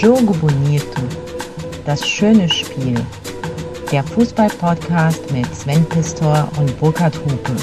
Jogo 0.00 0.32
Bonito, 0.32 1.02
das 1.84 2.08
schöne 2.08 2.48
Spiel. 2.48 2.98
Der 3.92 4.02
Fußball-Podcast 4.02 5.30
mit 5.30 5.54
Sven 5.54 5.84
Pistor 5.84 6.50
und 6.56 6.80
Burkhard 6.80 7.14
Hupe. 7.18 7.54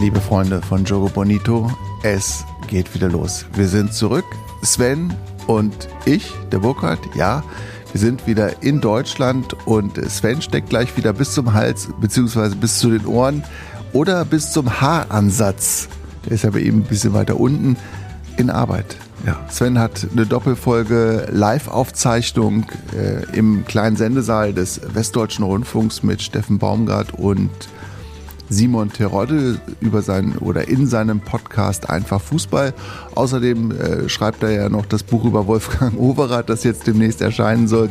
Liebe 0.00 0.20
Freunde 0.20 0.60
von 0.60 0.84
Jogo 0.84 1.08
Bonito, 1.08 1.70
es 2.02 2.44
geht 2.66 2.92
wieder 2.92 3.08
los. 3.08 3.46
Wir 3.54 3.68
sind 3.68 3.94
zurück, 3.94 4.24
Sven 4.64 5.14
und 5.46 5.88
ich, 6.06 6.32
der 6.50 6.58
Burkhard, 6.58 6.98
ja, 7.14 7.44
wir 7.92 8.00
sind 8.00 8.26
wieder 8.26 8.62
in 8.62 8.80
Deutschland 8.80 9.54
und 9.66 9.96
Sven 10.10 10.42
steckt 10.42 10.70
gleich 10.70 10.96
wieder 10.96 11.12
bis 11.12 11.34
zum 11.34 11.52
Hals 11.52 11.88
beziehungsweise 12.00 12.56
bis 12.56 12.80
zu 12.80 12.90
den 12.90 13.06
Ohren 13.06 13.44
oder 13.92 14.24
bis 14.24 14.52
zum 14.52 14.80
Haaransatz. 14.80 15.88
Der 16.24 16.32
ist 16.32 16.44
ja 16.44 16.50
bei 16.50 16.60
ihm 16.60 16.78
ein 16.78 16.84
bisschen 16.84 17.12
weiter 17.12 17.38
unten 17.38 17.76
in 18.36 18.50
Arbeit. 18.50 18.96
Ja, 19.26 19.38
Sven 19.48 19.78
hat 19.78 20.06
eine 20.12 20.26
Doppelfolge 20.26 21.28
Live-Aufzeichnung 21.30 22.66
äh, 22.96 23.24
im 23.36 23.64
kleinen 23.64 23.96
Sendesaal 23.96 24.52
des 24.52 24.80
Westdeutschen 24.94 25.44
Rundfunks 25.44 26.02
mit 26.02 26.22
Steffen 26.22 26.58
Baumgart 26.58 27.14
und 27.14 27.50
Simon 28.52 28.92
Terodde 28.92 29.60
über 29.80 30.02
seinen 30.02 30.36
oder 30.38 30.68
in 30.68 30.86
seinem 30.86 31.20
Podcast 31.20 31.88
Einfach 31.88 32.20
Fußball. 32.20 32.74
Außerdem 33.14 33.70
äh, 33.70 34.08
schreibt 34.08 34.42
er 34.42 34.50
ja 34.50 34.68
noch 34.68 34.86
das 34.86 35.02
Buch 35.02 35.24
über 35.24 35.46
Wolfgang 35.46 35.98
Overath, 35.98 36.50
das 36.50 36.64
jetzt 36.64 36.86
demnächst 36.86 37.22
erscheinen 37.22 37.68
soll, 37.68 37.90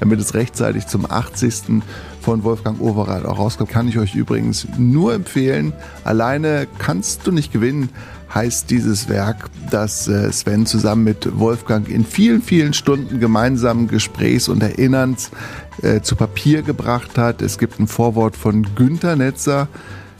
damit 0.00 0.20
es 0.20 0.34
rechtzeitig 0.34 0.86
zum 0.86 1.10
80. 1.10 1.82
von 2.22 2.44
Wolfgang 2.44 2.80
Overath 2.80 3.24
auch 3.24 3.38
rauskommt. 3.38 3.70
Kann 3.70 3.88
ich 3.88 3.98
euch 3.98 4.14
übrigens 4.14 4.66
nur 4.78 5.14
empfehlen. 5.14 5.72
Alleine 6.04 6.66
kannst 6.78 7.26
du 7.26 7.32
nicht 7.32 7.52
gewinnen 7.52 7.90
heißt 8.34 8.70
dieses 8.70 9.08
Werk, 9.08 9.50
das 9.70 10.08
äh, 10.08 10.32
Sven 10.32 10.66
zusammen 10.66 11.04
mit 11.04 11.38
Wolfgang 11.38 11.88
in 11.88 12.04
vielen, 12.04 12.42
vielen 12.42 12.72
Stunden 12.72 13.20
gemeinsamen 13.20 13.88
Gesprächs 13.88 14.48
und 14.48 14.62
Erinnerns 14.62 15.30
äh, 15.82 16.00
zu 16.00 16.16
Papier 16.16 16.62
gebracht 16.62 17.18
hat. 17.18 17.42
Es 17.42 17.58
gibt 17.58 17.78
ein 17.78 17.86
Vorwort 17.86 18.36
von 18.36 18.74
Günter 18.74 19.16
Netzer, 19.16 19.68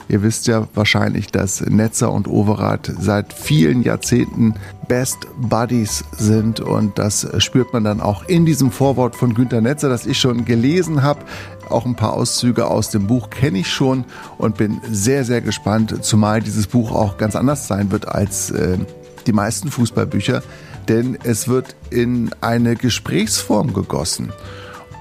Ihr 0.09 0.21
wisst 0.21 0.47
ja 0.47 0.67
wahrscheinlich, 0.73 1.27
dass 1.27 1.61
Netzer 1.61 2.11
und 2.11 2.27
Overath 2.27 2.91
seit 2.99 3.33
vielen 3.33 3.83
Jahrzehnten 3.83 4.55
Best 4.87 5.27
Buddies 5.37 6.03
sind 6.17 6.59
und 6.59 6.99
das 6.99 7.27
spürt 7.37 7.73
man 7.73 7.83
dann 7.83 8.01
auch 8.01 8.27
in 8.27 8.45
diesem 8.45 8.71
Vorwort 8.71 9.15
von 9.15 9.33
Günter 9.33 9.61
Netzer, 9.61 9.89
das 9.89 10.05
ich 10.05 10.19
schon 10.19 10.45
gelesen 10.45 11.03
habe. 11.03 11.21
Auch 11.69 11.85
ein 11.85 11.95
paar 11.95 12.13
Auszüge 12.13 12.67
aus 12.67 12.89
dem 12.89 13.07
Buch 13.07 13.29
kenne 13.29 13.59
ich 13.59 13.71
schon 13.71 14.03
und 14.37 14.57
bin 14.57 14.81
sehr, 14.91 15.23
sehr 15.23 15.41
gespannt, 15.41 16.03
zumal 16.03 16.41
dieses 16.41 16.67
Buch 16.67 16.91
auch 16.91 17.17
ganz 17.17 17.35
anders 17.35 17.67
sein 17.67 17.91
wird 17.91 18.07
als 18.07 18.51
äh, 18.51 18.77
die 19.25 19.33
meisten 19.33 19.71
Fußballbücher, 19.71 20.43
denn 20.89 21.17
es 21.23 21.47
wird 21.47 21.75
in 21.89 22.31
eine 22.41 22.75
Gesprächsform 22.75 23.73
gegossen. 23.73 24.33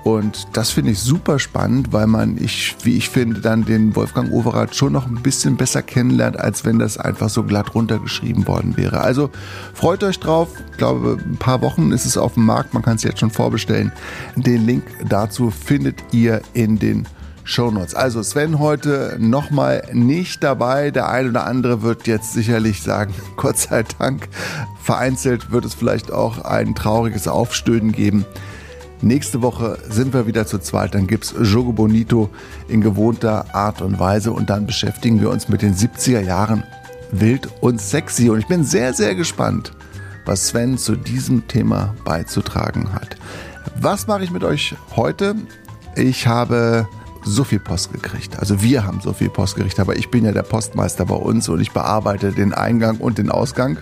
Und 0.04 0.48
das 0.52 0.70
finde 0.70 0.90
ich 0.92 0.98
super 0.98 1.38
spannend, 1.38 1.92
weil 1.92 2.06
man, 2.06 2.36
ich, 2.36 2.76
wie 2.82 2.96
ich 2.96 3.08
finde, 3.08 3.40
dann 3.40 3.64
den 3.64 3.94
Wolfgang 3.94 4.32
Overath 4.32 4.74
schon 4.74 4.92
noch 4.92 5.06
ein 5.06 5.22
bisschen 5.22 5.56
besser 5.56 5.82
kennenlernt, 5.82 6.38
als 6.38 6.64
wenn 6.64 6.78
das 6.78 6.98
einfach 6.98 7.28
so 7.28 7.44
glatt 7.44 7.74
runtergeschrieben 7.74 8.48
worden 8.48 8.76
wäre. 8.76 9.00
Also 9.00 9.30
freut 9.74 10.02
euch 10.02 10.18
drauf. 10.18 10.48
Ich 10.72 10.78
glaube, 10.78 11.18
ein 11.24 11.36
paar 11.36 11.62
Wochen 11.62 11.92
ist 11.92 12.04
es 12.04 12.16
auf 12.16 12.34
dem 12.34 12.46
Markt. 12.46 12.74
Man 12.74 12.82
kann 12.82 12.96
es 12.96 13.04
jetzt 13.04 13.20
schon 13.20 13.30
vorbestellen. 13.30 13.92
Den 14.34 14.66
Link 14.66 14.84
dazu 15.08 15.50
findet 15.50 16.02
ihr 16.12 16.42
in 16.52 16.78
den 16.78 17.06
Shownotes. 17.44 17.94
Also 17.94 18.22
Sven 18.22 18.58
heute 18.58 19.16
nochmal 19.20 19.88
nicht 19.92 20.42
dabei. 20.42 20.90
Der 20.90 21.08
ein 21.08 21.28
oder 21.28 21.46
andere 21.46 21.82
wird 21.82 22.06
jetzt 22.06 22.32
sicherlich 22.32 22.82
sagen, 22.82 23.14
Gott 23.36 23.58
sei 23.58 23.84
Dank. 23.98 24.28
Vereinzelt 24.82 25.52
wird 25.52 25.64
es 25.64 25.74
vielleicht 25.74 26.10
auch 26.12 26.44
ein 26.44 26.74
trauriges 26.74 27.28
Aufstöhnen 27.28 27.92
geben. 27.92 28.24
Nächste 29.04 29.42
Woche 29.42 29.78
sind 29.90 30.14
wir 30.14 30.28
wieder 30.28 30.46
zu 30.46 30.60
zweit. 30.60 30.94
Dann 30.94 31.08
gibt's 31.08 31.34
Jogo 31.42 31.72
Bonito 31.72 32.30
in 32.68 32.80
gewohnter 32.80 33.52
Art 33.52 33.82
und 33.82 33.98
Weise. 33.98 34.30
Und 34.30 34.48
dann 34.48 34.64
beschäftigen 34.64 35.20
wir 35.20 35.28
uns 35.28 35.48
mit 35.48 35.60
den 35.60 35.74
70er 35.74 36.20
Jahren 36.20 36.62
wild 37.10 37.48
und 37.60 37.80
sexy. 37.80 38.30
Und 38.30 38.38
ich 38.38 38.46
bin 38.46 38.62
sehr, 38.62 38.94
sehr 38.94 39.16
gespannt, 39.16 39.72
was 40.24 40.46
Sven 40.46 40.78
zu 40.78 40.94
diesem 40.94 41.48
Thema 41.48 41.96
beizutragen 42.04 42.92
hat. 42.92 43.16
Was 43.74 44.06
mache 44.06 44.22
ich 44.22 44.30
mit 44.30 44.44
euch 44.44 44.76
heute? 44.94 45.34
Ich 45.96 46.28
habe 46.28 46.86
so 47.24 47.42
viel 47.42 47.58
Post 47.58 47.92
gekriegt. 47.92 48.38
Also 48.38 48.62
wir 48.62 48.86
haben 48.86 49.00
so 49.00 49.12
viel 49.12 49.30
Post 49.30 49.56
gekriegt, 49.56 49.80
aber 49.80 49.96
ich 49.96 50.12
bin 50.12 50.24
ja 50.24 50.30
der 50.30 50.42
Postmeister 50.42 51.06
bei 51.06 51.16
uns 51.16 51.48
und 51.48 51.60
ich 51.60 51.72
bearbeite 51.72 52.30
den 52.30 52.54
Eingang 52.54 52.98
und 52.98 53.18
den 53.18 53.30
Ausgang 53.30 53.78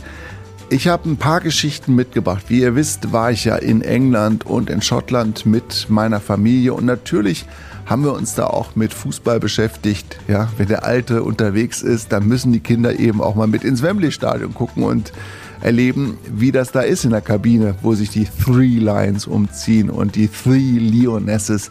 Ich 0.70 0.88
habe 0.88 1.08
ein 1.08 1.18
paar 1.18 1.40
Geschichten 1.40 1.94
mitgebracht. 1.94 2.44
Wie 2.48 2.60
ihr 2.60 2.74
wisst, 2.74 3.12
war 3.12 3.30
ich 3.30 3.44
ja 3.44 3.56
in 3.56 3.82
England 3.82 4.46
und 4.46 4.70
in 4.70 4.80
Schottland 4.80 5.44
mit 5.44 5.88
meiner 5.90 6.20
Familie 6.20 6.72
und 6.72 6.86
natürlich 6.86 7.44
haben 7.86 8.04
wir 8.04 8.12
uns 8.12 8.34
da 8.34 8.46
auch 8.46 8.76
mit 8.76 8.94
Fußball 8.94 9.40
beschäftigt. 9.40 10.18
Ja, 10.28 10.48
wenn 10.56 10.68
der 10.68 10.84
Alte 10.84 11.22
unterwegs 11.22 11.82
ist, 11.82 12.12
dann 12.12 12.26
müssen 12.26 12.52
die 12.52 12.60
Kinder 12.60 12.98
eben 12.98 13.20
auch 13.20 13.34
mal 13.34 13.46
mit 13.46 13.64
ins 13.64 13.82
Wembley-Stadion 13.82 14.54
gucken 14.54 14.84
und 14.84 15.12
erleben, 15.60 16.18
wie 16.30 16.52
das 16.52 16.72
da 16.72 16.80
ist 16.80 17.04
in 17.04 17.10
der 17.10 17.20
Kabine, 17.20 17.74
wo 17.82 17.94
sich 17.94 18.10
die 18.10 18.26
Three 18.26 18.78
Lions 18.78 19.26
umziehen 19.26 19.90
und 19.90 20.16
die 20.16 20.28
Three 20.28 20.78
Lionesses. 20.78 21.70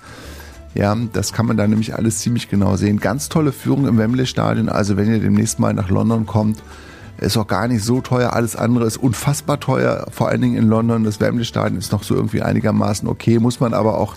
Ja, 0.76 0.98
das 1.14 1.34
kann 1.34 1.46
man 1.46 1.58
da 1.58 1.68
nämlich 1.68 1.96
alles 1.96 2.20
ziemlich 2.20 2.50
genau 2.50 2.76
sehen. 2.76 3.00
Ganz 3.00 3.30
tolle 3.30 3.52
Führung 3.52 3.88
im 3.88 3.98
Wembley-Stadion. 3.98 4.70
Also 4.70 4.98
wenn 4.98 5.12
ihr 5.12 5.20
demnächst 5.20 5.60
mal 5.60 5.74
nach 5.74 5.90
London 5.90 6.26
kommt, 6.26 6.64
ist 7.24 7.38
auch 7.38 7.48
gar 7.48 7.68
nicht 7.68 7.84
so 7.84 8.02
teuer. 8.02 8.34
Alles 8.34 8.56
andere 8.56 8.86
ist 8.86 8.98
unfassbar 8.98 9.60
teuer, 9.60 10.08
vor 10.12 10.30
allen 10.30 10.42
Dingen 10.42 10.58
in 10.58 10.68
London. 10.68 11.04
Das 11.04 11.20
Wembley-Stadion 11.20 11.80
ist 11.80 11.92
noch 11.92 12.04
so 12.04 12.16
irgendwie 12.16 12.42
einigermaßen 12.42 13.08
okay, 13.08 13.40
muss 13.40 13.60
man 13.60 13.74
aber 13.74 13.98
auch 13.98 14.16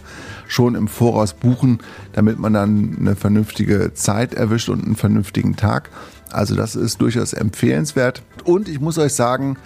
schon 0.48 0.74
im 0.74 0.88
Voraus 0.88 1.32
buchen, 1.32 1.78
damit 2.12 2.38
man 2.38 2.52
dann 2.52 2.96
eine 2.98 3.16
vernünftige 3.16 3.92
Zeit 3.94 4.34
erwischt 4.34 4.68
und 4.68 4.84
einen 4.84 4.96
vernünftigen 4.96 5.56
Tag. 5.56 5.90
Also 6.30 6.54
das 6.54 6.74
ist 6.74 7.00
durchaus 7.00 7.32
empfehlenswert. 7.32 8.22
Und 8.44 8.68
ich 8.68 8.80
muss 8.80 8.98
euch 8.98 9.14
sagen, 9.14 9.56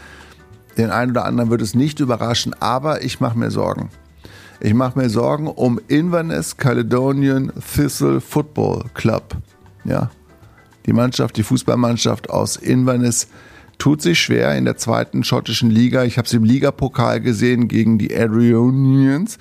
den 0.77 0.91
einen 0.91 1.13
oder 1.13 1.25
anderen 1.25 1.51
wird 1.51 1.63
es 1.63 1.75
nicht 1.75 2.01
überraschen, 2.01 2.55
aber 2.61 3.03
ich 3.03 3.21
mache 3.21 3.39
mir 3.39 3.51
Sorgen. 3.51 3.91
Ich 4.61 4.75
mache 4.75 4.99
mir 4.99 5.09
Sorgen 5.09 5.47
um 5.49 5.81
Inverness 5.89 6.57
Caledonian 6.57 7.51
Thistle 7.75 8.21
Football 8.21 8.85
Club. 8.95 9.37
Ja, 9.85 10.11
die 10.87 10.93
Mannschaft, 10.93 11.37
die 11.37 11.43
Fußballmannschaft 11.43 12.31
aus 12.31 12.57
Inverness 12.57 13.29
tut 13.79 14.03
sich 14.03 14.21
schwer 14.21 14.57
in 14.57 14.65
der 14.65 14.77
zweiten 14.77 15.25
schottischen 15.25 15.71
Liga. 15.71 16.05
Ich 16.05 16.19
habe 16.19 16.29
sie 16.29 16.37
im 16.37 16.45
Ligapokal 16.45 17.21
gesehen 17.21 17.69
gegen 17.69 17.99
die 17.99 18.15
Arionians 18.15 19.39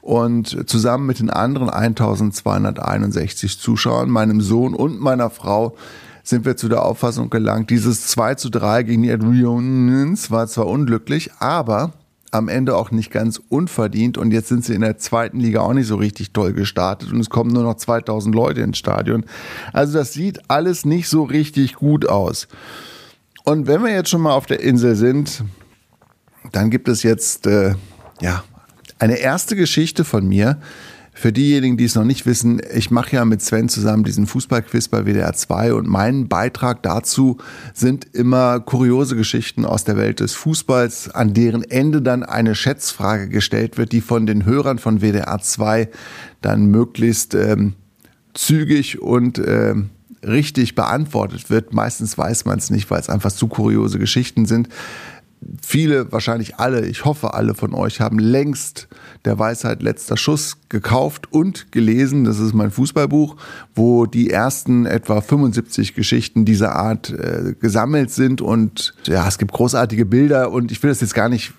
und 0.00 0.68
zusammen 0.68 1.06
mit 1.06 1.18
den 1.18 1.30
anderen 1.30 1.70
1261 1.70 3.58
Zuschauern, 3.58 4.10
meinem 4.10 4.40
Sohn 4.40 4.74
und 4.74 5.00
meiner 5.00 5.30
Frau, 5.30 5.76
sind 6.22 6.44
wir 6.44 6.56
zu 6.56 6.68
der 6.68 6.84
Auffassung 6.84 7.30
gelangt, 7.30 7.70
dieses 7.70 8.06
2 8.08 8.34
zu 8.34 8.50
3 8.50 8.82
gegen 8.82 9.02
die 9.02 9.10
Adrians 9.10 10.30
war 10.30 10.46
zwar 10.46 10.66
unglücklich, 10.66 11.30
aber 11.38 11.92
am 12.30 12.48
Ende 12.48 12.76
auch 12.76 12.90
nicht 12.90 13.10
ganz 13.10 13.40
unverdient 13.48 14.18
und 14.18 14.32
jetzt 14.32 14.48
sind 14.48 14.64
sie 14.64 14.74
in 14.74 14.82
der 14.82 14.98
zweiten 14.98 15.40
Liga 15.40 15.60
auch 15.60 15.72
nicht 15.72 15.86
so 15.86 15.96
richtig 15.96 16.32
toll 16.32 16.52
gestartet 16.52 17.12
und 17.12 17.20
es 17.20 17.30
kommen 17.30 17.52
nur 17.52 17.62
noch 17.62 17.74
2000 17.74 18.34
Leute 18.34 18.60
ins 18.60 18.78
Stadion. 18.78 19.24
Also 19.72 19.98
das 19.98 20.12
sieht 20.12 20.40
alles 20.48 20.84
nicht 20.84 21.08
so 21.08 21.24
richtig 21.24 21.74
gut 21.74 22.08
aus. 22.08 22.48
Und 23.44 23.66
wenn 23.66 23.82
wir 23.82 23.92
jetzt 23.92 24.10
schon 24.10 24.20
mal 24.20 24.34
auf 24.34 24.46
der 24.46 24.60
Insel 24.60 24.94
sind, 24.94 25.44
dann 26.52 26.70
gibt 26.70 26.88
es 26.88 27.02
jetzt 27.02 27.46
äh, 27.46 27.74
ja 28.20 28.44
eine 28.98 29.16
erste 29.16 29.56
Geschichte 29.56 30.04
von 30.04 30.26
mir. 30.26 30.60
Für 31.20 31.34
diejenigen, 31.34 31.76
die 31.76 31.84
es 31.84 31.96
noch 31.96 32.04
nicht 32.04 32.24
wissen, 32.24 32.62
ich 32.74 32.90
mache 32.90 33.16
ja 33.16 33.26
mit 33.26 33.42
Sven 33.42 33.68
zusammen 33.68 34.04
diesen 34.04 34.26
Fußballquiz 34.26 34.88
bei 34.88 35.04
WDR 35.04 35.34
2 35.34 35.74
und 35.74 35.86
mein 35.86 36.28
Beitrag 36.28 36.82
dazu 36.82 37.36
sind 37.74 38.06
immer 38.14 38.58
kuriose 38.58 39.16
Geschichten 39.16 39.66
aus 39.66 39.84
der 39.84 39.98
Welt 39.98 40.20
des 40.20 40.32
Fußballs, 40.32 41.10
an 41.10 41.34
deren 41.34 41.62
Ende 41.62 42.00
dann 42.00 42.22
eine 42.22 42.54
Schätzfrage 42.54 43.28
gestellt 43.28 43.76
wird, 43.76 43.92
die 43.92 44.00
von 44.00 44.24
den 44.24 44.46
Hörern 44.46 44.78
von 44.78 45.02
WDR 45.02 45.38
2 45.38 45.90
dann 46.40 46.68
möglichst 46.68 47.34
ähm, 47.34 47.74
zügig 48.32 49.02
und 49.02 49.38
ähm, 49.46 49.90
richtig 50.26 50.74
beantwortet 50.74 51.50
wird. 51.50 51.74
Meistens 51.74 52.16
weiß 52.16 52.46
man 52.46 52.56
es 52.56 52.70
nicht, 52.70 52.90
weil 52.90 53.00
es 53.00 53.10
einfach 53.10 53.30
zu 53.30 53.46
kuriose 53.46 53.98
Geschichten 53.98 54.46
sind. 54.46 54.70
Viele, 55.62 56.12
wahrscheinlich 56.12 56.56
alle, 56.56 56.86
ich 56.86 57.04
hoffe 57.04 57.34
alle 57.34 57.54
von 57.54 57.74
euch 57.74 58.00
haben 58.00 58.18
längst 58.18 58.88
der 59.24 59.38
Weisheit 59.38 59.82
letzter 59.82 60.16
Schuss 60.16 60.56
gekauft 60.68 61.32
und 61.32 61.72
gelesen. 61.72 62.24
Das 62.24 62.38
ist 62.38 62.54
mein 62.54 62.70
Fußballbuch, 62.70 63.36
wo 63.74 64.06
die 64.06 64.30
ersten 64.30 64.86
etwa 64.86 65.20
75 65.20 65.94
Geschichten 65.94 66.44
dieser 66.44 66.74
Art 66.76 67.10
äh, 67.10 67.54
gesammelt 67.58 68.10
sind. 68.10 68.40
Und 68.40 68.94
ja, 69.06 69.26
es 69.26 69.38
gibt 69.38 69.52
großartige 69.52 70.06
Bilder 70.06 70.50
und 70.50 70.72
ich 70.72 70.82
will 70.82 70.90
das 70.90 71.00
jetzt 71.00 71.14
gar 71.14 71.28
nicht, 71.28 71.52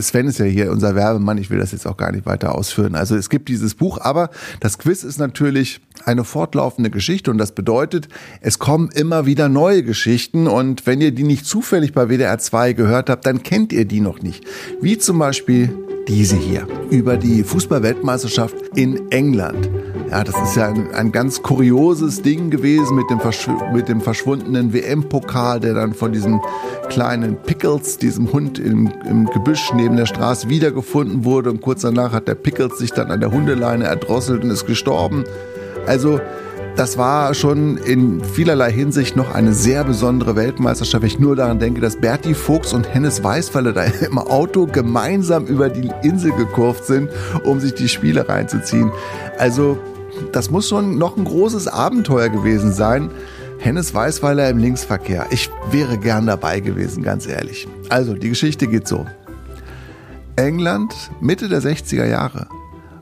Sven 0.00 0.26
ist 0.26 0.38
ja 0.38 0.46
hier 0.46 0.70
unser 0.70 0.94
Werbemann, 0.94 1.38
ich 1.38 1.50
will 1.50 1.58
das 1.58 1.72
jetzt 1.72 1.86
auch 1.86 1.96
gar 1.96 2.12
nicht 2.12 2.26
weiter 2.26 2.54
ausführen. 2.54 2.94
Also 2.94 3.16
es 3.16 3.30
gibt 3.30 3.48
dieses 3.48 3.74
Buch, 3.74 3.98
aber 4.00 4.30
das 4.60 4.78
Quiz 4.78 5.04
ist 5.04 5.18
natürlich 5.18 5.80
eine 6.04 6.24
fortlaufende 6.24 6.90
Geschichte 6.90 7.30
und 7.30 7.38
das 7.38 7.52
bedeutet, 7.52 8.08
es 8.40 8.58
kommen 8.58 8.90
immer 8.94 9.26
wieder 9.26 9.48
neue 9.48 9.82
Geschichten 9.82 10.46
und 10.46 10.86
wenn 10.86 11.00
ihr 11.00 11.12
die 11.12 11.24
nicht 11.24 11.46
zufällig 11.46 11.92
bei 11.92 12.08
WDR 12.08 12.38
2 12.38 12.72
gehört 12.72 13.10
habt, 13.10 13.26
dann 13.26 13.42
kennt 13.42 13.72
ihr 13.72 13.84
die 13.84 14.00
noch 14.00 14.22
nicht. 14.22 14.44
Wie 14.80 14.98
zum 14.98 15.18
Beispiel 15.18 15.70
diese 16.08 16.36
hier 16.36 16.66
über 16.90 17.16
die 17.16 17.42
Fußballweltmeisterschaft 17.42 18.56
in 18.74 19.10
England. 19.10 19.68
Ja, 20.10 20.22
das 20.22 20.36
ist 20.40 20.56
ja 20.56 20.68
ein, 20.68 20.94
ein 20.94 21.10
ganz 21.10 21.42
kurioses 21.42 22.22
Ding 22.22 22.50
gewesen 22.50 22.96
mit 22.96 23.10
dem, 23.10 23.18
Verschw 23.18 23.52
mit 23.72 23.88
dem 23.88 24.00
verschwundenen 24.00 24.72
WM-Pokal, 24.72 25.58
der 25.58 25.74
dann 25.74 25.94
von 25.94 26.12
diesem 26.12 26.40
kleinen 26.88 27.36
Pickles, 27.36 27.98
diesem 27.98 28.32
Hund 28.32 28.60
im, 28.60 28.92
im 29.04 29.26
Gebüsch 29.26 29.72
neben 29.74 29.96
der 29.96 30.06
Straße 30.06 30.48
wiedergefunden 30.48 31.24
wurde. 31.24 31.50
Und 31.50 31.60
kurz 31.60 31.82
danach 31.82 32.12
hat 32.12 32.28
der 32.28 32.36
Pickles 32.36 32.78
sich 32.78 32.92
dann 32.92 33.10
an 33.10 33.20
der 33.20 33.32
Hundeleine 33.32 33.84
erdrosselt 33.84 34.44
und 34.44 34.50
ist 34.50 34.66
gestorben. 34.66 35.24
Also 35.86 36.20
das 36.76 36.98
war 36.98 37.32
schon 37.32 37.78
in 37.78 38.22
vielerlei 38.22 38.70
Hinsicht 38.70 39.16
noch 39.16 39.34
eine 39.34 39.54
sehr 39.54 39.82
besondere 39.82 40.36
Weltmeisterschaft. 40.36 41.02
Wenn 41.02 41.08
ich 41.08 41.18
nur 41.18 41.34
daran 41.34 41.58
denke, 41.58 41.80
dass 41.80 41.96
Berti 41.96 42.34
Fuchs 42.34 42.74
und 42.74 42.92
Hennes 42.92 43.24
Weißweiler 43.24 43.72
da 43.72 43.84
im 44.06 44.18
Auto 44.18 44.66
gemeinsam 44.66 45.46
über 45.46 45.70
die 45.70 45.90
Insel 46.02 46.32
gekurvt 46.32 46.84
sind, 46.84 47.08
um 47.44 47.60
sich 47.60 47.72
die 47.72 47.88
Spiele 47.88 48.28
reinzuziehen. 48.28 48.92
Also, 49.38 49.78
das 50.32 50.50
muss 50.50 50.68
schon 50.68 50.98
noch 50.98 51.16
ein 51.16 51.24
großes 51.24 51.66
Abenteuer 51.66 52.28
gewesen 52.28 52.74
sein. 52.74 53.10
Hennes 53.58 53.94
Weißweiler 53.94 54.50
im 54.50 54.58
Linksverkehr. 54.58 55.26
Ich 55.30 55.48
wäre 55.70 55.96
gern 55.96 56.26
dabei 56.26 56.60
gewesen, 56.60 57.02
ganz 57.02 57.26
ehrlich. 57.26 57.66
Also, 57.88 58.12
die 58.12 58.28
Geschichte 58.28 58.66
geht 58.66 58.86
so. 58.86 59.06
England, 60.36 60.92
Mitte 61.22 61.48
der 61.48 61.62
60er 61.62 62.04
Jahre. 62.04 62.48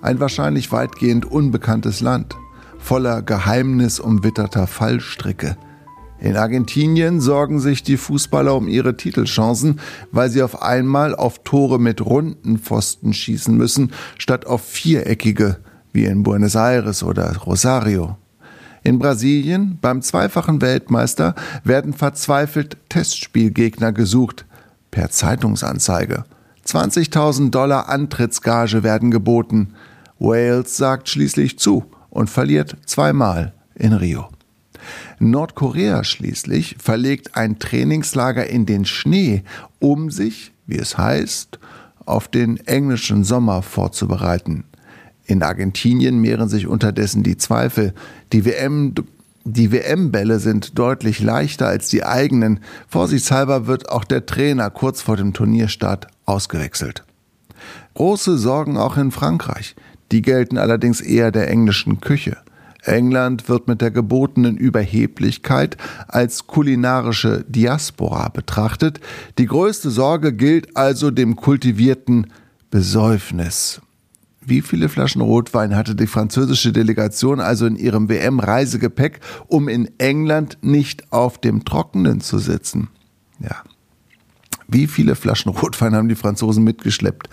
Ein 0.00 0.20
wahrscheinlich 0.20 0.70
weitgehend 0.70 1.26
unbekanntes 1.26 2.00
Land 2.00 2.36
voller 2.84 3.22
geheimnisumwitterter 3.22 4.66
Fallstricke. 4.66 5.56
In 6.20 6.36
Argentinien 6.36 7.20
sorgen 7.20 7.58
sich 7.58 7.82
die 7.82 7.96
Fußballer 7.96 8.54
um 8.54 8.68
ihre 8.68 8.96
Titelchancen, 8.96 9.80
weil 10.12 10.28
sie 10.28 10.42
auf 10.42 10.62
einmal 10.62 11.14
auf 11.14 11.42
Tore 11.44 11.80
mit 11.80 12.04
runden 12.04 12.58
Pfosten 12.58 13.14
schießen 13.14 13.56
müssen, 13.56 13.92
statt 14.18 14.46
auf 14.46 14.62
viereckige, 14.62 15.56
wie 15.92 16.04
in 16.04 16.22
Buenos 16.22 16.56
Aires 16.56 17.02
oder 17.02 17.34
Rosario. 17.38 18.18
In 18.82 18.98
Brasilien, 18.98 19.78
beim 19.80 20.02
zweifachen 20.02 20.60
Weltmeister, 20.60 21.34
werden 21.64 21.94
verzweifelt 21.94 22.76
Testspielgegner 22.90 23.92
gesucht, 23.92 24.44
per 24.90 25.08
Zeitungsanzeige. 25.08 26.24
20.000 26.66 27.50
Dollar 27.50 27.88
Antrittsgage 27.88 28.82
werden 28.82 29.10
geboten. 29.10 29.72
Wales 30.18 30.76
sagt 30.76 31.08
schließlich 31.08 31.58
zu 31.58 31.84
und 32.14 32.30
verliert 32.30 32.76
zweimal 32.86 33.52
in 33.74 33.92
Rio. 33.92 34.28
Nordkorea 35.18 36.04
schließlich 36.04 36.76
verlegt 36.78 37.36
ein 37.36 37.58
Trainingslager 37.58 38.46
in 38.46 38.64
den 38.64 38.84
Schnee, 38.86 39.42
um 39.80 40.10
sich, 40.10 40.52
wie 40.66 40.78
es 40.78 40.96
heißt, 40.96 41.58
auf 42.06 42.28
den 42.28 42.58
englischen 42.66 43.24
Sommer 43.24 43.62
vorzubereiten. 43.62 44.64
In 45.26 45.42
Argentinien 45.42 46.20
mehren 46.20 46.48
sich 46.48 46.66
unterdessen 46.66 47.22
die 47.22 47.36
Zweifel. 47.36 47.94
Die 48.32 48.44
WM 48.44 48.94
die 49.46 49.72
WM-Bälle 49.72 50.38
sind 50.38 50.78
deutlich 50.78 51.20
leichter 51.20 51.66
als 51.66 51.88
die 51.88 52.02
eigenen. 52.02 52.60
Vorsichtshalber 52.88 53.66
wird 53.66 53.90
auch 53.90 54.04
der 54.04 54.24
Trainer 54.24 54.70
kurz 54.70 55.02
vor 55.02 55.18
dem 55.18 55.34
Turnierstart 55.34 56.06
ausgewechselt. 56.24 57.04
Große 57.92 58.38
Sorgen 58.38 58.78
auch 58.78 58.96
in 58.96 59.10
Frankreich. 59.10 59.76
Die 60.12 60.22
gelten 60.22 60.58
allerdings 60.58 61.00
eher 61.00 61.30
der 61.30 61.48
englischen 61.48 62.00
Küche. 62.00 62.36
England 62.84 63.48
wird 63.48 63.66
mit 63.66 63.80
der 63.80 63.90
gebotenen 63.90 64.56
Überheblichkeit 64.56 65.76
als 66.08 66.46
kulinarische 66.46 67.44
Diaspora 67.48 68.28
betrachtet. 68.28 69.00
Die 69.38 69.46
größte 69.46 69.90
Sorge 69.90 70.32
gilt 70.32 70.76
also 70.76 71.10
dem 71.10 71.36
kultivierten 71.36 72.26
Besäufnis. 72.70 73.80
Wie 74.46 74.60
viele 74.60 74.90
Flaschen 74.90 75.22
Rotwein 75.22 75.74
hatte 75.74 75.94
die 75.94 76.06
französische 76.06 76.72
Delegation 76.72 77.40
also 77.40 77.64
in 77.64 77.76
ihrem 77.76 78.10
WM-Reisegepäck, 78.10 79.20
um 79.46 79.68
in 79.68 79.88
England 79.98 80.58
nicht 80.60 81.10
auf 81.12 81.40
dem 81.40 81.64
Trockenen 81.64 82.20
zu 82.20 82.38
sitzen? 82.38 82.88
Ja. 83.38 83.62
Wie 84.68 84.86
viele 84.86 85.14
Flaschen 85.14 85.50
Rotwein 85.50 85.94
haben 85.94 86.08
die 86.08 86.14
Franzosen 86.14 86.64
mitgeschleppt? 86.64 87.28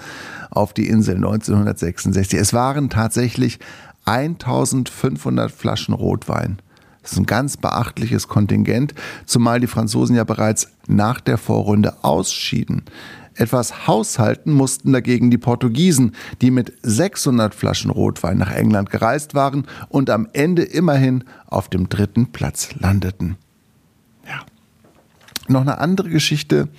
Auf 0.52 0.74
die 0.74 0.88
Insel 0.88 1.16
1966. 1.16 2.40
Es 2.40 2.54
waren 2.54 2.90
tatsächlich 2.90 3.60
1500 4.06 5.52
Flaschen 5.52 5.94
Rotwein. 5.94 6.60
Das 7.02 7.14
ist 7.14 7.18
ein 7.18 7.26
ganz 7.26 7.58
beachtliches 7.58 8.28
Kontingent, 8.28 8.94
zumal 9.26 9.60
die 9.60 9.68
Franzosen 9.68 10.16
ja 10.16 10.24
bereits 10.24 10.68
nach 10.88 11.20
der 11.20 11.40
Vorrunde 11.40 12.04
ausschieden. 12.04 12.84
Etwas 13.34 13.88
haushalten 13.88 14.52
mussten 14.52 14.92
dagegen 14.92 15.32
die 15.32 15.38
Portugiesen, 15.38 16.12
die 16.42 16.52
mit 16.52 16.74
600 16.84 17.56
Flaschen 17.56 17.90
Rotwein 17.90 18.38
nach 18.38 18.52
England 18.52 18.92
gereist 18.92 19.34
waren 19.34 19.66
und 19.90 20.10
am 20.10 20.28
Ende 20.34 20.64
immerhin 20.64 21.24
auf 21.48 21.70
dem 21.70 21.90
dritten 21.90 22.32
Platz 22.32 22.70
landeten. 22.78 23.38
Noch 25.52 25.62
eine 25.62 25.80
andere 25.80 26.10
Geschichte 26.10 26.70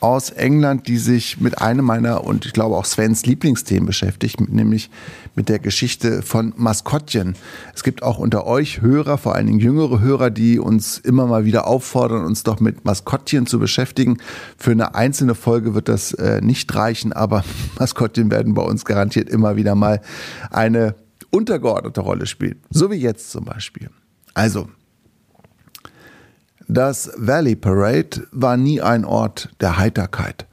aus 0.00 0.30
England, 0.30 0.88
die 0.88 0.98
sich 0.98 1.40
mit 1.40 1.60
einem 1.60 1.84
meiner 1.84 2.24
und 2.24 2.46
ich 2.46 2.52
glaube 2.52 2.76
auch 2.76 2.84
Svens 2.84 3.24
Lieblingsthemen 3.26 3.86
beschäftigt, 3.86 4.40
nämlich 4.40 4.90
mit 5.34 5.48
der 5.48 5.58
Geschichte 5.58 6.22
von 6.22 6.52
Maskottchen. 6.56 7.36
Es 7.74 7.82
gibt 7.82 8.02
auch 8.02 8.18
unter 8.18 8.46
euch 8.46 8.80
Hörer, 8.80 9.18
vor 9.18 9.34
allen 9.34 9.46
Dingen 9.46 9.60
jüngere 9.60 10.00
Hörer, 10.00 10.30
die 10.30 10.58
uns 10.58 10.98
immer 10.98 11.26
mal 11.26 11.44
wieder 11.44 11.66
auffordern, 11.66 12.24
uns 12.24 12.42
doch 12.42 12.60
mit 12.60 12.84
Maskottchen 12.84 13.46
zu 13.46 13.58
beschäftigen. 13.58 14.18
Für 14.58 14.72
eine 14.72 14.94
einzelne 14.94 15.34
Folge 15.34 15.74
wird 15.74 15.88
das 15.88 16.12
äh, 16.12 16.40
nicht 16.42 16.74
reichen, 16.74 17.12
aber 17.12 17.44
Maskottchen 17.78 18.30
werden 18.30 18.54
bei 18.54 18.62
uns 18.62 18.84
garantiert 18.84 19.28
immer 19.28 19.56
wieder 19.56 19.74
mal 19.74 20.00
eine 20.50 20.94
untergeordnete 21.30 22.00
Rolle 22.00 22.26
spielen. 22.26 22.60
So 22.70 22.90
wie 22.90 22.96
jetzt 22.96 23.30
zum 23.30 23.44
Beispiel. 23.44 23.90
Also, 24.34 24.68
das 26.68 27.10
Valley 27.16 27.56
Parade 27.56 28.26
war 28.32 28.56
nie 28.56 28.80
ein 28.80 29.04
Ort 29.04 29.50
der 29.60 29.78
Heiterkeit, 29.78 30.46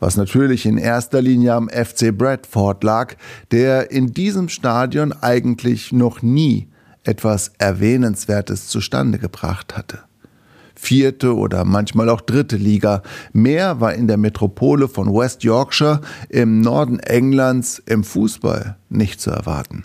was 0.00 0.16
natürlich 0.16 0.66
in 0.66 0.78
erster 0.78 1.22
Linie 1.22 1.54
am 1.54 1.68
FC 1.68 2.16
Bradford 2.16 2.82
lag, 2.82 3.14
der 3.50 3.90
in 3.90 4.12
diesem 4.12 4.48
Stadion 4.48 5.12
eigentlich 5.12 5.92
noch 5.92 6.22
nie 6.22 6.68
etwas 7.04 7.52
Erwähnenswertes 7.58 8.68
zustande 8.68 9.18
gebracht 9.18 9.76
hatte. 9.76 10.00
Vierte 10.74 11.36
oder 11.36 11.64
manchmal 11.64 12.08
auch 12.08 12.20
dritte 12.20 12.56
Liga. 12.56 13.02
Mehr 13.32 13.80
war 13.80 13.94
in 13.94 14.08
der 14.08 14.16
Metropole 14.16 14.88
von 14.88 15.14
West 15.14 15.44
Yorkshire 15.44 16.00
im 16.28 16.60
Norden 16.60 16.98
Englands 16.98 17.80
im 17.86 18.02
Fußball 18.02 18.76
nicht 18.88 19.20
zu 19.20 19.30
erwarten. 19.30 19.84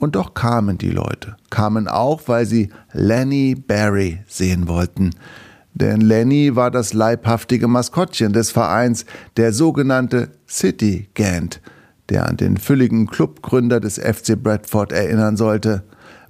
Und 0.00 0.16
doch 0.16 0.32
kamen 0.32 0.78
die 0.78 0.90
Leute, 0.90 1.36
kamen 1.50 1.86
auch, 1.86 2.22
weil 2.24 2.46
sie 2.46 2.70
Lenny 2.94 3.54
Barry 3.54 4.20
sehen 4.26 4.66
wollten. 4.66 5.10
Denn 5.74 6.00
Lenny 6.00 6.56
war 6.56 6.70
das 6.70 6.94
leibhaftige 6.94 7.68
Maskottchen 7.68 8.32
des 8.32 8.50
Vereins, 8.50 9.04
der 9.36 9.52
sogenannte 9.52 10.30
City 10.48 11.10
Gant, 11.14 11.60
der 12.08 12.26
an 12.26 12.38
den 12.38 12.56
fülligen 12.56 13.08
Clubgründer 13.08 13.78
des 13.78 13.98
FC 13.98 14.42
Bradford 14.42 14.90
erinnern 14.92 15.36
sollte. 15.36 15.84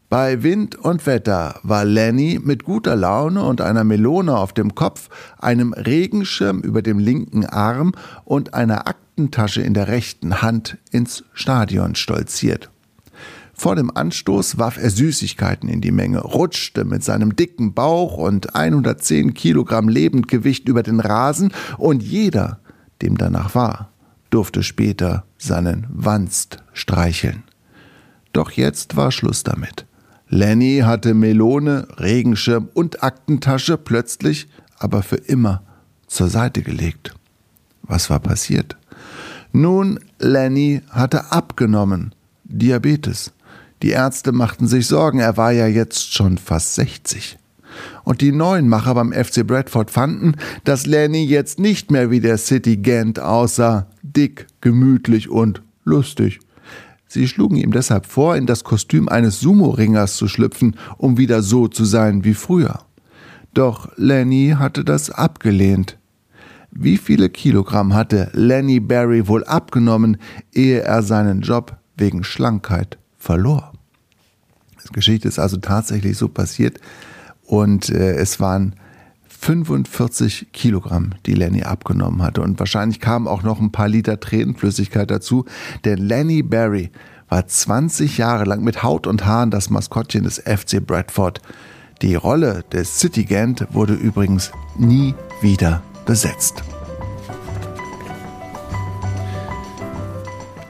Bei 0.08 0.42
Wind 0.42 0.74
und 0.74 1.06
Wetter 1.06 1.60
war 1.62 1.84
Lenny 1.84 2.40
mit 2.42 2.64
guter 2.64 2.96
Laune 2.96 3.44
und 3.44 3.60
einer 3.60 3.84
Melone 3.84 4.36
auf 4.36 4.52
dem 4.52 4.74
Kopf, 4.74 5.08
einem 5.38 5.74
Regenschirm 5.74 6.58
über 6.58 6.82
dem 6.82 6.98
linken 6.98 7.46
Arm 7.46 7.92
und 8.24 8.52
einer 8.52 8.88
Aktentasche 8.88 9.62
in 9.62 9.74
der 9.74 9.86
rechten 9.86 10.42
Hand 10.42 10.76
ins 10.90 11.22
Stadion 11.34 11.94
stolziert. 11.94 12.68
Vor 13.60 13.76
dem 13.76 13.94
Anstoß 13.94 14.56
warf 14.56 14.78
er 14.78 14.88
Süßigkeiten 14.88 15.68
in 15.68 15.82
die 15.82 15.90
Menge, 15.90 16.20
rutschte 16.20 16.86
mit 16.86 17.04
seinem 17.04 17.36
dicken 17.36 17.74
Bauch 17.74 18.16
und 18.16 18.54
110 18.54 19.34
Kilogramm 19.34 19.90
Lebendgewicht 19.90 20.66
über 20.66 20.82
den 20.82 20.98
Rasen 20.98 21.52
und 21.76 22.02
jeder, 22.02 22.60
dem 23.02 23.18
danach 23.18 23.54
war, 23.54 23.92
durfte 24.30 24.62
später 24.62 25.24
seinen 25.36 25.86
Wanst 25.90 26.64
streicheln. 26.72 27.42
Doch 28.32 28.50
jetzt 28.50 28.96
war 28.96 29.12
Schluss 29.12 29.42
damit. 29.42 29.84
Lenny 30.30 30.80
hatte 30.82 31.12
Melone, 31.12 31.86
Regenschirm 31.98 32.70
und 32.72 33.02
Aktentasche 33.02 33.76
plötzlich, 33.76 34.48
aber 34.78 35.02
für 35.02 35.16
immer 35.16 35.64
zur 36.06 36.30
Seite 36.30 36.62
gelegt. 36.62 37.14
Was 37.82 38.08
war 38.08 38.20
passiert? 38.20 38.78
Nun, 39.52 40.00
Lenny 40.18 40.80
hatte 40.88 41.30
abgenommen. 41.30 42.14
Diabetes. 42.44 43.32
Die 43.82 43.90
Ärzte 43.90 44.32
machten 44.32 44.66
sich 44.66 44.86
Sorgen, 44.86 45.20
er 45.20 45.36
war 45.36 45.52
ja 45.52 45.66
jetzt 45.66 46.12
schon 46.12 46.36
fast 46.38 46.74
60. 46.74 47.38
Und 48.04 48.20
die 48.20 48.32
neuen 48.32 48.68
Macher 48.68 48.94
beim 48.94 49.12
FC 49.12 49.46
Bradford 49.46 49.90
fanden, 49.90 50.34
dass 50.64 50.86
Lenny 50.86 51.24
jetzt 51.24 51.58
nicht 51.58 51.90
mehr 51.90 52.10
wie 52.10 52.20
der 52.20 52.36
City 52.36 52.76
Gent 52.76 53.18
aussah, 53.18 53.86
dick, 54.02 54.46
gemütlich 54.60 55.30
und 55.30 55.62
lustig. 55.84 56.40
Sie 57.06 57.26
schlugen 57.26 57.56
ihm 57.56 57.72
deshalb 57.72 58.06
vor, 58.06 58.36
in 58.36 58.46
das 58.46 58.64
Kostüm 58.64 59.08
eines 59.08 59.40
Sumo-Ringers 59.40 60.16
zu 60.16 60.28
schlüpfen, 60.28 60.76
um 60.96 61.16
wieder 61.16 61.42
so 61.42 61.66
zu 61.66 61.84
sein 61.84 62.24
wie 62.24 62.34
früher. 62.34 62.80
Doch 63.54 63.88
Lenny 63.96 64.54
hatte 64.58 64.84
das 64.84 65.10
abgelehnt. 65.10 65.98
Wie 66.70 66.98
viele 66.98 67.28
Kilogramm 67.28 67.94
hatte 67.94 68.30
Lenny 68.32 68.78
Barry 68.78 69.26
wohl 69.26 69.42
abgenommen, 69.42 70.18
ehe 70.52 70.82
er 70.82 71.02
seinen 71.02 71.40
Job 71.40 71.76
wegen 71.96 72.22
Schlankheit 72.22 72.98
verlor? 73.18 73.69
Geschichte 74.92 75.28
ist 75.28 75.38
also 75.38 75.56
tatsächlich 75.56 76.16
so 76.16 76.28
passiert 76.28 76.78
und 77.44 77.90
äh, 77.90 78.14
es 78.14 78.40
waren 78.40 78.74
45 79.40 80.52
Kilogramm, 80.52 81.14
die 81.24 81.32
Lenny 81.32 81.62
abgenommen 81.62 82.22
hatte. 82.22 82.42
Und 82.42 82.58
wahrscheinlich 82.58 83.00
kamen 83.00 83.26
auch 83.26 83.42
noch 83.42 83.58
ein 83.58 83.72
paar 83.72 83.88
Liter 83.88 84.20
Tränenflüssigkeit 84.20 85.10
dazu, 85.10 85.46
denn 85.84 85.98
Lenny 85.98 86.42
Barry 86.42 86.90
war 87.30 87.46
20 87.46 88.18
Jahre 88.18 88.44
lang 88.44 88.62
mit 88.62 88.82
Haut 88.82 89.06
und 89.06 89.24
Haaren 89.24 89.50
das 89.50 89.70
Maskottchen 89.70 90.24
des 90.24 90.38
FC 90.38 90.84
Bradford. 90.84 91.40
Die 92.02 92.14
Rolle 92.14 92.64
des 92.72 92.98
City 92.98 93.24
Gant 93.24 93.66
wurde 93.70 93.94
übrigens 93.94 94.52
nie 94.76 95.14
wieder 95.40 95.82
besetzt. 96.04 96.62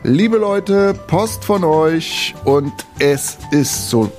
Liebe 0.02 0.38
Leute, 0.38 0.94
Post 1.08 1.44
von 1.44 1.62
euch 1.62 2.34
und 2.44 2.72
es 2.98 3.36
ist 3.50 3.90
so 3.90 4.10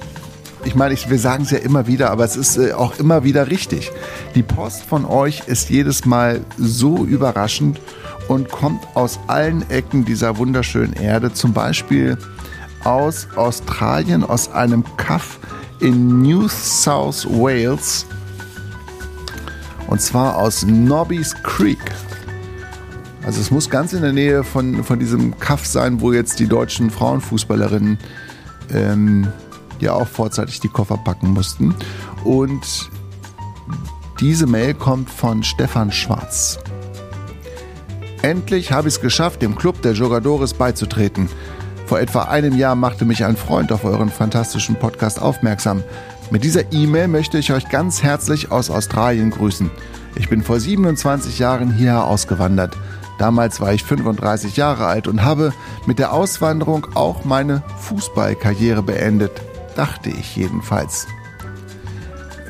ich 0.64 0.76
meine, 0.76 0.94
ich, 0.94 1.10
wir 1.10 1.18
sagen 1.18 1.44
es 1.44 1.50
ja 1.50 1.58
immer 1.58 1.88
wieder, 1.88 2.12
aber 2.12 2.24
es 2.24 2.36
ist 2.36 2.58
äh, 2.58 2.74
auch 2.74 3.00
immer 3.00 3.24
wieder 3.24 3.50
richtig. 3.50 3.92
Die 4.36 4.44
Post 4.44 4.84
von 4.84 5.06
euch 5.06 5.48
ist 5.48 5.70
jedes 5.70 6.06
Mal 6.06 6.42
so 6.58 7.04
überraschend 7.04 7.82
und 8.28 8.50
kommt 8.50 8.86
aus 8.94 9.20
allen 9.26 9.68
Ecken 9.72 10.06
dieser 10.06 10.38
wunderschönen 10.38 10.94
Erde. 10.94 11.34
Zum 11.34 11.54
Beispiel 11.54 12.18
aus 12.84 13.28
Australien, 13.36 14.24
aus 14.24 14.52
einem 14.52 14.84
Kaff 14.98 15.40
in 15.80 16.22
New 16.22 16.48
South 16.48 17.26
Wales. 17.28 18.06
Und 19.88 20.00
zwar 20.00 20.38
aus 20.38 20.64
Nobby's 20.64 21.36
Creek. 21.44 21.80
Also 23.24 23.40
es 23.40 23.52
muss 23.52 23.70
ganz 23.70 23.94
in 23.94 24.02
der 24.02 24.14
Nähe 24.14 24.44
von, 24.44 24.84
von 24.84 25.00
diesem 25.00 25.40
Kaff 25.40 25.66
sein, 25.66 26.02
wo 26.02 26.12
jetzt 26.12 26.40
die 26.40 26.48
deutschen 26.48 26.90
Frauenfußballerinnen 26.90 28.00
ähm, 28.74 29.28
ja 29.80 29.94
auch 29.94 30.08
vorzeitig 30.08 30.60
die 30.60 30.70
Koffer 30.70 30.98
packen 30.98 31.32
mussten. 31.32 31.76
Und 32.24 32.90
diese 34.20 34.48
Mail 34.48 34.74
kommt 34.74 35.10
von 35.10 35.44
Stefan 35.44 35.92
Schwarz. 35.92 36.60
Endlich 38.22 38.72
habe 38.72 38.88
ich 38.88 38.96
es 38.96 39.02
geschafft, 39.02 39.42
dem 39.42 39.56
Club 39.56 39.82
der 39.82 39.94
Jogadores 39.94 40.54
beizutreten. 40.54 41.28
Vor 41.88 42.00
etwa 42.00 42.24
einem 42.24 42.56
Jahr 42.56 42.76
machte 42.76 43.06
mich 43.06 43.26
ein 43.26 43.36
Freund 43.36 43.72
auf 43.72 43.84
euren 43.84 44.10
fantastischen 44.10 44.76
Podcast 44.76 45.22
aufmerksam. 45.22 45.84
Mit 46.30 46.44
dieser 46.44 46.72
E-Mail 46.72 47.08
möchte 47.08 47.38
ich 47.38 47.52
euch 47.52 47.68
ganz 47.68 48.04
herzlich 48.04 48.52
aus 48.52 48.70
Australien 48.70 49.32
grüßen. 49.32 49.70
Ich 50.16 50.30
bin 50.30 50.44
vor 50.44 50.60
27 50.60 51.40
Jahren 51.40 51.74
hierher 51.74 52.06
ausgewandert. 52.06 52.78
Damals 53.22 53.62
war 53.62 53.72
ich 53.72 53.84
35 53.84 54.58
Jahre 54.58 54.88
alt 54.88 55.08
und 55.08 55.22
habe 55.22 55.54
mit 55.86 56.00
der 56.00 56.12
Auswanderung 56.12 56.88
auch 56.96 57.24
meine 57.24 57.62
Fußballkarriere 57.78 58.82
beendet 58.82 59.44
dachte 59.76 60.10
ich 60.10 60.36
jedenfalls. 60.36 61.06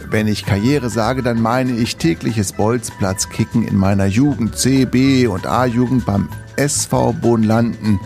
Wenn 0.10 0.30
ich 0.30 0.46
Karriere 0.46 0.90
sage, 0.90 1.24
dann 1.24 1.42
meine 1.42 1.74
ich 1.74 1.98
tägliches 1.98 2.54
Bolzplatzkicken 2.54 3.68
in 3.68 3.75
meiner 3.75 4.06
Jugend, 4.06 4.58
C, 4.58 4.86
B 4.86 5.28
und 5.28 5.46
A-Jugend 5.46 6.06
beim 6.06 6.30
SV 6.56 7.12
Bohnlanden 7.20 8.00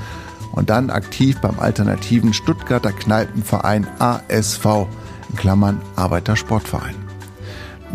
und 0.52 0.72
dann 0.72 0.90
aktiv 0.90 1.40
beim 1.42 1.60
alternativen 1.60 2.34
Stuttgarter 2.34 2.94
Kneipenverein 2.94 3.86
ASV, 4.00 4.88
in 5.30 5.36
Klammern 5.36 5.84
Arbeitersportverein. 5.96 6.96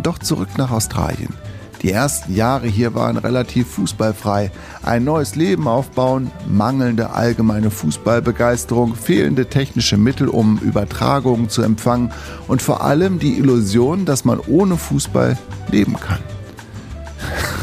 Doch 0.00 0.21
zurück 0.21 0.50
nach 0.59 0.71
Australien. 0.71 1.35
Die 1.82 1.92
ersten 1.92 2.34
Jahre 2.34 2.66
hier 2.66 2.94
waren 2.94 3.16
relativ 3.16 3.68
fußballfrei. 3.68 4.50
Ein 4.82 5.04
neues 5.04 5.34
Leben 5.34 5.66
aufbauen, 5.66 6.30
mangelnde 6.46 7.10
allgemeine 7.10 7.70
Fußballbegeisterung, 7.70 8.94
fehlende 8.94 9.46
technische 9.46 9.96
Mittel, 9.96 10.28
um 10.28 10.58
Übertragungen 10.58 11.49
zu 11.49 11.62
empfangen 11.62 12.12
und 12.49 12.60
vor 12.60 12.82
allem 12.84 13.18
die 13.18 13.38
Illusion, 13.38 14.04
dass 14.04 14.26
man 14.26 14.40
ohne 14.40 14.76
Fußball 14.76 15.38
leben 15.70 15.99
kann. 15.99 16.20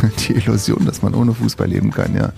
Die 0.19 0.33
Illusion, 0.33 0.85
dass 0.85 1.01
man 1.01 1.15
ohne 1.15 1.33
Fußball 1.33 1.67
leben 1.67 1.91
kann, 1.91 2.15
ja. 2.15 2.31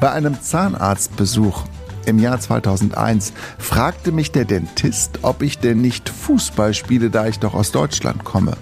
Bei 0.00 0.12
einem 0.12 0.40
Zahnarztbesuch 0.40 1.64
im 2.06 2.18
Jahr 2.18 2.38
2001 2.38 3.32
fragte 3.58 4.12
mich 4.12 4.32
der 4.32 4.44
Dentist, 4.44 5.20
ob 5.22 5.42
ich 5.42 5.58
denn 5.58 5.80
nicht 5.80 6.08
Fußball 6.08 6.74
spiele, 6.74 7.10
da 7.10 7.26
ich 7.26 7.38
doch 7.38 7.54
aus 7.54 7.72
Deutschland 7.72 8.24
komme. 8.24 8.56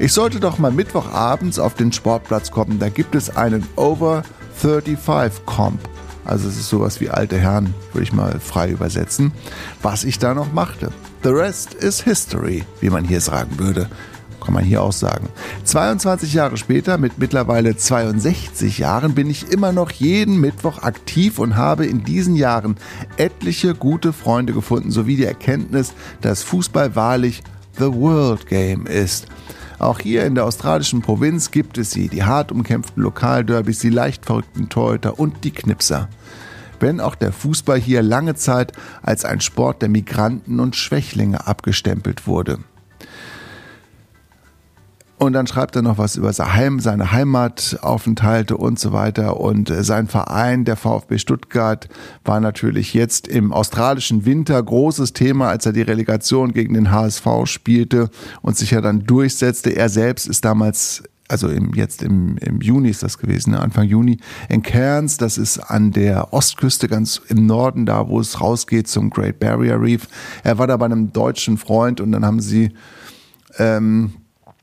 Ich 0.00 0.12
sollte 0.12 0.40
doch 0.40 0.58
mal 0.58 0.72
Mittwochabends 0.72 1.60
auf 1.60 1.74
den 1.74 1.92
Sportplatz 1.92 2.50
kommen. 2.50 2.80
Da 2.80 2.88
gibt 2.88 3.14
es 3.14 3.36
einen 3.36 3.64
Over 3.76 4.24
35 4.56 5.46
Comp. 5.46 5.78
Also 6.24 6.48
es 6.48 6.56
ist 6.56 6.68
sowas 6.68 7.00
wie 7.00 7.10
alte 7.10 7.38
Herren, 7.38 7.74
würde 7.92 8.02
ich 8.02 8.12
mal 8.12 8.40
frei 8.40 8.70
übersetzen. 8.70 9.32
Was 9.82 10.02
ich 10.02 10.18
da 10.18 10.34
noch 10.34 10.52
machte. 10.52 10.90
The 11.22 11.28
rest 11.28 11.74
is 11.74 12.02
history, 12.02 12.64
wie 12.80 12.90
man 12.90 13.04
hier 13.04 13.20
sagen 13.20 13.56
würde. 13.58 13.88
Kann 14.44 14.54
man 14.54 14.64
hier 14.64 14.82
auch 14.82 14.92
sagen. 14.92 15.28
22 15.62 16.34
Jahre 16.34 16.56
später, 16.56 16.98
mit 16.98 17.18
mittlerweile 17.18 17.76
62 17.76 18.78
Jahren, 18.78 19.14
bin 19.14 19.30
ich 19.30 19.52
immer 19.52 19.70
noch 19.70 19.92
jeden 19.92 20.40
Mittwoch 20.40 20.82
aktiv 20.82 21.38
und 21.38 21.56
habe 21.56 21.86
in 21.86 22.02
diesen 22.02 22.34
Jahren 22.34 22.76
etliche 23.16 23.74
gute 23.74 24.12
Freunde 24.12 24.52
gefunden, 24.52 24.90
sowie 24.90 25.16
die 25.16 25.24
Erkenntnis, 25.24 25.94
dass 26.20 26.42
Fußball 26.42 26.96
wahrlich 26.96 27.42
The 27.78 27.92
World 27.92 28.46
Game 28.48 28.86
ist. 28.86 29.28
Auch 29.78 29.98
hier 29.98 30.24
in 30.24 30.34
der 30.34 30.44
australischen 30.44 31.02
Provinz 31.02 31.50
gibt 31.50 31.78
es 31.78 31.90
sie, 31.90 32.08
die 32.08 32.24
hart 32.24 32.52
umkämpften 32.52 33.02
Lokalderbys, 33.02 33.80
die 33.80 33.90
leicht 33.90 34.24
verrückten 34.24 34.68
Torhüter 34.68 35.18
und 35.18 35.44
die 35.44 35.50
Knipser. 35.50 36.08
Wenn 36.80 37.00
auch 37.00 37.14
der 37.14 37.32
Fußball 37.32 37.78
hier 37.78 38.02
lange 38.02 38.34
Zeit 38.34 38.72
als 39.02 39.24
ein 39.24 39.40
Sport 39.40 39.82
der 39.82 39.88
Migranten 39.88 40.60
und 40.60 40.76
Schwächlinge 40.76 41.46
abgestempelt 41.46 42.26
wurde. 42.26 42.58
Und 45.24 45.32
dann 45.32 45.46
schreibt 45.46 45.74
er 45.76 45.82
noch 45.82 45.98
was 45.98 46.16
über 46.16 46.32
seine 46.32 47.12
Heimataufenthalte 47.12 48.56
und 48.56 48.78
so 48.78 48.92
weiter. 48.92 49.40
Und 49.40 49.70
äh, 49.70 49.82
sein 49.82 50.06
Verein, 50.06 50.64
der 50.64 50.76
VfB 50.76 51.18
Stuttgart, 51.18 51.88
war 52.24 52.40
natürlich 52.40 52.94
jetzt 52.94 53.26
im 53.26 53.52
australischen 53.52 54.26
Winter 54.26 54.62
großes 54.62 55.12
Thema, 55.14 55.48
als 55.48 55.66
er 55.66 55.72
die 55.72 55.82
Relegation 55.82 56.52
gegen 56.52 56.74
den 56.74 56.90
HSV 56.90 57.26
spielte 57.44 58.10
und 58.42 58.56
sich 58.56 58.72
ja 58.72 58.80
dann 58.80 59.06
durchsetzte. 59.06 59.74
Er 59.74 59.88
selbst 59.88 60.28
ist 60.28 60.44
damals 60.44 61.02
also 61.26 61.48
im, 61.48 61.72
jetzt 61.72 62.02
im, 62.02 62.36
im 62.36 62.60
Juni 62.60 62.90
ist 62.90 63.02
das 63.02 63.16
gewesen, 63.16 63.52
ne? 63.52 63.60
Anfang 63.60 63.88
Juni, 63.88 64.18
in 64.50 64.62
Cairns, 64.62 65.16
das 65.16 65.38
ist 65.38 65.58
an 65.58 65.90
der 65.90 66.34
Ostküste 66.34 66.86
ganz 66.86 67.20
im 67.28 67.46
Norden, 67.46 67.86
da 67.86 68.08
wo 68.08 68.20
es 68.20 68.42
rausgeht 68.42 68.88
zum 68.88 69.08
Great 69.08 69.40
Barrier 69.40 69.80
Reef. 69.80 70.06
Er 70.42 70.58
war 70.58 70.66
da 70.66 70.76
bei 70.76 70.84
einem 70.84 71.14
deutschen 71.14 71.56
Freund 71.56 72.02
und 72.02 72.12
dann 72.12 72.26
haben 72.26 72.40
sie 72.40 72.72
ähm, 73.58 74.12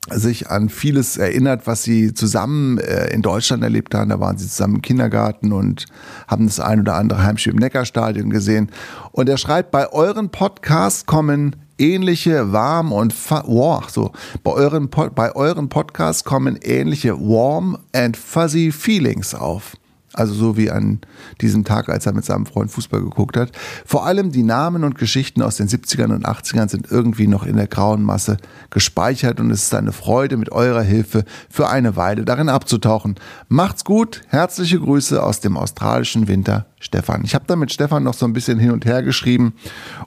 sich 0.10 0.50
an 0.50 0.70
vieles 0.70 1.18
erinnert, 1.18 1.68
was 1.68 1.84
sie 1.84 2.14
zusammen 2.14 2.80
äh, 2.80 3.14
in 3.14 3.22
Deutschland 3.22 3.64
erlebt 3.64 3.94
haben. 3.94 4.10
Da 4.10 4.20
waren 4.20 4.38
sie 4.38 4.48
zusammen 4.48 4.76
im 4.76 4.82
Kindergarten 4.82 5.52
und 5.52 5.86
haben 6.28 6.48
das 6.48 6.60
ein 6.60 6.82
oder 6.82 6.96
andere 6.96 7.24
Heimspiel 7.24 7.54
im 7.54 7.60
Neckarstadion 7.60 8.32
gesehen. 8.32 8.72
Und 9.12 9.30
er 9.30 9.38
schreibt, 9.38 9.72
bei 9.72 9.92
euren 9.92 10.30
Podcasts 10.30 11.06
kommen 11.06 11.56
ähnliche 11.78 12.52
warm 12.52 12.92
und 12.92 13.14
wow, 13.30 13.90
so 13.90 14.12
bei 14.44 14.52
euren 14.52 14.90
bei 14.90 15.36
euren 15.36 15.70
Podcasts 15.70 16.24
kommen 16.24 16.58
ähnliche 16.62 17.20
warm 17.20 17.78
and 17.94 18.18
fuzzy 18.18 18.72
Feelings 18.72 19.34
auf. 19.34 19.76
Also 20.14 20.34
so 20.34 20.58
wie 20.58 20.70
an 20.70 21.00
diesem 21.40 21.64
Tag, 21.64 21.88
als 21.88 22.06
er 22.06 22.14
mit 22.14 22.26
seinem 22.26 22.46
Freund 22.46 22.70
Fußball 22.70 23.02
geguckt 23.02 23.38
hat. 23.38 23.52
Vor 23.86 24.06
allem 24.06 24.32
die 24.32 24.44
Namen 24.44 24.84
und 24.84 24.98
Geschichten 24.98 25.42
aus 25.42 25.56
den 25.56 25.70
70ern 25.70 26.14
und 26.14 26.28
80ern 26.28 26.70
sind 26.70 26.92
irgendwie 26.92 27.28
noch 27.28 27.46
in 27.46 27.56
der 27.56 27.68
grauen 27.68 28.04
Masse 28.04 28.38
gespeichert 28.70 29.40
und 29.40 29.52
es 29.52 29.64
ist 29.64 29.74
eine 29.74 29.94
Freude, 29.94 30.36
mit 30.36 30.52
eurer 30.52 30.82
Hilfe 30.82 31.24
für 31.50 31.70
eine 31.70 31.96
Weile 31.96 32.26
darin 32.26 32.50
abzutauchen. 32.50 33.16
Macht's 33.48 33.86
gut, 33.86 34.22
herzliche 34.28 34.80
Grüße 34.80 35.22
aus 35.22 35.40
dem 35.40 35.56
australischen 35.56 36.28
Winter, 36.28 36.66
Stefan. 36.80 37.24
Ich 37.24 37.34
habe 37.34 37.46
da 37.48 37.56
mit 37.56 37.72
Stefan 37.72 38.04
noch 38.04 38.14
so 38.14 38.26
ein 38.26 38.34
bisschen 38.34 38.60
hin 38.60 38.72
und 38.72 38.86
her 38.86 39.04
geschrieben 39.04 39.54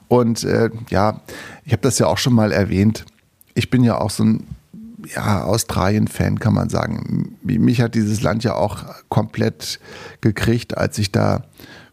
und 0.07 0.43
äh, 0.43 0.69
ja, 0.89 1.21
ich 1.63 1.71
habe 1.71 1.81
das 1.81 1.97
ja 1.97 2.05
auch 2.07 2.19
schon 2.19 2.33
mal 2.33 2.51
erwähnt. 2.51 3.05
Ich 3.55 3.69
bin 3.69 3.83
ja 3.83 3.97
auch 3.97 4.11
so 4.11 4.23
ein 4.23 4.54
ja, 5.13 5.43
Australien-Fan, 5.43 6.39
kann 6.39 6.53
man 6.53 6.69
sagen. 6.69 7.37
Mich 7.43 7.81
hat 7.81 7.95
dieses 7.95 8.21
Land 8.21 8.43
ja 8.43 8.55
auch 8.55 8.83
komplett 9.09 9.79
gekriegt, 10.21 10.77
als 10.77 10.97
ich 10.97 11.11
da 11.11 11.43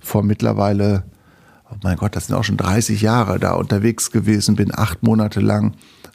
vor 0.01 0.23
mittlerweile, 0.23 1.05
oh 1.71 1.77
mein 1.83 1.97
Gott, 1.97 2.17
das 2.17 2.27
sind 2.27 2.37
auch 2.37 2.45
schon 2.45 2.57
30 2.57 3.03
Jahre 3.03 3.39
da 3.39 3.53
unterwegs 3.53 4.11
gewesen 4.11 4.57
bin, 4.57 4.73
acht 4.75 5.03
Monate 5.03 5.41
lang 5.41 5.75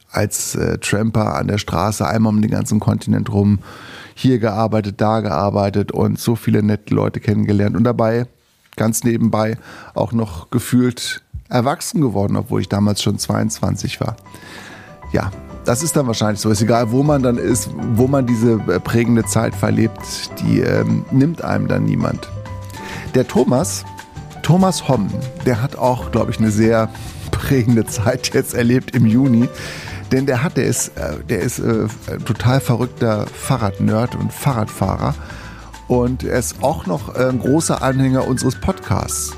als 0.09 0.55
äh, 0.55 0.77
Tramper 0.77 1.35
an 1.35 1.47
der 1.47 1.57
Straße, 1.57 2.07
einmal 2.07 2.33
um 2.33 2.41
den 2.41 2.51
ganzen 2.51 2.79
Kontinent 2.79 3.31
rum, 3.31 3.59
hier 4.15 4.39
gearbeitet, 4.39 5.01
da 5.01 5.19
gearbeitet 5.19 5.91
und 5.91 6.19
so 6.19 6.35
viele 6.35 6.63
nette 6.63 6.93
Leute 6.93 7.19
kennengelernt 7.19 7.75
und 7.75 7.83
dabei 7.83 8.27
ganz 8.75 9.03
nebenbei 9.03 9.57
auch 9.93 10.13
noch 10.13 10.49
gefühlt 10.49 11.23
erwachsen 11.49 12.01
geworden, 12.01 12.35
obwohl 12.35 12.61
ich 12.61 12.69
damals 12.69 13.01
schon 13.01 13.17
22 13.17 13.99
war. 13.99 14.15
Ja, 15.11 15.31
das 15.67 15.83
ist 15.83 15.97
dann 15.97 16.07
wahrscheinlich 16.07 16.39
so. 16.39 16.49
Ist 16.49 16.61
egal, 16.61 16.91
wo 16.91 17.03
man 17.03 17.21
dann 17.21 17.37
ist, 17.37 17.69
wo 17.93 18.07
man 18.07 18.25
diese 18.25 18.53
äh, 18.53 18.79
prägende 18.79 19.25
Zeit 19.25 19.53
verlebt, 19.53 19.99
die 20.39 20.61
ähm, 20.61 21.03
nimmt 21.11 21.43
einem 21.43 21.67
dann 21.67 21.83
niemand. 21.83 22.29
Der 23.15 23.27
Thomas, 23.27 23.83
Thomas 24.43 24.87
Homm, 24.87 25.09
der 25.45 25.61
hat 25.61 25.75
auch, 25.75 26.11
glaube 26.11 26.31
ich, 26.31 26.39
eine 26.39 26.51
sehr 26.51 26.89
prägende 27.31 27.85
Zeit 27.85 28.33
jetzt 28.33 28.53
erlebt 28.53 28.95
im 28.95 29.05
Juni. 29.05 29.49
Denn 30.13 30.25
der 30.25 30.41
hat, 30.41 30.55
der 30.55 30.67
ist, 30.67 30.97
äh, 30.97 31.17
der 31.27 31.41
ist 31.41 31.59
äh, 31.59 31.87
total 32.23 32.61
verrückter 32.61 33.25
Fahrradnerd 33.27 34.15
und 34.15 34.31
Fahrradfahrer. 34.31 35.15
Und 35.89 36.23
er 36.23 36.39
ist 36.39 36.63
auch 36.63 36.85
noch 36.85 37.13
äh, 37.13 37.25
ein 37.27 37.39
großer 37.39 37.81
Anhänger 37.81 38.25
unseres 38.25 38.55
Podcasts. 38.55 39.33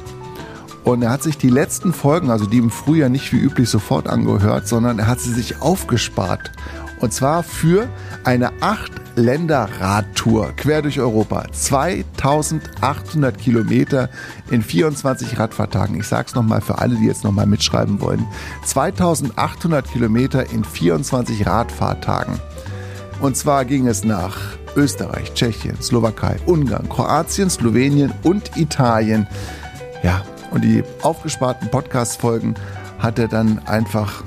Und 0.83 1.01
er 1.01 1.11
hat 1.11 1.23
sich 1.23 1.37
die 1.37 1.49
letzten 1.49 1.93
Folgen, 1.93 2.29
also 2.31 2.45
die 2.45 2.57
im 2.57 2.71
Frühjahr 2.71 3.09
nicht 3.09 3.33
wie 3.33 3.39
üblich 3.39 3.69
sofort 3.69 4.07
angehört, 4.07 4.67
sondern 4.67 4.99
er 4.99 5.07
hat 5.07 5.19
sie 5.19 5.33
sich 5.33 5.61
aufgespart. 5.61 6.51
Und 6.99 7.13
zwar 7.13 7.43
für 7.43 7.87
eine 8.23 8.51
8-Länder-Radtour 8.59 10.53
quer 10.57 10.81
durch 10.81 10.99
Europa. 10.99 11.45
2800 11.51 13.37
Kilometer 13.37 14.09
in 14.51 14.61
24 14.61 15.39
Radfahrtagen. 15.39 15.97
Ich 15.97 16.07
sage 16.07 16.25
es 16.27 16.35
nochmal 16.35 16.61
für 16.61 16.79
alle, 16.79 16.95
die 16.95 17.05
jetzt 17.05 17.23
nochmal 17.23 17.45
mitschreiben 17.45 18.01
wollen. 18.01 18.25
2800 18.65 19.89
Kilometer 19.89 20.49
in 20.51 20.65
24 20.65 21.45
Radfahrtagen. 21.45 22.39
Und 23.21 23.37
zwar 23.37 23.65
ging 23.65 23.87
es 23.87 24.03
nach 24.03 24.37
Österreich, 24.75 25.33
Tschechien, 25.33 25.81
Slowakei, 25.81 26.37
Ungarn, 26.45 26.89
Kroatien, 26.89 27.49
Slowenien 27.49 28.13
und 28.23 28.57
Italien. 28.57 29.27
Ja, 30.03 30.23
und 30.51 30.63
die 30.63 30.83
aufgesparten 31.01 31.69
Podcast-Folgen 31.69 32.55
hat 32.99 33.19
er 33.19 33.27
dann 33.27 33.59
einfach 33.67 34.23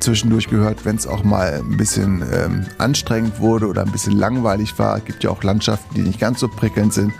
zwischendurch 0.00 0.48
gehört, 0.48 0.84
wenn 0.84 0.96
es 0.96 1.06
auch 1.06 1.24
mal 1.24 1.54
ein 1.54 1.76
bisschen 1.76 2.24
ähm, 2.32 2.66
anstrengend 2.78 3.40
wurde 3.40 3.66
oder 3.66 3.82
ein 3.82 3.92
bisschen 3.92 4.16
langweilig 4.16 4.78
war. 4.78 4.98
Es 4.98 5.04
gibt 5.04 5.24
ja 5.24 5.30
auch 5.30 5.42
Landschaften, 5.42 5.94
die 5.94 6.02
nicht 6.02 6.20
ganz 6.20 6.40
so 6.40 6.48
prickelnd 6.48 6.92
sind. 6.92 7.12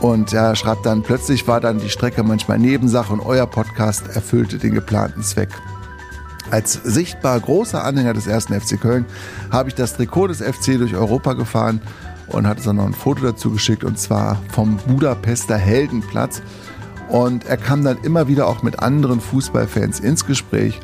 Und 0.00 0.32
er 0.32 0.56
schreibt 0.56 0.84
dann, 0.84 1.02
plötzlich 1.02 1.46
war 1.48 1.60
dann 1.60 1.78
die 1.78 1.88
Strecke 1.88 2.22
manchmal 2.22 2.58
Nebensache 2.58 3.12
und 3.12 3.20
euer 3.20 3.46
Podcast 3.46 4.08
erfüllte 4.14 4.58
den 4.58 4.74
geplanten 4.74 5.22
Zweck. 5.22 5.50
Als 6.50 6.74
sichtbar 6.74 7.40
großer 7.40 7.82
Anhänger 7.82 8.14
des 8.14 8.26
ersten 8.26 8.58
FC 8.58 8.80
Köln 8.80 9.04
habe 9.50 9.68
ich 9.68 9.74
das 9.74 9.96
Trikot 9.96 10.28
des 10.28 10.40
FC 10.40 10.78
durch 10.78 10.94
Europa 10.94 11.32
gefahren 11.32 11.80
und 12.28 12.46
hatte 12.46 12.62
dann 12.62 12.76
noch 12.76 12.86
ein 12.86 12.94
Foto 12.94 13.22
dazu 13.24 13.50
geschickt 13.50 13.84
und 13.84 13.98
zwar 13.98 14.40
vom 14.50 14.76
Budapester 14.86 15.56
Heldenplatz. 15.56 16.42
Und 17.08 17.46
er 17.46 17.56
kam 17.56 17.84
dann 17.84 17.98
immer 18.02 18.28
wieder 18.28 18.46
auch 18.46 18.62
mit 18.62 18.80
anderen 18.80 19.20
Fußballfans 19.20 20.00
ins 20.00 20.26
Gespräch 20.26 20.80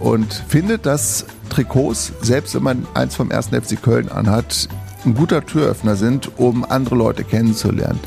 und 0.00 0.32
findet, 0.48 0.86
dass 0.86 1.26
Trikots, 1.50 2.12
selbst 2.22 2.54
wenn 2.54 2.62
man 2.62 2.86
eins 2.94 3.14
vom 3.14 3.30
1. 3.30 3.48
FC 3.48 3.80
Köln 3.80 4.08
anhat, 4.08 4.68
ein 5.04 5.14
guter 5.14 5.44
Türöffner 5.44 5.96
sind, 5.96 6.38
um 6.38 6.64
andere 6.64 6.94
Leute 6.94 7.24
kennenzulernen. 7.24 8.00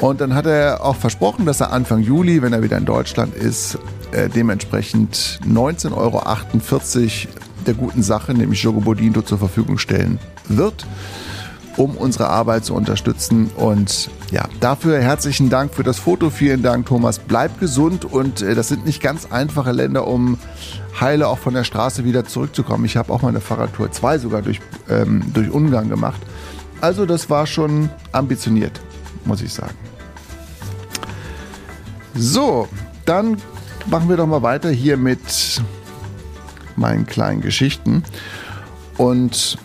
Und 0.00 0.20
dann 0.20 0.34
hat 0.34 0.46
er 0.46 0.82
auch 0.82 0.96
versprochen, 0.96 1.44
dass 1.44 1.60
er 1.60 1.72
Anfang 1.72 2.00
Juli, 2.00 2.40
wenn 2.40 2.52
er 2.52 2.62
wieder 2.62 2.78
in 2.78 2.86
Deutschland 2.86 3.34
ist, 3.34 3.78
äh, 4.12 4.28
dementsprechend 4.28 5.40
19,48 5.46 5.92
Euro 5.94 6.22
der 7.66 7.74
guten 7.74 8.02
Sache, 8.02 8.32
nämlich 8.32 8.62
Jogo 8.62 8.80
Bodinto, 8.80 9.20
zur 9.20 9.38
Verfügung 9.38 9.76
stellen 9.76 10.18
wird 10.48 10.86
um 11.76 11.96
unsere 11.96 12.28
Arbeit 12.28 12.64
zu 12.64 12.74
unterstützen. 12.74 13.50
Und 13.56 14.10
ja, 14.30 14.48
dafür 14.60 15.00
herzlichen 15.00 15.50
Dank 15.50 15.74
für 15.74 15.82
das 15.82 15.98
Foto. 15.98 16.30
Vielen 16.30 16.62
Dank, 16.62 16.86
Thomas. 16.86 17.18
Bleib 17.18 17.58
gesund 17.60 18.04
und 18.04 18.42
äh, 18.42 18.54
das 18.54 18.68
sind 18.68 18.84
nicht 18.84 19.02
ganz 19.02 19.26
einfache 19.30 19.72
Länder, 19.72 20.06
um 20.06 20.38
heile 21.00 21.28
auch 21.28 21.38
von 21.38 21.54
der 21.54 21.64
Straße 21.64 22.04
wieder 22.04 22.24
zurückzukommen. 22.24 22.84
Ich 22.84 22.96
habe 22.96 23.12
auch 23.12 23.22
mal 23.22 23.28
eine 23.28 23.40
Fahrradtour, 23.40 23.90
zwei 23.92 24.18
sogar 24.18 24.42
durch, 24.42 24.60
ähm, 24.88 25.24
durch 25.32 25.50
Ungarn 25.50 25.88
gemacht. 25.88 26.20
Also 26.80 27.06
das 27.06 27.28
war 27.30 27.46
schon 27.46 27.90
ambitioniert, 28.12 28.80
muss 29.24 29.42
ich 29.42 29.52
sagen. 29.52 29.74
So, 32.14 32.68
dann 33.04 33.36
machen 33.86 34.08
wir 34.08 34.16
doch 34.16 34.26
mal 34.26 34.42
weiter 34.42 34.70
hier 34.70 34.96
mit 34.96 35.62
meinen 36.76 37.06
kleinen 37.06 37.40
Geschichten. 37.40 38.02
Und 38.96 39.58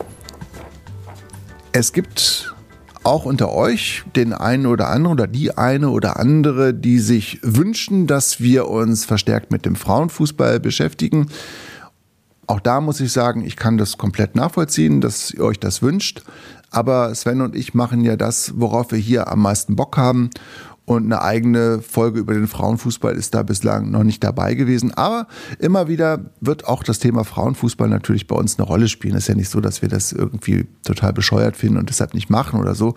es 1.77 1.91
gibt 1.91 2.55
auch 3.03 3.25
unter 3.25 3.51
euch 3.51 4.05
den 4.15 4.31
einen 4.31 4.65
oder 4.65 4.87
anderen 4.87 5.17
oder 5.17 5.27
die 5.27 5.57
eine 5.57 5.89
oder 5.89 6.17
andere, 6.17 6.73
die 6.73 6.99
sich 6.99 7.39
wünschen, 7.43 8.07
dass 8.07 8.39
wir 8.39 8.69
uns 8.69 9.03
verstärkt 9.03 9.51
mit 9.51 9.65
dem 9.65 9.75
Frauenfußball 9.75 10.61
beschäftigen. 10.61 11.27
Auch 12.47 12.61
da 12.61 12.79
muss 12.79 13.01
ich 13.01 13.11
sagen, 13.11 13.43
ich 13.45 13.57
kann 13.57 13.77
das 13.77 13.97
komplett 13.97 14.35
nachvollziehen, 14.35 15.01
dass 15.01 15.31
ihr 15.31 15.43
euch 15.43 15.59
das 15.59 15.81
wünscht. 15.81 16.23
Aber 16.71 17.13
Sven 17.13 17.41
und 17.41 17.57
ich 17.57 17.73
machen 17.73 18.05
ja 18.05 18.15
das, 18.15 18.53
worauf 18.55 18.91
wir 18.91 18.99
hier 18.99 19.27
am 19.29 19.41
meisten 19.41 19.75
Bock 19.75 19.97
haben. 19.97 20.29
Und 20.85 21.05
eine 21.05 21.21
eigene 21.21 21.81
Folge 21.81 22.19
über 22.19 22.35
den 22.35 22.47
Frauenfußball 22.47 23.15
ist 23.15 23.33
da 23.33 23.41
bislang 23.41 23.89
noch 23.89 24.03
nicht 24.03 24.23
dabei 24.23 24.53
gewesen. 24.53 24.93
Aber 24.93 25.27
immer 25.57 25.87
wieder 25.87 26.19
wird 26.41 26.67
auch 26.67 26.83
das 26.83 26.99
Thema 26.99 27.23
Frauenfußball 27.23 27.89
natürlich 27.89 28.27
bei 28.27 28.35
uns 28.35 28.59
eine 28.59 28.67
Rolle 28.67 28.87
spielen. 28.87 29.15
Es 29.15 29.23
ist 29.23 29.29
ja 29.29 29.35
nicht 29.35 29.49
so, 29.49 29.61
dass 29.61 29.81
wir 29.81 29.89
das 29.89 30.11
irgendwie 30.11 30.67
total 30.83 31.11
bescheuert 31.11 31.57
finden 31.57 31.77
und 31.77 31.89
deshalb 31.89 32.13
nicht 32.13 32.29
machen 32.29 32.59
oder 32.59 32.75
so. 32.75 32.93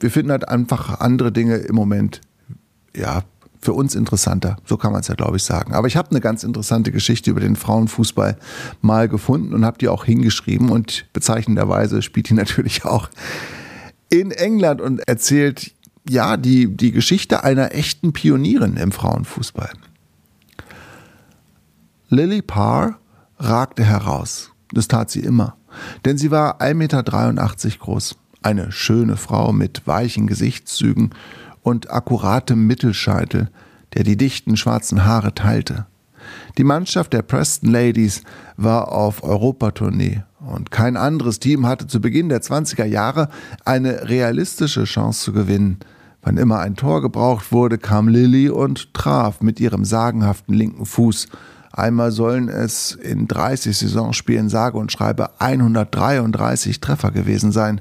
Wir 0.00 0.10
finden 0.10 0.32
halt 0.32 0.48
einfach 0.48 0.98
andere 1.00 1.30
Dinge 1.30 1.56
im 1.56 1.76
Moment, 1.76 2.20
ja, 2.96 3.22
für 3.62 3.72
uns 3.72 3.94
interessanter. 3.94 4.56
So 4.66 4.76
kann 4.76 4.90
man 4.90 5.02
es 5.02 5.08
ja, 5.08 5.14
glaube 5.14 5.36
ich, 5.36 5.44
sagen. 5.44 5.72
Aber 5.72 5.86
ich 5.86 5.96
habe 5.96 6.10
eine 6.10 6.20
ganz 6.20 6.42
interessante 6.42 6.90
Geschichte 6.90 7.30
über 7.30 7.38
den 7.38 7.54
Frauenfußball 7.54 8.36
mal 8.80 9.08
gefunden 9.08 9.54
und 9.54 9.64
habe 9.64 9.78
die 9.78 9.88
auch 9.88 10.04
hingeschrieben. 10.04 10.68
Und 10.70 11.06
bezeichnenderweise 11.12 12.02
spielt 12.02 12.28
die 12.28 12.34
natürlich 12.42 12.84
auch 12.84 13.08
in 14.10 14.32
England 14.32 14.80
und 14.80 14.98
erzählt 15.08 15.72
ja, 16.08 16.36
die, 16.36 16.76
die 16.76 16.92
Geschichte 16.92 17.44
einer 17.44 17.74
echten 17.74 18.12
Pionierin 18.12 18.76
im 18.76 18.92
Frauenfußball. 18.92 19.70
Lily 22.08 22.42
Parr 22.42 22.98
ragte 23.38 23.84
heraus. 23.84 24.50
Das 24.72 24.88
tat 24.88 25.10
sie 25.10 25.20
immer. 25.20 25.56
Denn 26.04 26.18
sie 26.18 26.30
war 26.30 26.60
1,83 26.60 26.74
Meter 26.74 27.02
groß. 27.78 28.16
Eine 28.42 28.72
schöne 28.72 29.16
Frau 29.16 29.52
mit 29.52 29.86
weichen 29.86 30.26
Gesichtszügen 30.26 31.10
und 31.62 31.90
akkuratem 31.90 32.66
Mittelscheitel, 32.66 33.50
der 33.94 34.04
die 34.04 34.16
dichten 34.16 34.56
schwarzen 34.56 35.04
Haare 35.04 35.34
teilte. 35.34 35.86
Die 36.58 36.64
Mannschaft 36.64 37.12
der 37.12 37.22
Preston 37.22 37.70
Ladies 37.70 38.22
war 38.56 38.92
auf 38.92 39.22
Europatournee 39.22 40.22
und 40.46 40.70
kein 40.70 40.96
anderes 40.96 41.38
Team 41.38 41.66
hatte 41.66 41.86
zu 41.86 42.00
Beginn 42.00 42.28
der 42.28 42.42
20er 42.42 42.84
Jahre 42.84 43.28
eine 43.64 44.08
realistische 44.08 44.84
Chance 44.84 45.24
zu 45.24 45.32
gewinnen. 45.32 45.78
Wann 46.22 46.36
immer 46.36 46.60
ein 46.60 46.76
Tor 46.76 47.02
gebraucht 47.02 47.52
wurde, 47.52 47.78
kam 47.78 48.08
Lilly 48.08 48.48
und 48.48 48.94
traf 48.94 49.40
mit 49.40 49.58
ihrem 49.60 49.84
sagenhaften 49.84 50.54
linken 50.54 50.86
Fuß. 50.86 51.26
Einmal 51.72 52.12
sollen 52.12 52.48
es 52.48 52.92
in 52.92 53.26
30 53.26 53.76
Saisonspielen 53.76 54.48
sage 54.48 54.78
und 54.78 54.92
schreibe 54.92 55.40
133 55.40 56.80
Treffer 56.80 57.10
gewesen 57.10 57.50
sein. 57.50 57.80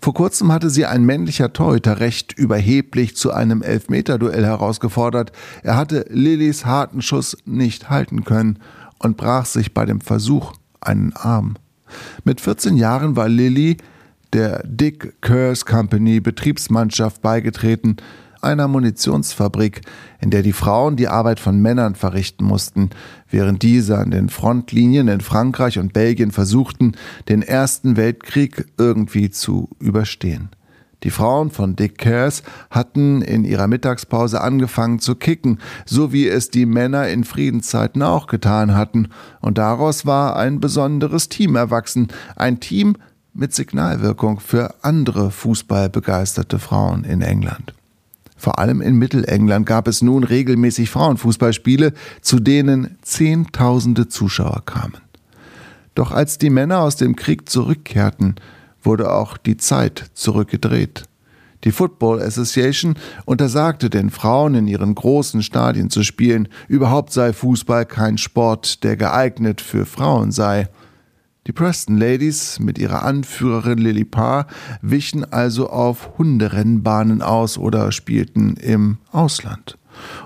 Vor 0.00 0.14
kurzem 0.14 0.50
hatte 0.50 0.70
sie 0.70 0.86
ein 0.86 1.04
männlicher 1.04 1.52
Torhüter 1.52 2.00
recht 2.00 2.32
überheblich 2.32 3.16
zu 3.16 3.32
einem 3.32 3.62
Elfmeterduell 3.62 4.44
herausgefordert. 4.44 5.30
Er 5.62 5.76
hatte 5.76 6.06
Lillys 6.10 6.64
harten 6.64 7.02
Schuss 7.02 7.36
nicht 7.44 7.90
halten 7.90 8.24
können 8.24 8.58
und 8.98 9.16
brach 9.16 9.46
sich 9.46 9.74
bei 9.74 9.84
dem 9.84 10.00
Versuch 10.00 10.54
einen 10.80 11.12
Arm. 11.12 11.56
Mit 12.24 12.40
14 12.40 12.76
Jahren 12.76 13.16
war 13.16 13.28
Lilly 13.28 13.76
der 14.32 14.62
Dick 14.64 15.20
Curse 15.20 15.64
Company 15.64 16.20
Betriebsmannschaft 16.20 17.22
beigetreten, 17.22 17.96
einer 18.40 18.68
Munitionsfabrik, 18.68 19.80
in 20.20 20.30
der 20.30 20.42
die 20.42 20.52
Frauen 20.52 20.96
die 20.96 21.08
Arbeit 21.08 21.40
von 21.40 21.60
Männern 21.60 21.94
verrichten 21.94 22.44
mussten, 22.44 22.90
während 23.30 23.62
diese 23.62 23.98
an 23.98 24.10
den 24.10 24.28
Frontlinien 24.28 25.08
in 25.08 25.20
Frankreich 25.20 25.78
und 25.78 25.92
Belgien 25.92 26.30
versuchten, 26.30 26.92
den 27.28 27.42
Ersten 27.42 27.96
Weltkrieg 27.96 28.66
irgendwie 28.76 29.30
zu 29.30 29.70
überstehen. 29.80 30.50
Die 31.04 31.10
Frauen 31.10 31.50
von 31.50 31.76
Dick 31.76 31.98
Cares 31.98 32.42
hatten 32.70 33.22
in 33.22 33.44
ihrer 33.44 33.68
Mittagspause 33.68 34.40
angefangen 34.40 34.98
zu 34.98 35.14
kicken, 35.14 35.60
so 35.86 36.12
wie 36.12 36.26
es 36.26 36.50
die 36.50 36.66
Männer 36.66 37.08
in 37.08 37.22
Friedenszeiten 37.22 38.02
auch 38.02 38.26
getan 38.26 38.74
hatten, 38.74 39.08
und 39.40 39.58
daraus 39.58 40.06
war 40.06 40.36
ein 40.36 40.58
besonderes 40.58 41.28
Team 41.28 41.54
erwachsen, 41.54 42.08
ein 42.34 42.58
Team 42.58 42.96
mit 43.32 43.54
Signalwirkung 43.54 44.40
für 44.40 44.74
andere 44.82 45.30
fußballbegeisterte 45.30 46.58
Frauen 46.58 47.04
in 47.04 47.22
England. 47.22 47.74
Vor 48.36 48.58
allem 48.58 48.80
in 48.80 48.96
Mittelengland 48.96 49.66
gab 49.66 49.88
es 49.88 50.02
nun 50.02 50.24
regelmäßig 50.24 50.90
Frauenfußballspiele, 50.90 51.92
zu 52.20 52.40
denen 52.40 52.96
Zehntausende 53.02 54.08
Zuschauer 54.08 54.62
kamen. 54.64 54.98
Doch 55.94 56.12
als 56.12 56.38
die 56.38 56.50
Männer 56.50 56.80
aus 56.80 56.94
dem 56.96 57.16
Krieg 57.16 57.48
zurückkehrten, 57.48 58.36
wurde 58.88 59.12
auch 59.12 59.36
die 59.36 59.56
Zeit 59.56 60.10
zurückgedreht. 60.14 61.04
Die 61.64 61.72
Football 61.72 62.22
Association 62.22 62.94
untersagte 63.24 63.90
den 63.90 64.10
Frauen 64.10 64.54
in 64.54 64.66
ihren 64.66 64.94
großen 64.94 65.42
Stadien 65.42 65.90
zu 65.90 66.02
spielen, 66.02 66.48
überhaupt 66.68 67.12
sei 67.12 67.32
Fußball 67.32 67.84
kein 67.84 68.16
Sport, 68.18 68.82
der 68.84 68.96
geeignet 68.96 69.60
für 69.60 69.86
Frauen 69.86 70.32
sei. 70.32 70.68
Die 71.46 71.52
Preston 71.52 71.96
Ladies 71.96 72.60
mit 72.60 72.78
ihrer 72.78 73.02
Anführerin 73.02 73.78
Lily 73.78 74.04
Parr 74.04 74.46
wichen 74.82 75.24
also 75.32 75.70
auf 75.70 76.18
Hunderennbahnen 76.18 77.22
aus 77.22 77.58
oder 77.58 77.90
spielten 77.92 78.56
im 78.56 78.98
Ausland. 79.12 79.77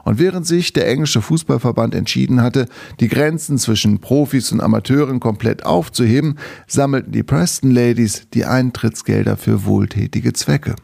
Und 0.04 0.18
während 0.18 0.46
sich 0.46 0.72
der 0.72 0.88
englische 0.88 1.22
Fußballverband 1.22 1.94
entschieden 1.94 2.42
hatte, 2.42 2.66
die 3.00 3.08
Grenzen 3.08 3.58
zwischen 3.58 4.00
Profis 4.00 4.52
und 4.52 4.60
Amateuren 4.60 5.20
komplett 5.20 5.64
aufzuheben, 5.64 6.38
sammelten 6.66 7.12
die 7.12 7.22
Preston 7.22 7.70
Ladies 7.70 8.28
die 8.34 8.44
Eintrittsgelder 8.44 9.36
für 9.36 9.64
wohltätige 9.64 10.32
Zwecke. 10.32 10.74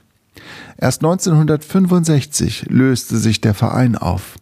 Erst 0.77 1.03
1965 1.03 2.66
löste 2.68 3.18
sich 3.18 3.40
der 3.40 3.55
Verein 3.55 3.96
auf. 3.96 4.37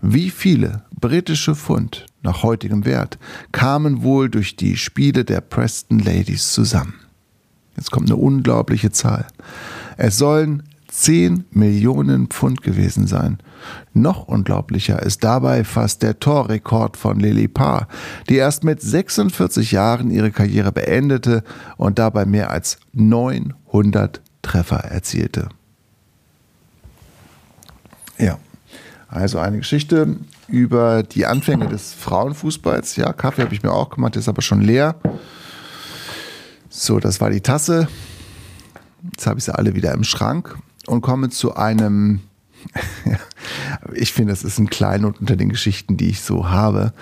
Wie 0.00 0.30
viele 0.30 0.82
britische 1.00 1.54
Pfund 1.54 2.06
nach 2.22 2.42
heutigem 2.42 2.84
Wert 2.84 3.18
kamen 3.52 4.02
wohl 4.02 4.28
durch 4.28 4.56
die 4.56 4.76
Spiele 4.76 5.24
der 5.24 5.40
Preston 5.40 5.98
Ladies 5.98 6.52
zusammen? 6.52 6.94
Jetzt 7.76 7.90
kommt 7.90 8.10
eine 8.10 8.16
unglaubliche 8.16 8.90
Zahl. 8.90 9.26
Es 9.96 10.16
sollen 10.16 10.62
10 10.94 11.46
Millionen 11.50 12.28
Pfund 12.28 12.62
gewesen 12.62 13.08
sein. 13.08 13.38
Noch 13.94 14.28
unglaublicher 14.28 15.02
ist 15.02 15.24
dabei 15.24 15.64
fast 15.64 16.04
der 16.04 16.20
Torrekord 16.20 16.96
von 16.96 17.18
Lily 17.18 17.48
Parr, 17.48 17.88
die 18.28 18.36
erst 18.36 18.62
mit 18.62 18.80
46 18.80 19.72
Jahren 19.72 20.12
ihre 20.12 20.30
Karriere 20.30 20.70
beendete 20.70 21.42
und 21.76 21.98
dabei 21.98 22.26
mehr 22.26 22.50
als 22.50 22.78
900 22.92 24.22
Treffer 24.42 24.84
erzielte. 24.84 25.48
Ja, 28.16 28.38
also 29.08 29.40
eine 29.40 29.58
Geschichte 29.58 30.16
über 30.46 31.02
die 31.02 31.26
Anfänge 31.26 31.66
des 31.66 31.92
Frauenfußballs. 31.92 32.94
Ja, 32.94 33.12
Kaffee 33.12 33.42
habe 33.42 33.54
ich 33.54 33.64
mir 33.64 33.72
auch 33.72 33.90
gemacht, 33.90 34.14
ist 34.14 34.28
aber 34.28 34.42
schon 34.42 34.60
leer. 34.60 34.94
So, 36.68 37.00
das 37.00 37.20
war 37.20 37.30
die 37.30 37.40
Tasse. 37.40 37.88
Jetzt 39.12 39.26
habe 39.26 39.38
ich 39.38 39.44
sie 39.44 39.54
alle 39.54 39.74
wieder 39.74 39.92
im 39.92 40.04
Schrank 40.04 40.56
und 40.86 41.00
komme 41.00 41.30
zu 41.30 41.56
einem, 41.56 42.20
ich 43.94 44.12
finde, 44.12 44.32
das 44.32 44.44
ist 44.44 44.58
ein 44.58 44.70
Kleinod 44.70 45.20
unter 45.20 45.36
den 45.36 45.48
Geschichten, 45.48 45.96
die 45.96 46.08
ich 46.08 46.20
so 46.20 46.48
habe. 46.48 46.92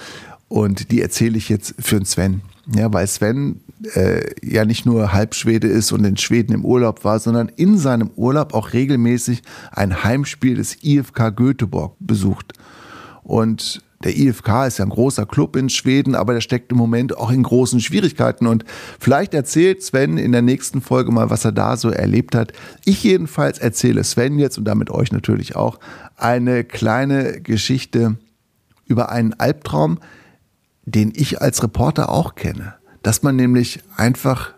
Und 0.48 0.90
die 0.90 1.00
erzähle 1.00 1.38
ich 1.38 1.48
jetzt 1.48 1.74
für 1.78 1.96
den 1.96 2.04
Sven. 2.04 2.42
Ja, 2.74 2.92
weil 2.92 3.06
Sven 3.06 3.60
äh, 3.94 4.22
ja 4.42 4.64
nicht 4.64 4.86
nur 4.86 5.12
Halbschwede 5.12 5.66
ist 5.66 5.92
und 5.92 6.04
in 6.04 6.16
Schweden 6.16 6.52
im 6.52 6.64
Urlaub 6.64 7.04
war, 7.04 7.18
sondern 7.18 7.48
in 7.48 7.78
seinem 7.78 8.10
Urlaub 8.16 8.54
auch 8.54 8.72
regelmäßig 8.72 9.42
ein 9.72 10.04
Heimspiel 10.04 10.54
des 10.54 10.84
IFK 10.84 11.34
Göteborg 11.34 11.96
besucht. 11.98 12.52
Und 13.22 13.82
der 14.04 14.16
IFK 14.16 14.66
ist 14.66 14.78
ja 14.78 14.84
ein 14.84 14.90
großer 14.90 15.26
Club 15.26 15.56
in 15.56 15.68
Schweden, 15.68 16.14
aber 16.14 16.34
der 16.34 16.40
steckt 16.40 16.72
im 16.72 16.78
Moment 16.78 17.16
auch 17.16 17.30
in 17.30 17.42
großen 17.42 17.80
Schwierigkeiten. 17.80 18.46
Und 18.46 18.64
vielleicht 18.98 19.34
erzählt 19.34 19.82
Sven 19.82 20.18
in 20.18 20.32
der 20.32 20.42
nächsten 20.42 20.80
Folge 20.80 21.12
mal, 21.12 21.30
was 21.30 21.44
er 21.44 21.52
da 21.52 21.76
so 21.76 21.90
erlebt 21.90 22.34
hat. 22.34 22.52
Ich 22.84 23.02
jedenfalls 23.02 23.58
erzähle 23.58 24.04
Sven 24.04 24.38
jetzt 24.38 24.58
und 24.58 24.64
damit 24.64 24.90
euch 24.90 25.12
natürlich 25.12 25.56
auch 25.56 25.78
eine 26.16 26.64
kleine 26.64 27.40
Geschichte 27.40 28.16
über 28.86 29.10
einen 29.10 29.34
Albtraum, 29.34 29.98
den 30.84 31.12
ich 31.14 31.40
als 31.40 31.62
Reporter 31.62 32.08
auch 32.10 32.34
kenne. 32.34 32.74
Dass 33.02 33.22
man 33.22 33.36
nämlich 33.36 33.80
einfach 33.96 34.52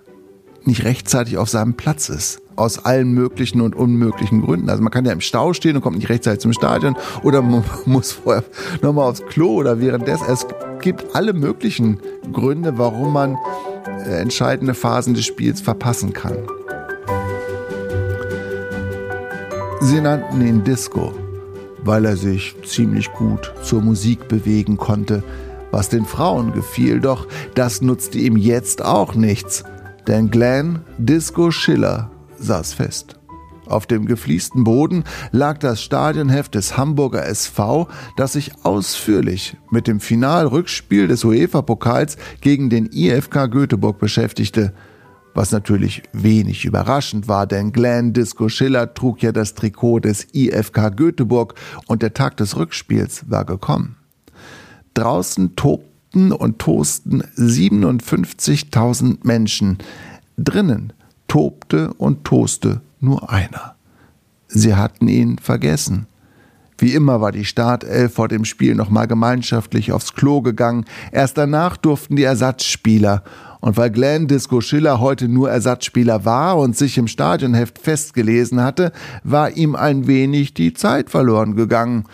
nicht 0.64 0.85
rechtzeitig 0.85 1.37
auf 1.37 1.48
seinem 1.48 1.74
Platz 1.74 2.09
ist 2.09 2.40
aus 2.57 2.85
allen 2.85 3.12
möglichen 3.12 3.61
und 3.61 3.75
unmöglichen 3.75 4.43
Gründen. 4.43 4.69
Also 4.71 4.83
man 4.83 4.93
kann 4.93 5.05
ja 5.05 5.12
im 5.12 5.21
Stau 5.21 5.53
stehen 5.53 5.77
und 5.77 5.83
kommt 5.83 5.97
nicht 5.97 6.09
rechtzeitig 6.09 6.40
zum 6.40 6.53
Stadion 6.53 6.97
oder 7.23 7.43
man 7.43 7.64
muss 7.87 8.12
vorher 8.12 8.45
nochmal 8.83 9.09
aufs 9.11 9.25
Klo 9.27 9.55
oder 9.55 9.81
währenddessen. 9.81 10.27
Es 10.29 10.47
gibt 10.81 11.14
alle 11.14 11.33
möglichen 11.33 12.01
Gründe, 12.33 12.79
warum 12.79 13.12
man 13.12 13.38
äh, 14.07 14.21
entscheidende 14.21 14.75
Phasen 14.75 15.14
des 15.14 15.25
Spiels 15.25 15.61
verpassen 15.61 16.12
kann. 16.12 16.37
Sie 19.81 20.01
nannten 20.01 20.40
ihn 20.40 20.64
Disco, 20.64 21.12
weil 21.83 22.07
er 22.07 22.17
sich 22.17 22.55
ziemlich 22.64 23.12
gut 23.12 23.53
zur 23.62 23.83
Musik 23.83 24.29
bewegen 24.29 24.79
konnte, 24.79 25.23
was 25.71 25.88
den 25.88 26.07
Frauen 26.07 26.53
gefiel, 26.53 27.01
doch 27.01 27.27
das 27.55 27.83
nutzte 27.83 28.19
ihm 28.19 28.37
jetzt 28.37 28.83
auch 28.83 29.14
nichts. 29.14 29.64
Denn 30.07 30.31
Glenn 30.31 30.81
Disco 30.99 31.51
Schiller 31.51 32.11
saß 32.44 32.74
fest. 32.74 33.16
Auf 33.66 33.87
dem 33.87 34.04
gefliesten 34.07 34.64
Boden 34.64 35.04
lag 35.33 35.59
das 35.59 35.80
Stadionheft 35.83 36.54
des 36.54 36.76
Hamburger 36.76 37.26
SV, 37.26 37.88
das 38.16 38.35
sich 38.35 38.52
ausführlich 38.62 39.57
mit 39.70 39.87
dem 39.87 40.00
Finalrückspiel 40.00 41.09
des 41.09 41.24
UEFA-Pokals 41.24 42.16
gegen 42.40 42.68
den 42.68 42.90
IFK 42.92 43.50
Göteborg 43.50 43.98
beschäftigte. 43.98 44.74
Was 45.33 45.50
natürlich 45.50 46.02
wenig 46.12 46.64
überraschend 46.64 47.26
war, 47.26 47.46
denn 47.46 47.72
Glenn 47.72 48.12
Disco 48.12 48.48
Schiller 48.48 48.94
trug 48.94 49.22
ja 49.22 49.33
das 49.33 49.54
Trikot 49.54 50.00
des 50.00 50.28
IFK 50.33 50.94
Göteborg 50.94 51.54
und 51.87 52.02
der 52.02 52.14
Tag 52.14 52.37
des 52.37 52.57
Rückspiels 52.57 53.28
war 53.28 53.44
gekommen. 53.44 53.96
Draußen 54.92 55.57
tobten 55.57 56.30
und 56.30 56.61
tosten 56.61 57.22
57.000 57.37 59.18
Menschen. 59.24 59.78
Drinnen 60.37 60.92
tobte 61.35 61.92
und 61.94 62.23
toste 62.23 62.81
nur 63.01 63.29
einer. 63.29 63.75
Sie 64.47 64.77
hatten 64.77 65.09
ihn 65.09 65.38
vergessen. 65.38 66.07
Wie 66.79 66.94
immer 66.94 67.20
war 67.20 67.33
die 67.33 67.44
Startelf 67.44 68.14
vor 68.14 68.29
dem 68.29 68.44
Spiel 68.44 68.77
nochmal 68.77 69.09
gemeinschaftlich 69.09 69.90
aufs 69.90 70.14
Klo 70.14 70.42
gegangen. 70.42 70.85
Erst 71.11 71.37
danach 71.37 71.77
durften 71.77 72.14
die 72.14 72.23
Ersatzspieler. 72.23 73.25
Und 73.61 73.77
weil 73.77 73.90
Glenn 73.90 74.29
Disco 74.29 74.61
Schiller 74.61 75.01
heute 75.01 75.27
nur 75.27 75.51
Ersatzspieler 75.51 76.25
war 76.25 76.57
und 76.57 76.77
sich 76.77 76.99
im 76.99 77.09
Stadionheft 77.09 77.81
festgelesen 77.81 78.62
hatte, 78.62 78.92
war 79.25 79.51
ihm 79.57 79.75
ein 79.75 80.07
wenig 80.07 80.55
die 80.55 80.73
Zeit 80.73 81.11
verloren 81.11 81.57
gegangen. 81.57 82.05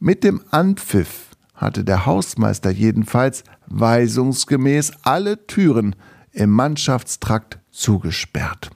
Mit 0.00 0.24
dem 0.24 0.40
Anpfiff 0.50 1.36
hatte 1.54 1.84
der 1.84 2.04
Hausmeister 2.04 2.70
jedenfalls 2.70 3.44
weisungsgemäß 3.68 4.90
alle 5.04 5.46
Türen 5.46 5.94
im 6.32 6.50
Mannschaftstrakt 6.50 7.60
zugesperrt. 7.76 8.70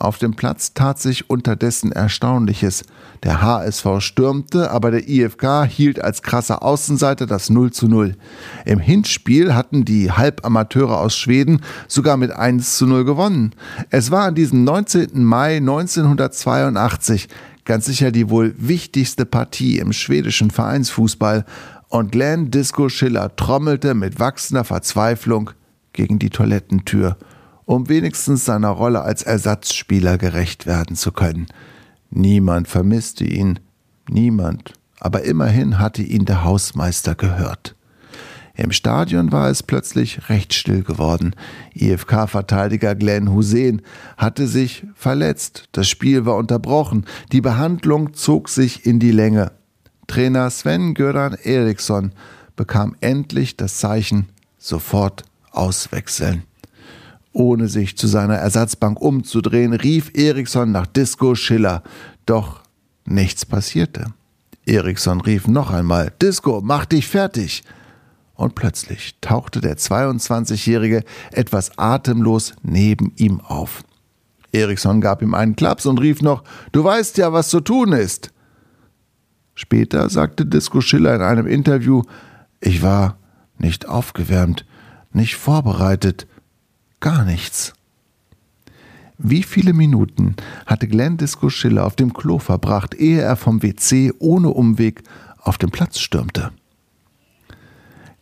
Auf 0.00 0.16
dem 0.16 0.34
Platz 0.34 0.72
tat 0.72 0.98
sich 0.98 1.28
unterdessen 1.28 1.92
Erstaunliches. 1.92 2.84
Der 3.22 3.42
HSV 3.42 3.86
stürmte, 3.98 4.70
aber 4.70 4.90
der 4.90 5.06
IFK 5.06 5.66
hielt 5.68 6.00
als 6.02 6.22
krasser 6.22 6.62
Außenseiter 6.62 7.26
das 7.26 7.50
0 7.50 7.70
zu 7.70 7.86
0. 7.86 8.16
Im 8.64 8.78
Hinspiel 8.78 9.54
hatten 9.54 9.84
die 9.84 10.10
Halbamateure 10.10 10.98
aus 10.98 11.14
Schweden 11.14 11.60
sogar 11.86 12.16
mit 12.16 12.30
1 12.30 12.78
zu 12.78 12.86
0 12.86 13.04
gewonnen. 13.04 13.54
Es 13.90 14.10
war 14.10 14.24
an 14.24 14.34
diesem 14.34 14.64
19. 14.64 15.22
Mai 15.22 15.58
1982 15.58 17.28
ganz 17.66 17.84
sicher 17.84 18.10
die 18.10 18.30
wohl 18.30 18.54
wichtigste 18.56 19.26
Partie 19.26 19.78
im 19.78 19.92
schwedischen 19.92 20.50
Vereinsfußball 20.50 21.44
und 21.88 22.10
Glenn 22.10 22.50
Disco 22.50 22.88
Schiller 22.88 23.36
trommelte 23.36 23.92
mit 23.92 24.18
wachsender 24.18 24.64
Verzweiflung 24.64 25.50
gegen 25.92 26.18
die 26.18 26.30
Toilettentür 26.30 27.18
um 27.70 27.88
wenigstens 27.88 28.44
seiner 28.44 28.70
Rolle 28.70 29.02
als 29.02 29.22
Ersatzspieler 29.22 30.18
gerecht 30.18 30.66
werden 30.66 30.96
zu 30.96 31.12
können. 31.12 31.46
Niemand 32.10 32.66
vermisste 32.66 33.22
ihn, 33.22 33.60
niemand, 34.08 34.72
aber 34.98 35.22
immerhin 35.22 35.78
hatte 35.78 36.02
ihn 36.02 36.24
der 36.24 36.42
Hausmeister 36.42 37.14
gehört. 37.14 37.76
Im 38.56 38.72
Stadion 38.72 39.30
war 39.30 39.50
es 39.50 39.62
plötzlich 39.62 40.28
recht 40.28 40.52
still 40.52 40.82
geworden. 40.82 41.36
IFK-Verteidiger 41.74 42.96
Glenn 42.96 43.32
Hussein 43.32 43.82
hatte 44.16 44.48
sich 44.48 44.84
verletzt. 44.96 45.68
Das 45.70 45.88
Spiel 45.88 46.26
war 46.26 46.34
unterbrochen. 46.38 47.06
Die 47.30 47.40
Behandlung 47.40 48.14
zog 48.14 48.48
sich 48.48 48.84
in 48.84 48.98
die 48.98 49.12
Länge. 49.12 49.52
Trainer 50.08 50.50
Sven 50.50 50.94
Göran 50.94 51.34
Eriksson 51.34 52.14
bekam 52.56 52.96
endlich 52.98 53.56
das 53.56 53.78
Zeichen 53.78 54.28
sofort 54.58 55.22
auswechseln. 55.52 56.42
Ohne 57.32 57.68
sich 57.68 57.96
zu 57.96 58.06
seiner 58.06 58.36
Ersatzbank 58.36 59.00
umzudrehen, 59.00 59.72
rief 59.72 60.10
Eriksson 60.14 60.72
nach 60.72 60.86
Disco 60.86 61.34
Schiller. 61.34 61.82
Doch 62.26 62.60
nichts 63.04 63.46
passierte. 63.46 64.06
Eriksson 64.66 65.20
rief 65.20 65.46
noch 65.46 65.70
einmal, 65.70 66.12
Disco, 66.20 66.60
mach 66.62 66.86
dich 66.86 67.06
fertig. 67.06 67.62
Und 68.34 68.54
plötzlich 68.54 69.16
tauchte 69.20 69.60
der 69.60 69.76
22-Jährige 69.76 71.04
etwas 71.30 71.78
atemlos 71.78 72.54
neben 72.62 73.12
ihm 73.16 73.40
auf. 73.40 73.84
Eriksson 74.52 75.00
gab 75.00 75.22
ihm 75.22 75.34
einen 75.34 75.56
Klaps 75.56 75.86
und 75.86 76.00
rief 76.00 76.22
noch, 76.22 76.42
Du 76.72 76.82
weißt 76.82 77.18
ja, 77.18 77.32
was 77.32 77.48
zu 77.48 77.60
tun 77.60 77.92
ist. 77.92 78.32
Später 79.54 80.08
sagte 80.08 80.46
Disco 80.46 80.80
Schiller 80.80 81.14
in 81.14 81.22
einem 81.22 81.46
Interview, 81.46 82.02
ich 82.60 82.82
war 82.82 83.18
nicht 83.58 83.88
aufgewärmt, 83.88 84.64
nicht 85.12 85.36
vorbereitet, 85.36 86.26
gar 87.00 87.24
nichts. 87.24 87.74
Wie 89.18 89.42
viele 89.42 89.72
Minuten 89.72 90.36
hatte 90.64 90.88
Glenn 90.88 91.18
Disco 91.18 91.50
Schiller 91.50 91.84
auf 91.86 91.96
dem 91.96 92.14
Klo 92.14 92.38
verbracht, 92.38 92.94
ehe 92.94 93.20
er 93.20 93.36
vom 93.36 93.62
WC 93.62 94.12
ohne 94.18 94.48
Umweg 94.48 95.02
auf 95.38 95.58
den 95.58 95.70
Platz 95.70 95.98
stürmte? 95.98 96.52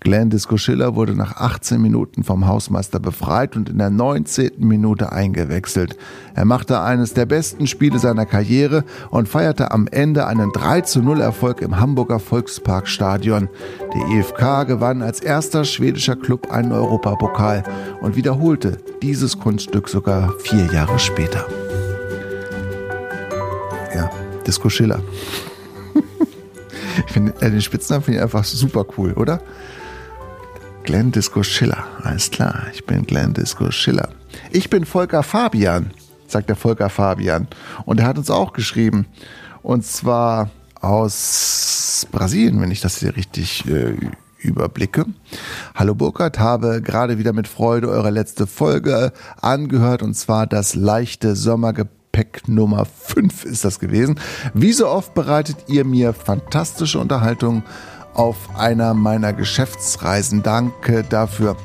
Glenn 0.01 0.31
Schiller 0.57 0.95
wurde 0.95 1.15
nach 1.15 1.37
18 1.37 1.83
Minuten 1.83 2.23
vom 2.23 2.47
Hausmeister 2.47 3.01
befreit 3.01 3.57
und 3.57 3.69
in 3.69 3.79
der 3.79 3.91
19. 3.91 4.53
Minute 4.59 5.11
eingewechselt. 5.11 5.97
Er 6.35 6.45
machte 6.45 6.81
eines 6.81 7.15
der 7.15 7.27
besten 7.27 7.67
Spiele 7.67 7.99
seiner 7.99 8.25
Karriere 8.25 8.85
und 9.11 9.29
feierte 9.29 9.73
am 9.73 9.89
Ende 9.89 10.27
einen 10.27 10.53
3 10.53 10.83
zu 10.83 11.03
0 11.03 11.21
Erfolg 11.21 11.63
im 11.63 11.81
Hamburger 11.81 12.21
Volksparkstadion. 12.21 13.49
Die 13.93 14.19
EFK 14.19 14.65
gewann 14.69 15.03
als 15.03 15.21
erster 15.21 15.65
schwedischer 15.65 16.15
Club 16.15 16.53
einen 16.53 16.71
Europapokal 16.71 17.65
und 18.01 18.15
wiederholte 18.15 18.79
dieses 19.03 19.39
Kunststück 19.41 19.89
sogar 19.89 20.33
vier 20.39 20.67
Jahre 20.73 20.99
später. 21.01 21.45
Ja, 23.95 24.11
Disco 24.47 24.69
Schiller. 24.69 25.01
Ich 27.07 27.13
finde 27.13 27.33
äh, 27.41 27.49
den 27.49 27.63
Spitznamen 27.63 28.03
finde 28.03 28.19
ich 28.19 28.25
einfach 28.25 28.43
super 28.43 28.85
cool, 28.97 29.13
oder? 29.13 29.41
Glenn 30.88 31.12
Disco 31.12 31.42
Schiller. 31.42 31.85
Alles 32.03 32.31
klar, 32.31 32.62
ich 32.72 32.87
bin 32.87 33.05
Glenn 33.05 33.35
Disco 33.35 33.70
Schiller. 33.70 34.09
Ich 34.51 34.70
bin 34.70 34.87
Volker 34.87 35.22
Fabian, 35.22 35.90
sagt 36.27 36.48
der 36.48 36.57
Volker 36.57 36.88
Fabian. 36.88 37.46
Und 37.85 38.01
er 38.01 38.07
hat 38.07 38.16
uns 38.16 38.31
auch 38.31 38.55
geschrieben. 38.55 39.05
Und 39.61 39.85
zwar 39.85 40.48
aus 40.81 42.07
Brasilien, 42.11 42.62
wenn 42.62 42.70
ich 42.70 42.81
das 42.81 43.01
hier 43.01 43.14
richtig 43.16 43.68
äh, 43.68 43.96
überblicke. 44.38 45.05
Hallo 45.74 45.94
Burkhard, 45.94 46.38
habe 46.38 46.81
gerade 46.81 47.18
wieder 47.18 47.35
mit 47.35 47.48
Freude 47.48 47.90
eure 47.90 48.09
letzte 48.09 48.46
Folge 48.46 49.12
angehört 49.42 50.03
und 50.03 50.14
zwar 50.14 50.46
das 50.46 50.74
leichte 50.74 51.37
Sommergepäck 51.37 52.48
Nummer 52.48 52.87
5 52.87 53.44
ist 53.44 53.62
das 53.66 53.79
gewesen. 53.79 54.18
Wie 54.55 54.72
so 54.72 54.88
oft 54.88 55.12
bereitet 55.12 55.57
ihr 55.68 55.85
mir 55.85 56.14
fantastische 56.14 56.98
Unterhaltung 56.98 57.62
auf 58.18 58.37
einer 58.57 58.94
meiner 58.94 59.33
Geschäftsreisen. 59.33 60.42
Danke 60.42 61.04
dafür. 61.09 61.57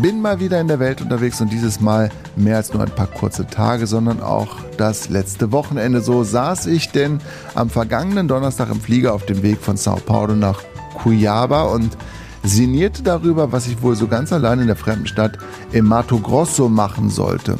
Bin 0.00 0.22
mal 0.22 0.40
wieder 0.40 0.58
in 0.58 0.68
der 0.68 0.80
Welt 0.80 1.02
unterwegs 1.02 1.40
und 1.42 1.52
dieses 1.52 1.80
Mal 1.80 2.08
mehr 2.34 2.56
als 2.56 2.72
nur 2.72 2.82
ein 2.82 2.94
paar 2.94 3.08
kurze 3.08 3.46
Tage, 3.46 3.86
sondern 3.86 4.22
auch 4.22 4.56
das 4.78 5.10
letzte 5.10 5.52
Wochenende. 5.52 6.00
So 6.00 6.24
saß 6.24 6.66
ich 6.66 6.90
denn 6.90 7.20
am 7.54 7.68
vergangenen 7.68 8.26
Donnerstag 8.26 8.70
im 8.70 8.80
Flieger 8.80 9.12
auf 9.12 9.26
dem 9.26 9.42
Weg 9.42 9.60
von 9.60 9.76
Sao 9.76 9.96
Paulo 9.96 10.34
nach 10.34 10.62
Cuiabá 10.96 11.70
und 11.70 11.96
sinnierte 12.42 13.02
darüber, 13.02 13.52
was 13.52 13.66
ich 13.66 13.82
wohl 13.82 13.94
so 13.94 14.08
ganz 14.08 14.32
allein 14.32 14.60
in 14.60 14.66
der 14.68 14.76
fremden 14.76 15.06
Stadt 15.06 15.36
im 15.72 15.84
Mato 15.84 16.18
Grosso 16.18 16.70
machen 16.70 17.10
sollte. 17.10 17.58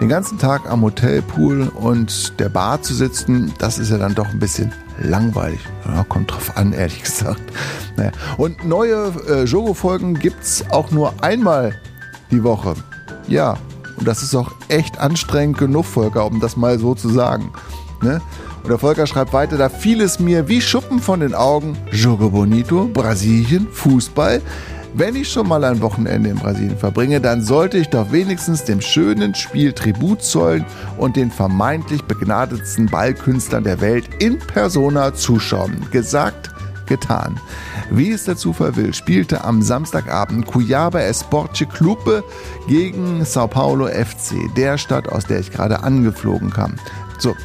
Den 0.00 0.08
ganzen 0.08 0.38
Tag 0.38 0.70
am 0.70 0.82
Hotelpool 0.82 1.68
und 1.68 2.40
der 2.40 2.48
Bar 2.48 2.80
zu 2.80 2.94
sitzen, 2.94 3.52
das 3.58 3.78
ist 3.78 3.90
ja 3.90 3.98
dann 3.98 4.14
doch 4.14 4.28
ein 4.28 4.38
bisschen 4.38 4.72
langweilig. 5.00 5.60
Ja, 5.86 6.04
kommt 6.04 6.32
drauf 6.32 6.56
an, 6.56 6.72
ehrlich 6.72 7.02
gesagt. 7.04 7.42
Naja. 7.96 8.12
Und 8.36 8.64
neue 8.64 9.12
äh, 9.28 9.44
Jogo-Folgen 9.44 10.14
gibt 10.14 10.42
es 10.42 10.64
auch 10.70 10.90
nur 10.90 11.12
einmal 11.22 11.74
die 12.30 12.42
Woche. 12.42 12.74
Ja, 13.26 13.56
und 13.96 14.06
das 14.06 14.22
ist 14.22 14.34
auch 14.34 14.52
echt 14.68 14.98
anstrengend 14.98 15.58
genug, 15.58 15.84
Volker, 15.84 16.26
um 16.26 16.40
das 16.40 16.56
mal 16.56 16.78
so 16.78 16.94
zu 16.94 17.08
sagen. 17.08 17.50
Ne? 18.02 18.20
Und 18.62 18.68
der 18.68 18.78
Volker 18.78 19.06
schreibt 19.06 19.32
weiter, 19.32 19.56
da 19.56 19.68
fiel 19.68 20.00
es 20.00 20.20
mir 20.20 20.48
wie 20.48 20.60
Schuppen 20.60 21.00
von 21.00 21.20
den 21.20 21.34
Augen. 21.34 21.76
Jogo 21.90 22.30
Bonito, 22.30 22.88
Brasilien, 22.92 23.66
Fußball. 23.72 24.40
Wenn 24.98 25.14
ich 25.14 25.30
schon 25.30 25.46
mal 25.46 25.62
ein 25.62 25.80
Wochenende 25.80 26.30
in 26.30 26.34
Brasilien 26.38 26.76
verbringe, 26.76 27.20
dann 27.20 27.40
sollte 27.40 27.78
ich 27.78 27.88
doch 27.88 28.10
wenigstens 28.10 28.64
dem 28.64 28.80
schönen 28.80 29.32
Spiel 29.32 29.72
Tribut 29.72 30.22
zollen 30.22 30.64
und 30.96 31.14
den 31.14 31.30
vermeintlich 31.30 32.02
begnadetsten 32.02 32.86
Ballkünstlern 32.86 33.62
der 33.62 33.80
Welt 33.80 34.06
in 34.18 34.40
persona 34.40 35.14
zuschauen. 35.14 35.86
Gesagt, 35.92 36.50
getan. 36.86 37.38
Wie 37.92 38.10
es 38.10 38.24
der 38.24 38.36
Zufall 38.36 38.74
will, 38.74 38.92
spielte 38.92 39.44
am 39.44 39.62
Samstagabend 39.62 40.46
Cuyaba 40.46 40.98
Esporte 40.98 41.66
Clube 41.66 42.24
gegen 42.66 43.24
Sao 43.24 43.46
Paulo 43.46 43.86
FC, 43.86 44.52
der 44.56 44.78
Stadt, 44.78 45.08
aus 45.08 45.26
der 45.26 45.38
ich 45.38 45.52
gerade 45.52 45.84
angeflogen 45.84 46.50
kam. 46.50 46.74
So, 47.20 47.36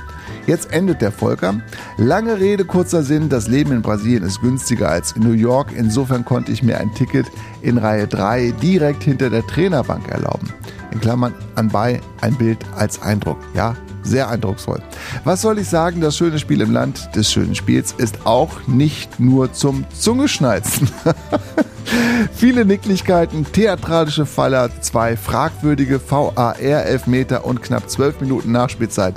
Jetzt 0.45 0.73
endet 0.73 1.01
der 1.01 1.11
Volker. 1.11 1.61
Lange 1.97 2.39
Rede, 2.39 2.65
kurzer 2.65 3.03
Sinn, 3.03 3.29
das 3.29 3.47
Leben 3.47 3.71
in 3.71 3.81
Brasilien 3.81 4.23
ist 4.23 4.41
günstiger 4.41 4.89
als 4.89 5.13
in 5.13 5.23
New 5.23 5.31
York. 5.31 5.71
Insofern 5.75 6.25
konnte 6.25 6.51
ich 6.51 6.61
mir 6.61 6.79
ein 6.79 6.93
Ticket 6.93 7.27
in 7.61 7.77
Reihe 7.77 8.07
3 8.07 8.51
direkt 8.61 9.03
hinter 9.03 9.29
der 9.29 9.45
Trainerbank 9.47 10.09
erlauben. 10.09 10.53
In 10.91 10.99
Klammern 10.99 11.33
anbei 11.55 12.01
ein 12.21 12.35
Bild 12.35 12.59
als 12.75 13.01
Eindruck. 13.01 13.37
Ja, 13.53 13.75
sehr 14.03 14.29
eindrucksvoll. 14.29 14.81
Was 15.23 15.41
soll 15.41 15.59
ich 15.59 15.69
sagen? 15.69 16.01
Das 16.01 16.17
schöne 16.17 16.37
Spiel 16.39 16.59
im 16.59 16.71
Land 16.71 17.15
des 17.15 17.31
schönen 17.31 17.55
Spiels 17.55 17.93
ist 17.97 18.25
auch 18.25 18.67
nicht 18.67 19.19
nur 19.19 19.53
zum 19.53 19.85
Zungeschnalzen. 19.97 20.89
Viele 22.35 22.65
Nicklichkeiten, 22.65 23.45
theatralische 23.51 24.25
Faller, 24.25 24.69
zwei 24.81 25.15
fragwürdige 25.15 26.01
VAR-Elfmeter 26.05 27.45
und 27.45 27.61
knapp 27.63 27.89
zwölf 27.89 28.19
Minuten 28.19 28.51
Nachspielzeit. 28.51 29.15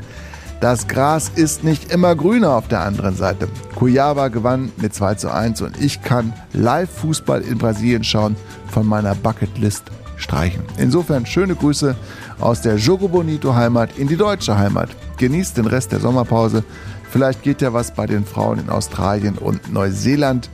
Das 0.60 0.88
Gras 0.88 1.30
ist 1.34 1.64
nicht 1.64 1.92
immer 1.92 2.16
grüner 2.16 2.52
auf 2.52 2.66
der 2.66 2.80
anderen 2.80 3.14
Seite. 3.14 3.48
Cuiabá 3.78 4.30
gewann 4.30 4.72
mit 4.78 4.94
2 4.94 5.14
zu 5.16 5.30
1 5.30 5.60
und 5.60 5.80
ich 5.80 6.00
kann 6.02 6.32
Live-Fußball 6.54 7.42
in 7.42 7.58
Brasilien 7.58 8.04
schauen, 8.04 8.36
von 8.70 8.86
meiner 8.86 9.14
Bucketlist 9.14 9.84
streichen. 10.16 10.62
Insofern 10.78 11.26
schöne 11.26 11.54
Grüße 11.54 11.94
aus 12.40 12.62
der 12.62 12.76
Jogo 12.76 13.08
Bonito 13.08 13.54
Heimat 13.54 13.98
in 13.98 14.08
die 14.08 14.16
deutsche 14.16 14.56
Heimat. 14.56 14.88
Genießt 15.18 15.58
den 15.58 15.66
Rest 15.66 15.92
der 15.92 16.00
Sommerpause. 16.00 16.64
Vielleicht 17.10 17.42
geht 17.42 17.60
ja 17.60 17.74
was 17.74 17.90
bei 17.90 18.06
den 18.06 18.24
Frauen 18.24 18.58
in 18.58 18.70
Australien 18.70 19.36
und 19.36 19.70
Neuseeland. 19.70 20.48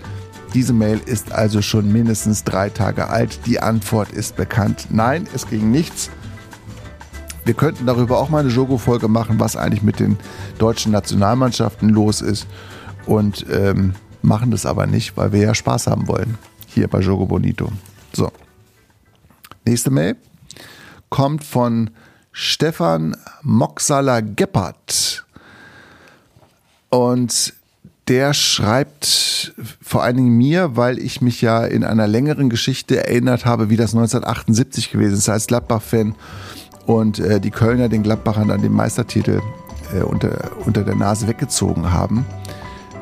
Diese 0.52 0.72
Mail 0.72 1.00
ist 1.06 1.32
also 1.32 1.62
schon 1.62 1.92
mindestens 1.92 2.42
drei 2.42 2.70
Tage 2.70 3.08
alt. 3.08 3.38
Die 3.46 3.60
Antwort 3.60 4.10
ist 4.10 4.34
bekannt. 4.34 4.88
Nein, 4.90 5.28
es 5.32 5.46
ging 5.46 5.70
nichts. 5.70 6.10
Wir 7.44 7.55
könnten 7.55 7.87
darüber 7.87 8.18
auch 8.18 8.28
mal 8.28 8.40
eine 8.40 8.50
Jogo-Folge 8.50 9.09
machen, 9.09 9.40
was 9.40 9.57
eigentlich 9.57 9.83
mit 9.83 9.98
den 9.98 10.18
deutschen 10.59 10.92
Nationalmannschaften 10.92 11.88
los 11.88 12.20
ist. 12.20 12.46
Und 13.07 13.44
ähm, 13.50 13.94
machen 14.22 14.50
das 14.50 14.64
aber 14.64 14.87
nicht, 14.87 15.16
weil 15.16 15.33
wir 15.33 15.40
ja 15.40 15.55
Spaß 15.55 15.88
haben 15.88 16.07
wollen. 16.07 16.38
Hier 16.66 16.88
bei 16.88 17.00
Jogo 17.00 17.26
Bonito. 17.26 17.70
So. 18.12 18.31
Nächste 19.64 19.90
Mail 19.90 20.16
kommt 21.09 21.44
von 21.44 21.90
Stefan 22.31 23.16
Moxala 23.42 24.20
Geppert. 24.20 25.24
Und 26.90 27.55
der 28.09 28.35
schreibt 28.35 29.55
vor 29.81 30.02
allen 30.02 30.16
Dingen 30.16 30.37
mir, 30.37 30.76
weil 30.76 30.98
ich 30.98 31.20
mich 31.20 31.40
ja 31.40 31.64
in 31.64 31.85
einer 31.85 32.07
längeren 32.07 32.50
Geschichte 32.50 33.07
erinnert 33.07 33.44
habe, 33.44 33.70
wie 33.70 33.76
das 33.76 33.94
1978 33.94 34.90
gewesen 34.90 35.14
ist, 35.14 35.28
als 35.28 35.46
Gladbach-Fan 35.46 36.14
und 36.87 37.18
äh, 37.18 37.40
die 37.40 37.51
Kölner 37.51 37.88
den 37.88 38.03
Gladbachern 38.03 38.49
dann 38.49 38.62
den 38.62 38.73
Meistertitel 38.73 39.40
äh, 39.95 40.03
unter, 40.03 40.51
unter 40.64 40.83
der 40.83 40.95
Nase 40.95 41.29
weggezogen 41.29 41.92
haben 41.92 42.27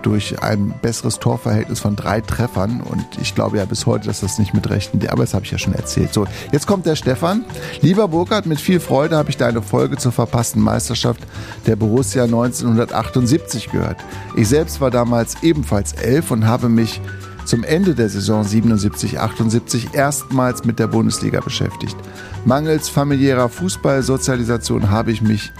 durch 0.02 0.42
ein 0.42 0.72
besseres 0.80 1.18
Torverhältnis 1.18 1.80
von 1.80 1.96
drei 1.96 2.20
Treffern. 2.20 2.80
Und 2.80 3.06
ich 3.20 3.34
glaube 3.34 3.58
ja 3.58 3.64
bis 3.64 3.86
heute, 3.86 4.06
dass 4.06 4.20
das 4.20 4.38
nicht 4.38 4.54
mit 4.54 4.68
Rechten, 4.70 5.06
aber 5.08 5.22
das 5.22 5.34
habe 5.34 5.44
ich 5.44 5.50
ja 5.50 5.58
schon 5.58 5.74
erzählt. 5.74 6.12
So, 6.12 6.26
jetzt 6.52 6.66
kommt 6.66 6.86
der 6.86 6.96
Stefan. 6.96 7.44
Lieber 7.80 8.08
Burkhard, 8.08 8.46
mit 8.46 8.60
viel 8.60 8.80
Freude 8.80 9.16
habe 9.16 9.30
ich 9.30 9.36
deine 9.36 9.62
Folge 9.62 9.96
zur 9.96 10.12
verpassten 10.12 10.62
Meisterschaft 10.62 11.20
der 11.66 11.76
Borussia 11.76 12.24
1978 12.24 13.70
gehört. 13.70 13.98
Ich 14.36 14.48
selbst 14.48 14.80
war 14.80 14.90
damals 14.90 15.42
ebenfalls 15.42 15.92
elf 15.92 16.30
und 16.30 16.46
habe 16.46 16.68
mich 16.68 17.00
zum 17.50 17.64
Ende 17.64 17.96
der 17.96 18.08
Saison 18.08 18.44
77-78 18.44 19.92
erstmals 19.92 20.64
mit 20.64 20.78
der 20.78 20.86
Bundesliga 20.86 21.40
beschäftigt. 21.40 21.96
Mangels 22.44 22.88
familiärer 22.88 23.48
Fußballsozialisation 23.48 24.88
habe 24.88 25.10
ich 25.10 25.20
mich 25.20 25.50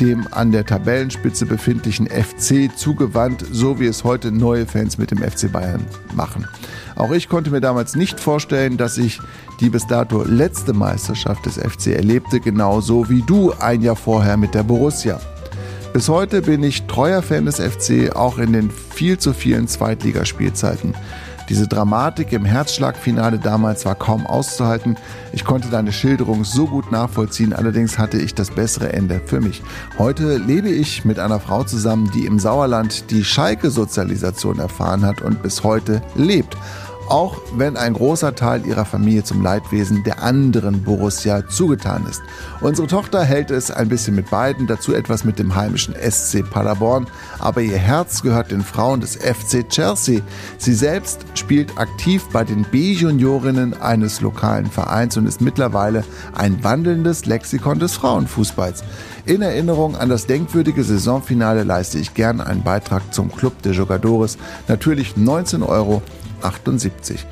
dem 0.00 0.26
an 0.30 0.50
der 0.50 0.64
Tabellenspitze 0.64 1.44
befindlichen 1.44 2.06
FC 2.06 2.74
zugewandt, 2.74 3.44
so 3.52 3.78
wie 3.78 3.84
es 3.84 4.02
heute 4.02 4.32
neue 4.32 4.64
Fans 4.64 4.96
mit 4.96 5.10
dem 5.10 5.18
FC 5.18 5.52
Bayern 5.52 5.84
machen. 6.14 6.48
Auch 6.94 7.12
ich 7.12 7.28
konnte 7.28 7.50
mir 7.50 7.60
damals 7.60 7.96
nicht 7.96 8.18
vorstellen, 8.18 8.78
dass 8.78 8.96
ich 8.96 9.20
die 9.60 9.68
bis 9.68 9.86
dato 9.86 10.24
letzte 10.24 10.72
Meisterschaft 10.72 11.44
des 11.44 11.58
FC 11.58 11.88
erlebte, 11.88 12.40
genauso 12.40 13.10
wie 13.10 13.20
du 13.20 13.52
ein 13.60 13.82
Jahr 13.82 13.96
vorher 13.96 14.38
mit 14.38 14.54
der 14.54 14.62
Borussia. 14.62 15.20
Bis 15.92 16.08
heute 16.08 16.40
bin 16.40 16.62
ich 16.62 16.86
treuer 16.86 17.20
Fan 17.20 17.44
des 17.44 17.56
FC, 17.56 18.14
auch 18.16 18.38
in 18.38 18.54
den 18.54 18.70
viel 18.70 19.18
zu 19.18 19.34
vielen 19.34 19.68
Zweitligaspielzeiten. 19.68 20.94
Diese 21.48 21.68
Dramatik 21.68 22.32
im 22.32 22.44
Herzschlagfinale 22.44 23.38
damals 23.38 23.84
war 23.86 23.94
kaum 23.94 24.26
auszuhalten. 24.26 24.96
Ich 25.32 25.44
konnte 25.44 25.68
deine 25.68 25.92
Schilderung 25.92 26.44
so 26.44 26.66
gut 26.66 26.90
nachvollziehen, 26.90 27.52
allerdings 27.52 27.98
hatte 27.98 28.18
ich 28.18 28.34
das 28.34 28.50
bessere 28.50 28.92
Ende 28.92 29.20
für 29.24 29.40
mich. 29.40 29.62
Heute 29.98 30.38
lebe 30.38 30.68
ich 30.68 31.04
mit 31.04 31.18
einer 31.18 31.38
Frau 31.38 31.62
zusammen, 31.62 32.10
die 32.12 32.26
im 32.26 32.38
Sauerland 32.38 33.10
die 33.10 33.22
Schalke-Sozialisation 33.22 34.58
erfahren 34.58 35.06
hat 35.06 35.22
und 35.22 35.42
bis 35.42 35.62
heute 35.62 36.02
lebt 36.16 36.56
auch 37.08 37.36
wenn 37.54 37.76
ein 37.76 37.94
großer 37.94 38.34
Teil 38.34 38.66
ihrer 38.66 38.84
Familie 38.84 39.24
zum 39.24 39.42
Leidwesen 39.42 40.02
der 40.04 40.22
anderen 40.22 40.82
Borussia 40.82 41.46
zugetan 41.48 42.06
ist. 42.08 42.22
Unsere 42.60 42.88
Tochter 42.88 43.24
hält 43.24 43.50
es 43.50 43.70
ein 43.70 43.88
bisschen 43.88 44.14
mit 44.14 44.30
beiden, 44.30 44.66
dazu 44.66 44.94
etwas 44.94 45.24
mit 45.24 45.38
dem 45.38 45.54
heimischen 45.54 45.94
SC 45.94 46.48
Paderborn, 46.48 47.06
aber 47.38 47.60
ihr 47.60 47.78
Herz 47.78 48.22
gehört 48.22 48.50
den 48.50 48.62
Frauen 48.62 49.00
des 49.00 49.16
FC 49.16 49.68
Chelsea. 49.68 50.20
Sie 50.58 50.74
selbst 50.74 51.24
spielt 51.34 51.78
aktiv 51.78 52.24
bei 52.32 52.44
den 52.44 52.62
B-Juniorinnen 52.62 53.80
eines 53.80 54.20
lokalen 54.20 54.66
Vereins 54.66 55.16
und 55.16 55.26
ist 55.26 55.40
mittlerweile 55.40 56.04
ein 56.34 56.62
wandelndes 56.64 57.26
Lexikon 57.26 57.78
des 57.78 57.94
Frauenfußballs. 57.94 58.82
In 59.26 59.42
Erinnerung 59.42 59.96
an 59.96 60.08
das 60.08 60.26
denkwürdige 60.26 60.84
Saisonfinale 60.84 61.64
leiste 61.64 61.98
ich 61.98 62.14
gern 62.14 62.40
einen 62.40 62.62
Beitrag 62.62 63.12
zum 63.12 63.32
Club 63.32 63.60
de 63.62 63.72
Jogadores. 63.72 64.38
Natürlich 64.68 65.16
19 65.16 65.62
Euro 65.62 66.02
78. 66.46 67.26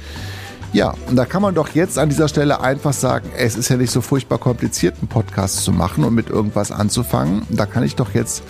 Ja, 0.72 0.94
und 1.09 1.14
da 1.14 1.24
kann 1.24 1.40
man 1.40 1.55
doch 1.55 1.68
jetzt 1.68 1.98
an 1.98 2.09
dieser 2.09 2.27
Stelle 2.27 2.61
einfach 2.61 2.92
sagen, 2.92 3.31
es 3.37 3.57
ist 3.57 3.68
ja 3.68 3.77
nicht 3.77 3.92
so 3.92 4.00
furchtbar 4.00 4.38
kompliziert, 4.38 4.96
einen 4.98 5.09
Podcast 5.09 5.62
zu 5.62 5.70
machen 5.70 6.03
und 6.03 6.14
mit 6.14 6.29
irgendwas 6.29 6.72
anzufangen. 6.72 7.42
Da 7.48 7.64
kann 7.64 7.85
ich 7.85 7.94
doch 7.94 8.12
jetzt 8.12 8.42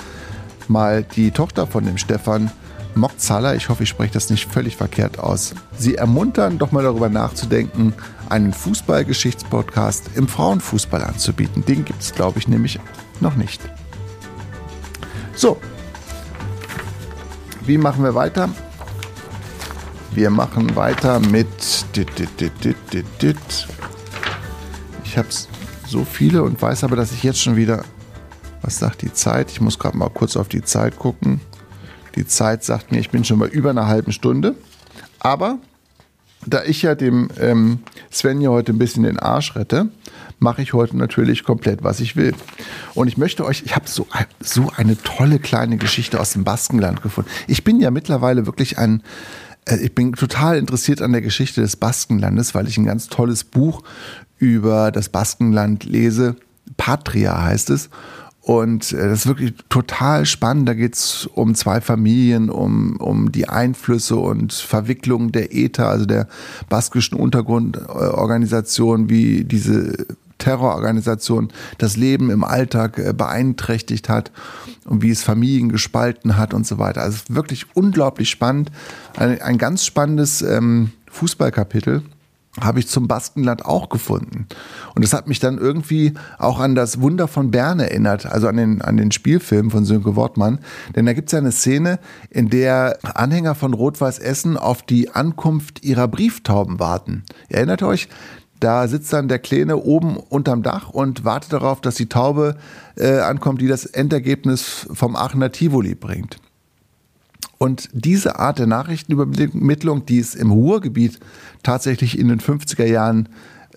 mal 0.69 1.03
die 1.03 1.31
Tochter 1.33 1.67
von 1.67 1.85
dem 1.85 1.99
Stefan 1.99 2.51
Mokzala, 2.95 3.55
ich 3.55 3.69
hoffe, 3.69 3.83
ich 3.83 3.89
spreche 3.89 4.15
das 4.15 4.31
nicht 4.31 4.51
völlig 4.51 4.77
verkehrt 4.77 5.19
aus, 5.19 5.55
sie 5.77 5.97
ermuntern, 5.97 6.59
doch 6.59 6.73
mal 6.73 6.83
darüber 6.83 7.09
nachzudenken, 7.09 7.93
einen 8.29 8.53
Fußballgeschichtspodcast 8.53 10.11
im 10.15 10.29
Frauenfußball 10.29 11.03
anzubieten. 11.03 11.65
Den 11.67 11.85
gibt 11.85 12.03
es, 12.03 12.15
glaube 12.15 12.39
ich, 12.39 12.49
nämlich 12.49 12.81
noch 13.21 13.37
nicht. 13.37 13.61
So, 15.35 15.59
wie 17.67 17.79
machen 17.79 18.05
wir 18.05 18.15
weiter? 18.15 18.49
Wir 20.15 20.31
machen 20.31 20.77
weiter 20.77 21.19
mit. 21.19 21.49
Ich 25.05 25.19
habe 25.19 25.29
so 25.89 26.05
viele 26.05 26.45
und 26.45 26.63
weiß 26.63 26.85
aber, 26.85 26.95
dass 26.95 27.11
ich 27.11 27.25
jetzt 27.25 27.43
schon 27.43 27.57
wieder. 27.57 27.85
Was 28.63 28.79
sagt 28.79 29.03
die 29.03 29.13
Zeit? 29.13 29.51
Ich 29.51 29.61
muss 29.61 29.79
gerade 29.79 29.97
mal 29.97 30.09
kurz 30.09 30.37
auf 30.37 30.49
die 30.49 30.63
Zeit 30.63 30.99
gucken. 30.99 31.41
Die 32.15 32.27
Zeit 32.27 32.63
sagt 32.63 32.93
mir, 32.93 33.01
ich 33.01 33.11
bin 33.11 33.25
schon 33.25 33.39
mal 33.41 33.49
über 33.49 33.71
einer 33.71 33.89
halben 33.89 34.13
Stunde. 34.13 34.55
Aber 35.19 35.59
da 36.47 36.63
ich 36.63 36.83
ja 36.83 36.95
dem 36.95 37.29
ähm, 37.41 37.81
Sven 38.11 38.41
ja 38.41 38.51
heute 38.51 38.73
ein 38.73 38.79
bisschen 38.79 39.03
den 39.03 39.19
Arsch 39.19 39.57
rette, 39.57 39.89
mache 40.39 40.63
ich 40.63 40.75
heute 40.75 40.97
natürlich 40.97 41.43
komplett, 41.43 41.83
was 41.83 42.01
ich 42.01 42.17
will. 42.17 42.35
Und 42.95 43.09
ich 43.09 43.17
möchte 43.17 43.45
euch, 43.45 43.63
ich 43.65 43.75
habe 43.75 43.89
so, 43.89 44.07
so 44.41 44.71
eine 44.77 44.97
tolle 44.97 45.41
kleine 45.41 45.77
Geschichte 45.77 46.21
aus 46.21 46.33
dem 46.33 46.45
Baskenland 46.45 47.03
gefunden. 47.03 47.31
Ich 47.49 47.65
bin 47.65 47.81
ja 47.81 47.91
mittlerweile 47.91 48.47
wirklich 48.47 48.79
ein, 48.79 49.03
ich 49.81 49.95
bin 49.95 50.13
total 50.13 50.59
interessiert 50.59 51.01
an 51.01 51.13
der 51.13 51.23
Geschichte 51.23 51.61
des 51.61 51.77
Baskenlandes, 51.77 52.55
weil 52.55 52.69
ich 52.69 52.77
ein 52.77 52.85
ganz 52.85 53.09
tolles 53.09 53.45
Buch 53.45 53.83
über 54.39 54.91
das 54.91 55.09
Baskenland 55.09 55.85
lese. 55.85 56.37
Patria 56.77 57.43
heißt 57.43 57.71
es. 57.71 57.89
Und 58.45 58.93
äh, 58.93 59.09
das 59.09 59.21
ist 59.21 59.27
wirklich 59.27 59.55
total 59.71 60.27
spannend. 60.27 60.69
Da 60.69 60.75
geht 60.75 60.95
es 60.95 61.27
um 61.33 61.55
zwei 61.55 61.81
Familien, 61.81 62.51
um, 62.51 62.97
um 62.97 63.33
die 63.33 63.49
Einflüsse 63.49 64.17
und 64.17 64.53
Verwicklungen 64.53 65.33
der 65.33 65.55
ETA, 65.55 65.89
also 65.89 66.05
der 66.05 66.29
baskischen 66.69 67.19
Untergrundorganisation, 67.19 69.09
wie 69.09 69.45
diese 69.45 70.07
Terrororganisation 70.45 71.49
das 71.79 71.97
Leben 71.97 72.31
im 72.31 72.45
Alltag 72.45 72.99
äh, 72.99 73.15
beeinträchtigt 73.15 74.11
hat 74.11 74.31
und 74.85 75.03
wie 75.03 75.11
es 75.11 75.23
Familien 75.23 75.71
gespalten 75.71 76.37
hat 76.37 76.53
und 76.53 76.67
so 76.67 76.79
weiter. 76.79 77.03
Also 77.03 77.21
wirklich 77.29 77.67
unglaublich 77.75 78.29
spannend. 78.29 78.71
Ein, 79.17 79.41
ein 79.41 79.59
ganz 79.59 79.87
spannendes 79.87 80.43
ähm, 80.43 80.93
Fußballkapitel 81.11 82.03
habe 82.61 82.79
ich 82.79 82.89
zum 82.89 83.09
Baskenland 83.09 83.65
auch 83.65 83.89
gefunden. 83.89 84.47
Und 84.95 85.05
das 85.05 85.13
hat 85.13 85.27
mich 85.27 85.41
dann 85.41 85.59
irgendwie 85.59 86.15
auch 86.39 86.61
an 86.61 86.75
das 86.75 87.01
Wunder 87.01 87.27
von 87.27 87.51
Bern 87.51 87.81
erinnert, 87.81 88.27
also 88.27 88.47
an 88.47 88.57
den, 88.57 88.83
an 88.83 88.97
den 88.97 89.11
Spielfilm 89.11 89.71
von 89.71 89.85
Sönke 89.85 90.15
Wortmann. 90.15 90.61
Denn 90.95 91.07
da 91.07 91.15
gibt 91.15 91.29
es 91.29 91.33
ja 91.33 91.39
eine 91.39 91.51
Szene, 91.51 91.99
in 92.31 92.51
der 92.51 92.99
Anhänger 93.03 93.55
von 93.55 93.75
Rot-Weiß 93.75 94.21
Essen 94.21 94.57
auf 94.57 94.83
die 94.83 95.11
Ankunft 95.11 95.85
ihrer 95.85 96.07
Brieftauben 96.07 96.79
warten. 96.79 97.25
Erinnert 97.49 97.83
euch? 97.83 98.09
Da 98.65 98.89
sitzt 98.89 99.13
dann 99.13 99.29
der 99.29 99.41
Kleine 99.41 99.77
oben 99.77 100.17
unterm 100.17 100.63
Dach 100.63 100.89
und 100.89 101.23
wartet 101.23 101.53
darauf, 101.53 101.83
dass 101.83 101.97
die 101.97 102.09
Taube 102.09 102.57
äh, 102.97 103.19
ankommt, 103.19 103.61
die 103.61 103.67
das 103.67 103.85
Endergebnis 103.85 104.89
vom 104.91 105.17
Aachener 105.17 105.53
Tivoli 105.53 105.95
bringt. 105.95 106.39
Und 107.59 107.91
diese 107.93 108.39
Art 108.39 108.59
der 108.59 108.67
Nachrichtenübermittlung, 108.67 110.07
die 110.07 110.19
es 110.19 110.35
im 110.35 110.51
Ruhrgebiet 110.51 111.21
tatsächlich 111.63 112.19
in 112.19 112.29
den 112.29 112.41
50er 112.41 112.87
Jahren, 112.87 113.29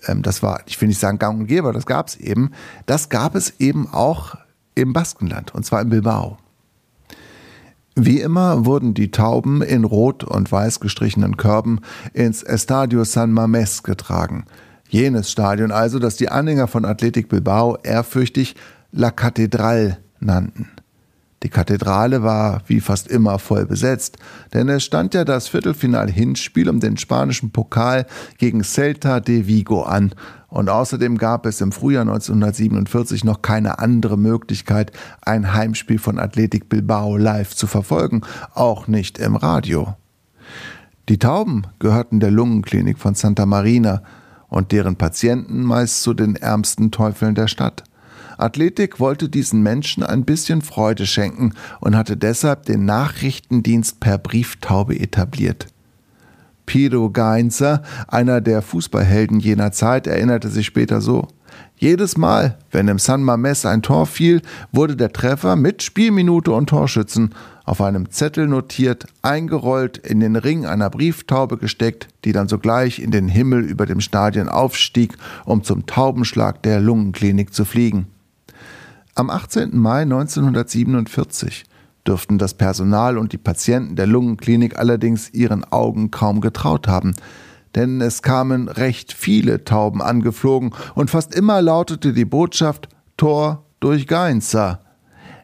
ähm, 0.06 0.22
das 0.22 0.42
war, 0.42 0.62
ich 0.64 0.80
will 0.80 0.88
nicht 0.88 1.00
sagen 1.00 1.18
gang 1.18 1.40
und 1.40 1.48
gäbe, 1.48 1.70
das 1.74 1.84
gab 1.84 2.08
es 2.08 2.16
eben, 2.16 2.52
das 2.86 3.10
gab 3.10 3.34
es 3.34 3.60
eben 3.60 3.88
auch 3.92 4.36
im 4.74 4.94
Baskenland, 4.94 5.54
und 5.54 5.66
zwar 5.66 5.82
in 5.82 5.90
Bilbao. 5.90 6.38
Wie 7.94 8.22
immer 8.22 8.64
wurden 8.64 8.94
die 8.94 9.10
Tauben 9.10 9.60
in 9.60 9.84
rot 9.84 10.24
und 10.24 10.50
weiß 10.50 10.80
gestrichenen 10.80 11.36
Körben 11.36 11.80
ins 12.14 12.42
Estadio 12.42 13.04
San 13.04 13.34
Mamés 13.34 13.82
getragen. 13.82 14.46
Jenes 14.88 15.30
Stadion 15.30 15.70
also, 15.70 15.98
das 15.98 16.16
die 16.16 16.30
Anhänger 16.30 16.66
von 16.66 16.84
Athletic 16.84 17.28
Bilbao 17.28 17.78
ehrfürchtig 17.82 18.56
La 18.90 19.10
Catedral 19.10 19.98
nannten. 20.20 20.68
Die 21.44 21.50
Kathedrale 21.50 22.24
war 22.24 22.62
wie 22.66 22.80
fast 22.80 23.06
immer 23.06 23.38
voll 23.38 23.64
besetzt, 23.64 24.16
denn 24.54 24.68
es 24.68 24.82
stand 24.82 25.14
ja 25.14 25.24
das 25.24 25.46
Viertelfinal-Hinspiel 25.46 26.68
um 26.68 26.80
den 26.80 26.96
spanischen 26.96 27.50
Pokal 27.50 28.06
gegen 28.38 28.64
Celta 28.64 29.20
de 29.20 29.46
Vigo 29.46 29.82
an. 29.82 30.14
Und 30.48 30.68
außerdem 30.68 31.16
gab 31.16 31.46
es 31.46 31.60
im 31.60 31.70
Frühjahr 31.70 32.02
1947 32.02 33.22
noch 33.22 33.42
keine 33.42 33.78
andere 33.78 34.16
Möglichkeit, 34.16 34.90
ein 35.20 35.54
Heimspiel 35.54 35.98
von 35.98 36.18
Athletic 36.18 36.68
Bilbao 36.68 37.16
live 37.16 37.54
zu 37.54 37.68
verfolgen, 37.68 38.22
auch 38.54 38.88
nicht 38.88 39.18
im 39.18 39.36
Radio. 39.36 39.94
Die 41.08 41.18
Tauben 41.18 41.66
gehörten 41.78 42.18
der 42.18 42.30
Lungenklinik 42.32 42.98
von 42.98 43.14
Santa 43.14 43.46
Marina, 43.46 44.02
und 44.48 44.72
deren 44.72 44.96
Patienten 44.96 45.62
meist 45.62 46.02
zu 46.02 46.14
den 46.14 46.36
ärmsten 46.36 46.90
Teufeln 46.90 47.34
der 47.34 47.48
Stadt. 47.48 47.84
Athletik 48.38 49.00
wollte 49.00 49.28
diesen 49.28 49.62
Menschen 49.62 50.04
ein 50.04 50.24
bisschen 50.24 50.62
Freude 50.62 51.06
schenken 51.06 51.54
und 51.80 51.96
hatte 51.96 52.16
deshalb 52.16 52.66
den 52.66 52.84
Nachrichtendienst 52.84 53.98
per 54.00 54.16
Brieftaube 54.16 54.98
etabliert. 54.98 55.66
Pido 56.64 57.10
Geinzer, 57.10 57.82
einer 58.06 58.40
der 58.40 58.62
Fußballhelden 58.62 59.40
jener 59.40 59.72
Zeit, 59.72 60.06
erinnerte 60.06 60.50
sich 60.50 60.66
später 60.66 61.00
so: 61.00 61.26
Jedes 61.76 62.16
Mal, 62.16 62.58
wenn 62.70 62.88
im 62.88 62.98
San 62.98 63.22
Mames 63.22 63.64
ein 63.64 63.82
Tor 63.82 64.06
fiel, 64.06 64.42
wurde 64.70 64.94
der 64.94 65.12
Treffer 65.12 65.56
mit 65.56 65.82
Spielminute 65.82 66.52
und 66.52 66.68
Torschützen 66.68 67.34
auf 67.68 67.82
einem 67.82 68.10
Zettel 68.10 68.48
notiert, 68.48 69.06
eingerollt, 69.20 69.98
in 69.98 70.20
den 70.20 70.36
Ring 70.36 70.64
einer 70.64 70.88
Brieftaube 70.88 71.58
gesteckt, 71.58 72.08
die 72.24 72.32
dann 72.32 72.48
sogleich 72.48 72.98
in 72.98 73.10
den 73.10 73.28
Himmel 73.28 73.62
über 73.62 73.84
dem 73.84 74.00
Stadion 74.00 74.48
aufstieg, 74.48 75.18
um 75.44 75.62
zum 75.62 75.84
Taubenschlag 75.84 76.62
der 76.62 76.80
Lungenklinik 76.80 77.52
zu 77.52 77.66
fliegen. 77.66 78.06
Am 79.14 79.28
18. 79.28 79.76
Mai 79.76 80.02
1947 80.02 81.64
dürften 82.06 82.38
das 82.38 82.54
Personal 82.54 83.18
und 83.18 83.34
die 83.34 83.38
Patienten 83.38 83.96
der 83.96 84.06
Lungenklinik 84.06 84.78
allerdings 84.78 85.28
ihren 85.34 85.62
Augen 85.64 86.10
kaum 86.10 86.40
getraut 86.40 86.88
haben, 86.88 87.14
denn 87.74 88.00
es 88.00 88.22
kamen 88.22 88.68
recht 88.68 89.12
viele 89.12 89.64
Tauben 89.64 90.00
angeflogen 90.00 90.72
und 90.94 91.10
fast 91.10 91.34
immer 91.34 91.60
lautete 91.60 92.14
die 92.14 92.24
Botschaft 92.24 92.88
Tor 93.18 93.66
durch 93.78 94.06
Geinzer. 94.06 94.80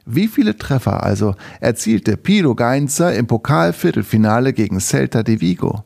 Wie 0.06 0.28
viele 0.28 0.56
Treffer 0.56 1.02
also 1.02 1.34
erzielte 1.60 2.16
Piro 2.16 2.54
Geinzer 2.54 3.14
im 3.14 3.26
Pokalviertelfinale 3.26 4.52
gegen 4.52 4.78
Celta 4.78 5.22
de 5.22 5.40
Vigo? 5.40 5.84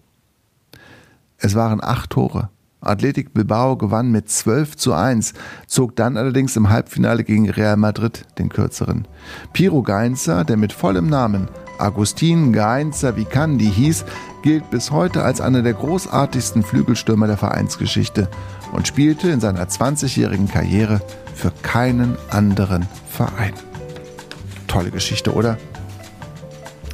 Es 1.38 1.54
waren 1.54 1.82
acht 1.82 2.10
Tore. 2.10 2.50
Athletic 2.80 3.34
Bilbao 3.34 3.76
gewann 3.76 4.10
mit 4.10 4.28
12 4.28 4.76
zu 4.76 4.92
1, 4.92 5.34
zog 5.66 5.96
dann 5.96 6.16
allerdings 6.16 6.56
im 6.56 6.68
Halbfinale 6.70 7.24
gegen 7.24 7.50
Real 7.50 7.76
Madrid 7.76 8.24
den 8.38 8.48
kürzeren. 8.48 9.06
Piro 9.52 9.82
Geinzer, 9.82 10.44
der 10.44 10.56
mit 10.56 10.72
vollem 10.72 11.08
Namen 11.08 11.48
Agustin 11.78 12.52
Geinzer 12.52 13.16
Vicandi 13.16 13.70
hieß, 13.70 14.04
gilt 14.42 14.70
bis 14.70 14.90
heute 14.90 15.22
als 15.22 15.40
einer 15.40 15.62
der 15.62 15.74
großartigsten 15.74 16.62
Flügelstürmer 16.62 17.26
der 17.26 17.36
Vereinsgeschichte 17.36 18.28
und 18.72 18.86
spielte 18.86 19.28
in 19.30 19.40
seiner 19.40 19.64
20-jährigen 19.64 20.48
Karriere 20.48 21.00
für 21.34 21.52
keinen 21.62 22.16
anderen 22.30 22.86
Verein. 23.08 23.54
Tolle 24.68 24.90
Geschichte, 24.90 25.32
oder? 25.32 25.58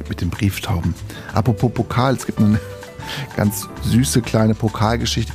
Mit 0.09 0.21
den 0.21 0.29
Brieftauben. 0.29 0.93
Apropos 1.33 1.71
Pokal, 1.73 2.15
es 2.15 2.25
gibt 2.25 2.39
eine 2.39 2.59
ganz 3.37 3.67
süße 3.83 4.21
kleine 4.21 4.55
Pokalgeschichte. 4.55 5.31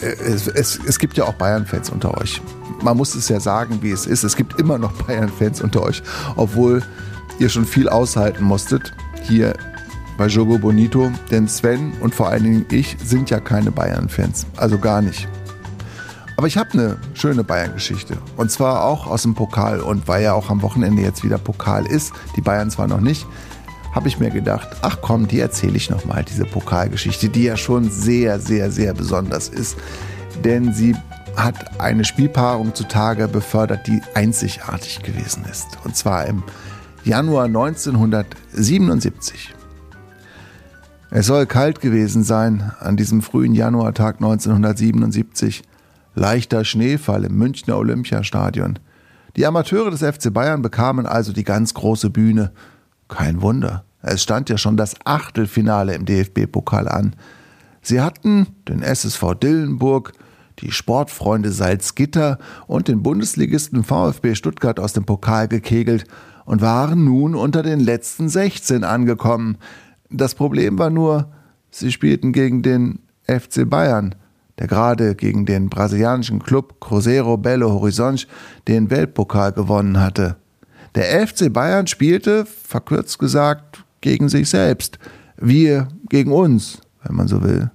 Äh, 0.00 0.06
es, 0.06 0.48
es, 0.48 0.80
es 0.86 0.98
gibt 0.98 1.16
ja 1.16 1.24
auch 1.24 1.34
Bayern-Fans 1.34 1.90
unter 1.90 2.16
euch. 2.20 2.40
Man 2.82 2.96
muss 2.96 3.14
es 3.14 3.28
ja 3.28 3.40
sagen, 3.40 3.78
wie 3.82 3.90
es 3.90 4.06
ist. 4.06 4.24
Es 4.24 4.36
gibt 4.36 4.58
immer 4.60 4.78
noch 4.78 4.92
Bayern-Fans 4.92 5.62
unter 5.62 5.82
euch, 5.82 6.02
obwohl 6.36 6.82
ihr 7.38 7.48
schon 7.48 7.64
viel 7.64 7.88
aushalten 7.88 8.44
musstet 8.44 8.92
hier 9.22 9.54
bei 10.16 10.26
Jogo 10.26 10.58
Bonito, 10.58 11.10
denn 11.30 11.48
Sven 11.48 11.92
und 12.00 12.14
vor 12.14 12.28
allen 12.28 12.44
Dingen 12.44 12.66
ich 12.70 12.96
sind 13.02 13.30
ja 13.30 13.40
keine 13.40 13.72
Bayern-Fans, 13.72 14.46
also 14.56 14.78
gar 14.78 15.02
nicht. 15.02 15.28
Aber 16.36 16.46
ich 16.46 16.56
habe 16.56 16.70
eine 16.72 16.96
schöne 17.14 17.44
Bayern-Geschichte 17.44 18.18
und 18.36 18.50
zwar 18.50 18.84
auch 18.84 19.06
aus 19.06 19.22
dem 19.22 19.34
Pokal 19.34 19.80
und 19.80 20.08
weil 20.08 20.24
ja 20.24 20.32
auch 20.32 20.50
am 20.50 20.62
Wochenende 20.62 21.02
jetzt 21.02 21.22
wieder 21.22 21.38
Pokal 21.38 21.86
ist, 21.86 22.12
die 22.36 22.40
Bayern 22.40 22.70
zwar 22.70 22.88
noch 22.88 23.00
nicht, 23.00 23.26
habe 23.94 24.08
ich 24.08 24.18
mir 24.18 24.30
gedacht, 24.30 24.68
ach 24.82 24.98
komm, 25.00 25.28
die 25.28 25.38
erzähle 25.38 25.76
ich 25.76 25.90
nochmal, 25.90 26.24
diese 26.24 26.44
Pokalgeschichte, 26.44 27.28
die 27.28 27.44
ja 27.44 27.56
schon 27.56 27.88
sehr, 27.90 28.40
sehr, 28.40 28.72
sehr 28.72 28.92
besonders 28.92 29.48
ist, 29.48 29.76
denn 30.42 30.74
sie 30.74 30.96
hat 31.36 31.80
eine 31.80 32.04
Spielpaarung 32.04 32.74
zutage 32.74 33.28
befördert, 33.28 33.86
die 33.86 34.02
einzigartig 34.14 35.00
gewesen 35.02 35.44
ist. 35.50 35.78
Und 35.84 35.96
zwar 35.96 36.26
im 36.26 36.42
Januar 37.04 37.44
1977. 37.44 39.54
Es 41.10 41.26
soll 41.26 41.46
kalt 41.46 41.80
gewesen 41.80 42.24
sein 42.24 42.72
an 42.80 42.96
diesem 42.96 43.22
frühen 43.22 43.54
Januartag 43.54 44.16
1977. 44.16 45.62
Leichter 46.14 46.64
Schneefall 46.64 47.24
im 47.24 47.36
Münchner 47.36 47.76
Olympiastadion. 47.76 48.78
Die 49.36 49.46
Amateure 49.46 49.90
des 49.90 50.02
FC 50.02 50.32
Bayern 50.32 50.62
bekamen 50.62 51.06
also 51.06 51.32
die 51.32 51.44
ganz 51.44 51.74
große 51.74 52.10
Bühne. 52.10 52.52
Kein 53.08 53.42
Wunder. 53.42 53.84
Es 54.00 54.22
stand 54.22 54.48
ja 54.48 54.58
schon 54.58 54.76
das 54.76 54.94
Achtelfinale 55.04 55.94
im 55.94 56.04
DFB-Pokal 56.04 56.88
an. 56.88 57.16
Sie 57.82 58.00
hatten 58.00 58.46
den 58.68 58.82
SSV 58.82 59.34
Dillenburg, 59.42 60.12
die 60.60 60.70
Sportfreunde 60.70 61.50
Salzgitter 61.50 62.38
und 62.66 62.88
den 62.88 63.02
Bundesligisten 63.02 63.82
VfB 63.82 64.34
Stuttgart 64.34 64.78
aus 64.78 64.92
dem 64.92 65.04
Pokal 65.04 65.48
gekegelt 65.48 66.04
und 66.44 66.60
waren 66.60 67.04
nun 67.04 67.34
unter 67.34 67.62
den 67.62 67.80
letzten 67.80 68.28
16 68.28 68.84
angekommen. 68.84 69.58
Das 70.10 70.34
Problem 70.34 70.78
war 70.78 70.90
nur, 70.90 71.32
sie 71.70 71.90
spielten 71.90 72.32
gegen 72.32 72.62
den 72.62 73.00
FC 73.26 73.68
Bayern, 73.68 74.14
der 74.58 74.66
gerade 74.66 75.14
gegen 75.14 75.46
den 75.46 75.68
brasilianischen 75.68 76.42
Club 76.42 76.80
Cruzeiro 76.80 77.36
Belo 77.36 77.70
Horizonte 77.70 78.26
den 78.68 78.90
Weltpokal 78.90 79.52
gewonnen 79.52 80.00
hatte. 80.00 80.36
Der 80.94 81.26
FC 81.26 81.52
Bayern 81.52 81.86
spielte, 81.86 82.46
verkürzt 82.46 83.18
gesagt, 83.18 83.84
gegen 84.00 84.28
sich 84.28 84.48
selbst. 84.48 84.98
Wir 85.36 85.88
gegen 86.08 86.30
uns, 86.30 86.78
wenn 87.02 87.16
man 87.16 87.26
so 87.26 87.42
will. 87.42 87.70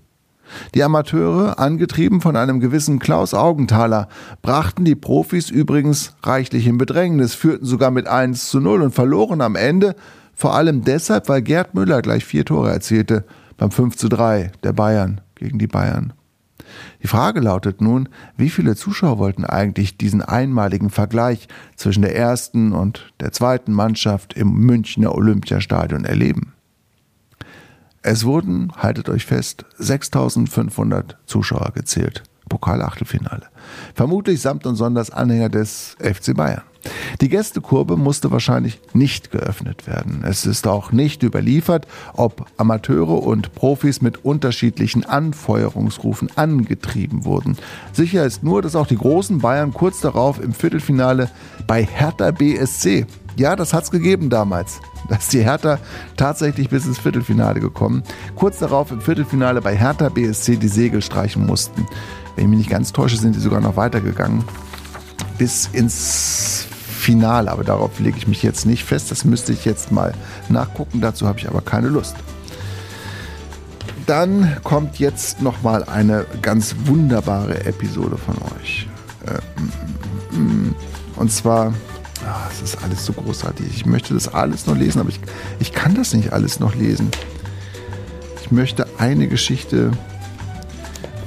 Die 0.74 0.84
Amateure, 0.84 1.60
angetrieben 1.60 2.22
von 2.22 2.36
einem 2.36 2.60
gewissen 2.60 3.00
Klaus 3.00 3.34
Augenthaler, 3.34 4.08
brachten 4.42 4.86
die 4.86 4.96
Profis 4.96 5.50
übrigens 5.50 6.14
reichlich 6.24 6.66
in 6.66 6.78
Bedrängnis, 6.78 7.36
führten 7.36 7.66
sogar 7.66 7.92
mit 7.92 8.08
1 8.08 8.50
zu 8.50 8.60
0 8.60 8.82
und 8.82 8.92
verloren 8.92 9.42
am 9.42 9.56
Ende, 9.56 9.96
vor 10.34 10.56
allem 10.56 10.84
deshalb, 10.84 11.28
weil 11.28 11.42
Gerd 11.42 11.76
Müller 11.76 12.02
gleich 12.02 12.26
vier 12.26 12.46
Tore 12.46 12.72
erzielte 12.72 13.26
beim 13.58 13.72
5 13.72 13.98
zu 13.98 14.08
3 14.08 14.52
der 14.64 14.74
Bayern 14.74 15.22
gegen 15.36 15.60
die 15.60 15.68
Bayern. 15.68 16.14
Die 17.02 17.08
Frage 17.08 17.40
lautet 17.40 17.82
nun, 17.82 18.10
wie 18.38 18.50
viele 18.50 18.76
Zuschauer 18.76 19.18
wollten 19.18 19.46
eigentlich 19.46 19.98
diesen 19.98 20.22
einmaligen 20.22 20.90
Vergleich 20.90 21.48
zwischen 21.76 22.02
der 22.02 22.16
ersten 22.16 22.72
und 22.74 23.14
der 23.20 23.32
zweiten 23.32 23.74
Mannschaft 23.74 24.34
im 24.34 24.54
Münchner 24.54 25.16
Olympiastadion 25.16 26.06
erleben? 26.06 26.54
Es 28.02 28.24
wurden, 28.24 28.72
haltet 28.78 29.10
euch 29.10 29.26
fest, 29.26 29.66
6500 29.78 31.18
Zuschauer 31.26 31.72
gezählt. 31.74 32.24
Pokalachtelfinale. 32.50 33.48
Vermutlich 33.94 34.42
samt 34.42 34.66
und 34.66 34.76
sonders 34.76 35.12
Anhänger 35.12 35.50
des 35.50 35.96
FC 36.00 36.36
Bayern. 36.36 36.64
Die 37.20 37.30
Gästekurve 37.30 37.98
musste 37.98 38.32
wahrscheinlich 38.32 38.80
nicht 38.94 39.32
geöffnet 39.32 39.86
werden. 39.86 40.24
Es 40.26 40.46
ist 40.46 40.66
auch 40.66 40.92
nicht 40.92 41.24
überliefert, 41.24 41.88
ob 42.14 42.46
Amateure 42.58 43.22
und 43.22 43.54
Profis 43.54 44.02
mit 44.02 44.24
unterschiedlichen 44.24 45.06
Anfeuerungsrufen 45.06 46.30
angetrieben 46.36 47.26
wurden. 47.26 47.58
Sicher 47.92 48.26
ist 48.26 48.44
nur, 48.44 48.62
dass 48.62 48.78
auch 48.78 48.88
die 48.88 48.98
großen 48.98 49.40
Bayern 49.40 49.74
kurz 49.74 50.00
darauf 50.00 50.42
im 50.42 50.54
Viertelfinale 50.54 51.30
bei 51.68 51.84
Hertha 51.84 52.32
BSC 52.32 53.06
ja, 53.40 53.56
das 53.56 53.74
hat 53.74 53.86
es 53.86 53.92
gegeben 53.92 54.30
damals. 54.30 54.82
Da 55.08 55.16
ist 55.16 55.34
die 55.34 55.44
Hertha 55.44 55.80
tatsächlich 56.18 56.70
bis 56.70 56.86
ins 56.86 57.00
Viertelfinale 57.00 57.60
gekommen. 57.60 58.04
Kurz 58.36 58.60
darauf 58.60 58.92
im 58.92 59.02
Viertelfinale 59.02 59.60
bei 59.60 59.76
Hertha 59.76 60.10
BSC 60.10 60.58
die 60.58 60.68
Segel 60.68 61.02
streichen 61.02 61.48
mussten. 61.48 61.88
Wenn 62.40 62.46
ich 62.46 62.50
mich 62.52 62.60
nicht 62.60 62.70
ganz 62.70 62.94
täusche, 62.94 63.18
sind 63.18 63.36
die 63.36 63.42
sogar 63.42 63.60
noch 63.60 63.76
weitergegangen. 63.76 64.46
Bis 65.38 65.68
ins 65.74 66.68
Finale. 66.72 67.52
Aber 67.52 67.66
darauf 67.66 68.00
lege 68.00 68.18
ich 68.18 68.30
mich 68.30 68.44
jetzt 68.44 68.66
nicht 68.66 68.86
fest. 68.86 69.12
Das 69.12 69.26
müsste 69.26 69.52
ich 69.52 69.66
jetzt 69.66 69.92
mal 69.92 70.14
nachgucken. 70.48 71.02
Dazu 71.02 71.28
habe 71.28 71.38
ich 71.38 71.50
aber 71.50 71.60
keine 71.60 71.90
Lust. 71.90 72.16
Dann 74.06 74.56
kommt 74.64 75.00
jetzt 75.00 75.42
noch 75.42 75.64
mal 75.64 75.84
eine 75.84 76.26
ganz 76.42 76.78
wunderbare 76.86 77.66
Episode 77.66 78.16
von 78.16 78.36
euch. 78.58 78.88
Äh, 79.26 80.38
mm, 80.38 80.42
mm, 80.42 80.70
mm. 80.70 80.76
Und 81.18 81.34
zwar 81.34 81.74
Ah, 82.26 82.48
es 82.50 82.62
ist 82.62 82.82
alles 82.82 83.06
so 83.06 83.12
großartig. 83.12 83.68
Ich 83.70 83.86
möchte 83.86 84.14
das 84.14 84.34
alles 84.34 84.66
noch 84.66 84.78
lesen, 84.78 85.02
aber 85.02 85.10
ich, 85.10 85.20
ich 85.60 85.74
kann 85.74 85.94
das 85.96 86.14
nicht 86.14 86.32
alles 86.32 86.62
noch 86.62 86.76
lesen. 86.76 87.12
Ich 88.42 88.52
möchte 88.52 88.88
eine 88.98 89.28
Geschichte, 89.28 89.92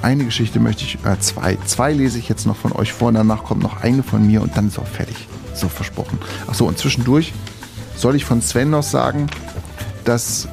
eine 0.03 0.25
Geschichte 0.25 0.59
möchte 0.59 0.83
ich, 0.83 0.97
äh, 1.05 1.19
zwei, 1.19 1.57
zwei 1.65 1.93
lese 1.93 2.19
ich 2.19 2.29
jetzt 2.29 2.45
noch 2.45 2.57
von 2.57 2.73
euch 2.73 2.93
vor 2.93 3.11
danach 3.11 3.43
kommt 3.43 3.63
noch 3.63 3.81
eine 3.81 4.03
von 4.03 4.25
mir 4.25 4.41
und 4.41 4.55
dann 4.57 4.67
ist 4.67 4.77
auch 4.77 4.87
fertig. 4.87 5.27
So 5.53 5.69
versprochen. 5.69 6.19
Achso, 6.47 6.67
und 6.67 6.77
zwischendurch 6.77 7.33
soll 7.95 8.15
ich 8.15 8.25
von 8.25 8.41
Sven 8.41 8.69
noch 8.69 8.83
sagen, 8.83 9.27
dass 10.03 10.47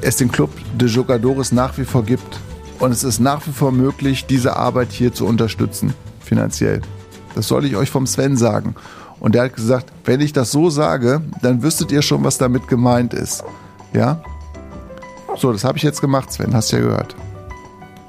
es 0.00 0.16
den 0.16 0.32
Club 0.32 0.50
de 0.74 0.88
Jogadores 0.88 1.52
nach 1.52 1.76
wie 1.76 1.84
vor 1.84 2.04
gibt 2.04 2.40
und 2.78 2.92
es 2.92 3.04
ist 3.04 3.20
nach 3.20 3.46
wie 3.46 3.52
vor 3.52 3.72
möglich, 3.72 4.26
diese 4.26 4.56
Arbeit 4.56 4.92
hier 4.92 5.12
zu 5.12 5.26
unterstützen, 5.26 5.92
finanziell. 6.20 6.80
Das 7.34 7.46
soll 7.46 7.64
ich 7.66 7.76
euch 7.76 7.90
vom 7.90 8.06
Sven 8.06 8.36
sagen. 8.36 8.74
Und 9.18 9.34
der 9.34 9.44
hat 9.44 9.54
gesagt, 9.54 9.92
wenn 10.06 10.20
ich 10.20 10.32
das 10.32 10.50
so 10.50 10.70
sage, 10.70 11.20
dann 11.42 11.62
wüsstet 11.62 11.92
ihr 11.92 12.00
schon, 12.00 12.24
was 12.24 12.38
damit 12.38 12.68
gemeint 12.68 13.12
ist. 13.12 13.44
Ja? 13.92 14.22
So, 15.36 15.52
das 15.52 15.62
habe 15.62 15.76
ich 15.76 15.84
jetzt 15.84 16.00
gemacht, 16.00 16.32
Sven, 16.32 16.54
hast 16.54 16.70
ja 16.72 16.78
gehört. 16.78 17.14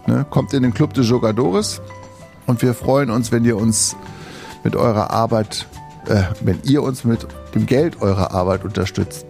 Ne? 0.08 0.26
Kommt 0.30 0.54
in 0.54 0.64
den 0.64 0.74
Club 0.74 0.94
de 0.94 1.04
Jogadores 1.04 1.82
und 2.48 2.62
wir 2.62 2.74
freuen 2.74 3.10
uns, 3.10 3.32
wenn 3.32 3.46
ihr 3.46 3.58
uns 3.58 3.96
mit 4.64 4.76
eurer 4.76 5.12
Arbeit, 5.12 5.68
äh, 6.08 6.24
wenn 6.42 6.60
ihr 6.64 6.84
uns 6.84 7.04
mit 7.04 7.28
dem 7.56 7.66
Geld 7.66 8.02
eurer 8.02 8.32
Arbeit 8.32 8.64
unterstützt. 8.66 9.26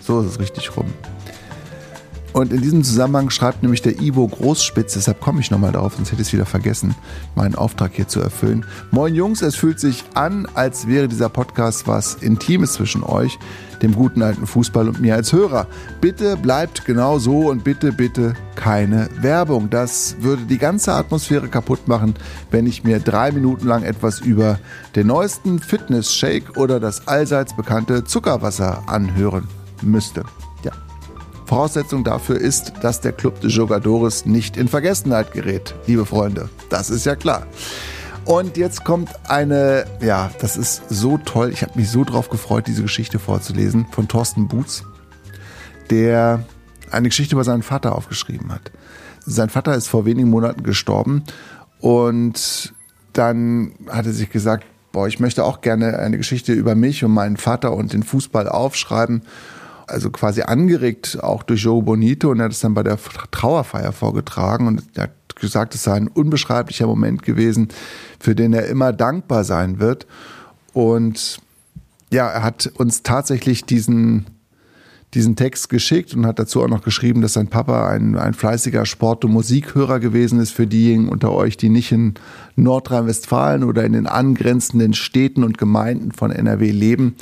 So 0.00 0.20
ist 0.20 0.26
es 0.26 0.40
richtig 0.40 0.76
rum. 0.76 0.92
Und 2.34 2.52
in 2.52 2.60
diesem 2.60 2.82
Zusammenhang 2.82 3.30
schreibt 3.30 3.62
nämlich 3.62 3.80
der 3.80 4.00
Ivo 4.00 4.26
Großspitz, 4.26 4.94
deshalb 4.94 5.20
komme 5.20 5.38
ich 5.38 5.52
nochmal 5.52 5.70
darauf, 5.70 5.94
sonst 5.94 6.10
hätte 6.10 6.20
ich 6.20 6.26
es 6.28 6.32
wieder 6.32 6.44
vergessen, 6.44 6.96
meinen 7.36 7.54
Auftrag 7.54 7.92
hier 7.94 8.08
zu 8.08 8.20
erfüllen. 8.20 8.66
Moin 8.90 9.14
Jungs, 9.14 9.40
es 9.40 9.54
fühlt 9.54 9.78
sich 9.78 10.02
an, 10.14 10.48
als 10.54 10.88
wäre 10.88 11.06
dieser 11.06 11.28
Podcast 11.28 11.86
was 11.86 12.16
Intimes 12.16 12.72
zwischen 12.72 13.04
euch, 13.04 13.38
dem 13.82 13.94
guten 13.94 14.20
alten 14.20 14.48
Fußball 14.48 14.88
und 14.88 15.00
mir 15.00 15.14
als 15.14 15.32
Hörer. 15.32 15.68
Bitte 16.00 16.36
bleibt 16.36 16.84
genau 16.84 17.20
so 17.20 17.50
und 17.50 17.62
bitte, 17.62 17.92
bitte 17.92 18.34
keine 18.56 19.08
Werbung. 19.20 19.70
Das 19.70 20.16
würde 20.18 20.42
die 20.42 20.58
ganze 20.58 20.92
Atmosphäre 20.92 21.46
kaputt 21.46 21.86
machen, 21.86 22.14
wenn 22.50 22.66
ich 22.66 22.82
mir 22.82 22.98
drei 22.98 23.30
Minuten 23.30 23.68
lang 23.68 23.84
etwas 23.84 24.18
über 24.18 24.58
den 24.96 25.06
neuesten 25.06 25.60
Fitness-Shake 25.60 26.56
oder 26.56 26.80
das 26.80 27.06
allseits 27.06 27.54
bekannte 27.54 28.02
Zuckerwasser 28.02 28.82
anhören 28.88 29.46
müsste. 29.82 30.24
Voraussetzung 31.54 32.02
dafür 32.02 32.40
ist, 32.40 32.72
dass 32.80 33.00
der 33.00 33.12
Club 33.12 33.40
de 33.40 33.48
Jogadores 33.48 34.26
nicht 34.26 34.56
in 34.56 34.66
Vergessenheit 34.66 35.30
gerät, 35.30 35.72
liebe 35.86 36.04
Freunde. 36.04 36.48
Das 36.68 36.90
ist 36.90 37.06
ja 37.06 37.14
klar. 37.14 37.46
Und 38.24 38.56
jetzt 38.56 38.84
kommt 38.84 39.10
eine, 39.28 39.84
ja, 40.00 40.32
das 40.40 40.56
ist 40.56 40.82
so 40.88 41.16
toll. 41.16 41.50
Ich 41.52 41.62
habe 41.62 41.78
mich 41.78 41.88
so 41.90 42.02
drauf 42.02 42.28
gefreut, 42.28 42.66
diese 42.66 42.82
Geschichte 42.82 43.20
vorzulesen 43.20 43.86
von 43.92 44.08
Thorsten 44.08 44.48
Boots, 44.48 44.82
der 45.90 46.42
eine 46.90 47.06
Geschichte 47.10 47.36
über 47.36 47.44
seinen 47.44 47.62
Vater 47.62 47.94
aufgeschrieben 47.94 48.50
hat. 48.50 48.72
sein 49.24 49.48
Vater 49.48 49.76
ist 49.76 49.86
vor 49.86 50.04
wenigen 50.06 50.30
Monaten 50.30 50.64
gestorben 50.64 51.22
und 51.78 52.74
dann 53.12 53.74
hat 53.88 54.06
er 54.06 54.12
sich 54.12 54.28
gesagt, 54.28 54.64
boah, 54.90 55.06
ich 55.06 55.20
möchte 55.20 55.44
auch 55.44 55.60
gerne 55.60 56.00
eine 56.00 56.16
Geschichte 56.16 56.52
über 56.52 56.74
mich 56.74 57.04
und 57.04 57.12
meinen 57.12 57.36
Vater 57.36 57.74
und 57.74 57.92
den 57.92 58.02
Fußball 58.02 58.48
aufschreiben. 58.48 59.22
Also 59.86 60.10
quasi 60.10 60.42
angeregt 60.42 61.18
auch 61.22 61.42
durch 61.42 61.62
Joe 61.62 61.82
Bonito 61.82 62.30
und 62.30 62.40
er 62.40 62.46
hat 62.46 62.52
es 62.52 62.60
dann 62.60 62.74
bei 62.74 62.82
der 62.82 62.98
Trauerfeier 63.30 63.92
vorgetragen 63.92 64.66
und 64.66 64.82
er 64.94 65.04
hat 65.04 65.36
gesagt, 65.36 65.74
es 65.74 65.82
sei 65.82 65.94
ein 65.94 66.08
unbeschreiblicher 66.08 66.86
Moment 66.86 67.22
gewesen, 67.22 67.68
für 68.18 68.34
den 68.34 68.52
er 68.52 68.66
immer 68.66 68.92
dankbar 68.92 69.44
sein 69.44 69.80
wird. 69.80 70.06
Und 70.72 71.38
ja, 72.10 72.28
er 72.28 72.42
hat 72.42 72.72
uns 72.76 73.02
tatsächlich 73.02 73.64
diesen 73.64 74.26
diesen 75.14 75.36
Text 75.36 75.68
geschickt 75.68 76.14
und 76.14 76.26
hat 76.26 76.38
dazu 76.38 76.62
auch 76.62 76.68
noch 76.68 76.82
geschrieben, 76.82 77.22
dass 77.22 77.34
sein 77.34 77.48
Papa 77.48 77.88
ein, 77.88 78.16
ein 78.16 78.34
fleißiger 78.34 78.84
Sport- 78.84 79.24
und 79.24 79.32
Musikhörer 79.32 80.00
gewesen 80.00 80.40
ist 80.40 80.50
für 80.50 80.66
diejenigen 80.66 81.08
unter 81.08 81.32
euch, 81.32 81.56
die 81.56 81.68
nicht 81.68 81.92
in 81.92 82.14
Nordrhein-Westfalen 82.56 83.64
oder 83.64 83.84
in 83.84 83.92
den 83.92 84.06
angrenzenden 84.06 84.92
Städten 84.92 85.44
und 85.44 85.56
Gemeinden 85.56 86.12
von 86.12 86.32
NRW 86.32 86.70
leben. 86.70 87.14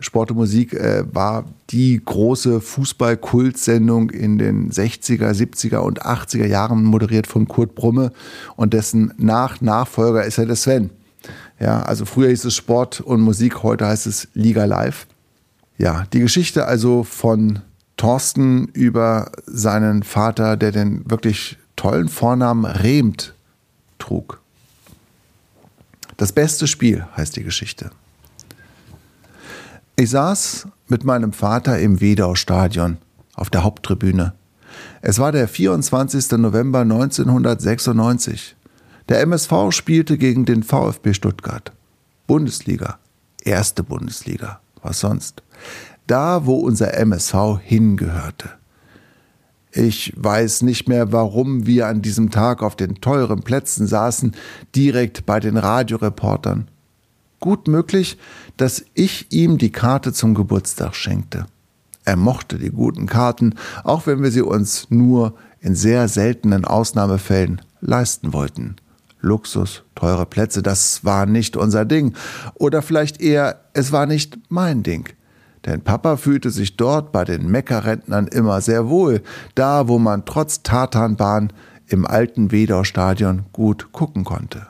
Sport 0.00 0.30
und 0.30 0.36
Musik 0.36 0.74
äh, 0.74 1.04
war 1.12 1.44
die 1.70 2.00
große 2.04 2.60
Fußball-Kultsendung 2.60 4.10
in 4.10 4.38
den 4.38 4.70
60er, 4.70 5.30
70er 5.32 5.78
und 5.78 6.04
80er 6.04 6.46
Jahren, 6.46 6.84
moderiert 6.84 7.26
von 7.26 7.48
Kurt 7.48 7.74
Brumme 7.74 8.12
und 8.56 8.74
dessen 8.74 9.14
Nach-Nachfolger 9.16 10.24
ist 10.24 10.36
ja 10.36 10.44
der 10.44 10.56
Sven. 10.56 10.90
Ja, 11.58 11.82
also 11.82 12.04
früher 12.04 12.28
hieß 12.28 12.44
es 12.44 12.54
Sport 12.54 13.00
und 13.00 13.20
Musik, 13.20 13.62
heute 13.62 13.86
heißt 13.86 14.06
es 14.06 14.28
Liga 14.34 14.66
Live. 14.66 15.06
Ja, 15.78 16.04
die 16.12 16.20
Geschichte 16.20 16.66
also 16.66 17.02
von 17.02 17.60
Thorsten 17.96 18.66
über 18.68 19.32
seinen 19.46 20.02
Vater, 20.02 20.56
der 20.56 20.72
den 20.72 21.08
wirklich 21.10 21.56
tollen 21.76 22.08
Vornamen 22.08 22.64
Rehmt 22.64 23.34
trug. 23.98 24.40
Das 26.16 26.32
beste 26.32 26.66
Spiel 26.66 27.06
heißt 27.16 27.36
die 27.36 27.42
Geschichte. 27.42 27.90
Ich 29.96 30.10
saß 30.10 30.68
mit 30.88 31.04
meinem 31.04 31.32
Vater 31.32 31.78
im 31.78 32.00
Wedau-Stadion 32.00 32.98
auf 33.34 33.50
der 33.50 33.64
Haupttribüne. 33.64 34.34
Es 35.02 35.18
war 35.18 35.32
der 35.32 35.48
24. 35.48 36.32
November 36.32 36.80
1996. 36.80 38.56
Der 39.08 39.20
MSV 39.20 39.70
spielte 39.70 40.18
gegen 40.18 40.44
den 40.44 40.62
VfB 40.62 41.14
Stuttgart. 41.14 41.72
Bundesliga, 42.26 42.98
erste 43.42 43.82
Bundesliga, 43.82 44.60
was 44.82 45.00
sonst? 45.00 45.42
da, 46.06 46.46
wo 46.46 46.54
unser 46.54 46.94
MSV 46.94 47.58
hingehörte. 47.62 48.50
Ich 49.72 50.12
weiß 50.16 50.62
nicht 50.62 50.88
mehr, 50.88 51.12
warum 51.12 51.66
wir 51.66 51.86
an 51.86 52.00
diesem 52.00 52.30
Tag 52.30 52.62
auf 52.62 52.76
den 52.76 53.00
teuren 53.00 53.42
Plätzen 53.42 53.86
saßen, 53.86 54.34
direkt 54.74 55.26
bei 55.26 55.38
den 55.38 55.56
Radioreportern. 55.56 56.68
Gut 57.40 57.68
möglich, 57.68 58.18
dass 58.56 58.84
ich 58.94 59.30
ihm 59.30 59.58
die 59.58 59.72
Karte 59.72 60.12
zum 60.12 60.34
Geburtstag 60.34 60.94
schenkte. 60.94 61.46
Er 62.04 62.16
mochte 62.16 62.58
die 62.58 62.70
guten 62.70 63.06
Karten, 63.06 63.54
auch 63.84 64.06
wenn 64.06 64.22
wir 64.22 64.30
sie 64.30 64.42
uns 64.42 64.86
nur 64.90 65.34
in 65.60 65.74
sehr 65.74 66.08
seltenen 66.08 66.64
Ausnahmefällen 66.64 67.60
leisten 67.80 68.32
wollten. 68.32 68.76
Luxus, 69.20 69.82
teure 69.94 70.24
Plätze, 70.24 70.62
das 70.62 71.04
war 71.04 71.26
nicht 71.26 71.56
unser 71.56 71.84
Ding. 71.84 72.14
Oder 72.54 72.80
vielleicht 72.80 73.20
eher, 73.20 73.60
es 73.72 73.90
war 73.90 74.06
nicht 74.06 74.38
mein 74.48 74.82
Ding. 74.82 75.08
Denn 75.64 75.80
Papa 75.80 76.16
fühlte 76.16 76.50
sich 76.50 76.76
dort 76.76 77.10
bei 77.10 77.24
den 77.24 77.48
Meckerrentnern 77.48 78.28
immer 78.28 78.60
sehr 78.60 78.88
wohl, 78.88 79.22
da 79.56 79.88
wo 79.88 79.98
man 79.98 80.24
trotz 80.24 80.62
Tatanbahn 80.62 81.52
im 81.88 82.06
alten 82.06 82.52
Wedau-Stadion 82.52 83.46
gut 83.52 83.90
gucken 83.90 84.22
konnte. 84.22 84.68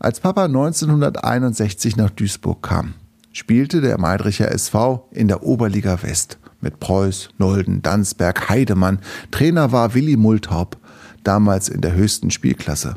Als 0.00 0.20
Papa 0.20 0.44
1961 0.44 1.96
nach 1.96 2.10
Duisburg 2.10 2.62
kam, 2.62 2.94
spielte 3.32 3.80
der 3.80 3.98
Meidricher 3.98 4.48
SV 4.52 5.08
in 5.10 5.26
der 5.26 5.42
Oberliga 5.42 6.04
West 6.04 6.38
mit 6.60 6.78
Preuß, 6.78 7.30
Nolden, 7.38 7.82
Danzberg, 7.82 8.48
Heidemann. 8.48 9.00
Trainer 9.32 9.72
war 9.72 9.94
Willi 9.94 10.16
Multhaup, 10.16 10.76
damals 11.24 11.68
in 11.68 11.80
der 11.80 11.94
höchsten 11.94 12.30
Spielklasse. 12.30 12.96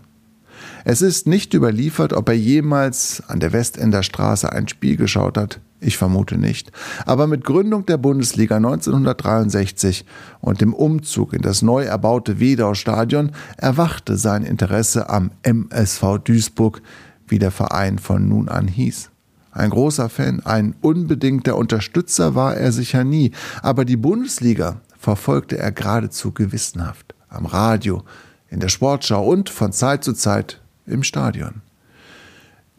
Es 0.86 1.02
ist 1.02 1.26
nicht 1.26 1.56
überliefert, 1.56 2.14
ob 2.14 2.30
er 2.30 2.38
jemals 2.38 3.24
an 3.28 3.39
der 3.39 3.52
Westender 3.52 4.04
Straße 4.04 4.52
ein 4.52 4.68
Spiel 4.68 4.95
geschaut 4.95 5.39
hat. 5.39 5.60
Ich 5.84 5.98
vermute 5.98 6.38
nicht. 6.38 6.72
Aber 7.08 7.26
mit 7.26 7.44
Gründung 7.44 7.88
der 7.88 7.98
Bundesliga 7.98 8.58
1963 8.58 10.06
und 10.40 10.62
dem 10.62 10.76
Umzug 10.76 11.34
in 11.34 11.42
das 11.42 11.64
neu 11.64 11.84
erbaute 11.84 12.40
Wedau-Stadion 12.40 13.32
erwachte 13.58 14.16
sein 14.16 14.44
Interesse 14.44 15.10
am 15.10 15.32
MSV 15.42 16.20
Duisburg, 16.24 16.84
wie 17.28 17.40
der 17.40 17.50
Verein 17.50 17.98
von 17.98 18.30
nun 18.30 18.48
an 18.48 18.68
hieß. 18.68 19.10
Ein 19.52 19.72
großer 19.72 20.08
Fan, 20.10 20.42
ein 20.46 20.76
unbedingter 20.82 21.58
Unterstützer 21.58 22.36
war 22.36 22.56
er 22.56 22.72
sicher 22.72 23.04
nie, 23.04 23.32
aber 23.64 23.84
die 23.84 23.98
Bundesliga 23.98 24.82
verfolgte 25.00 25.58
er 25.58 25.72
geradezu 25.72 26.32
gewissenhaft. 26.32 27.16
Am 27.28 27.48
Radio, 27.48 28.04
in 28.50 28.60
der 28.60 28.70
Sportschau 28.70 29.26
und 29.26 29.50
von 29.50 29.72
Zeit 29.72 30.04
zu 30.04 30.14
Zeit 30.14 30.62
im 30.86 31.02
Stadion. 31.02 31.64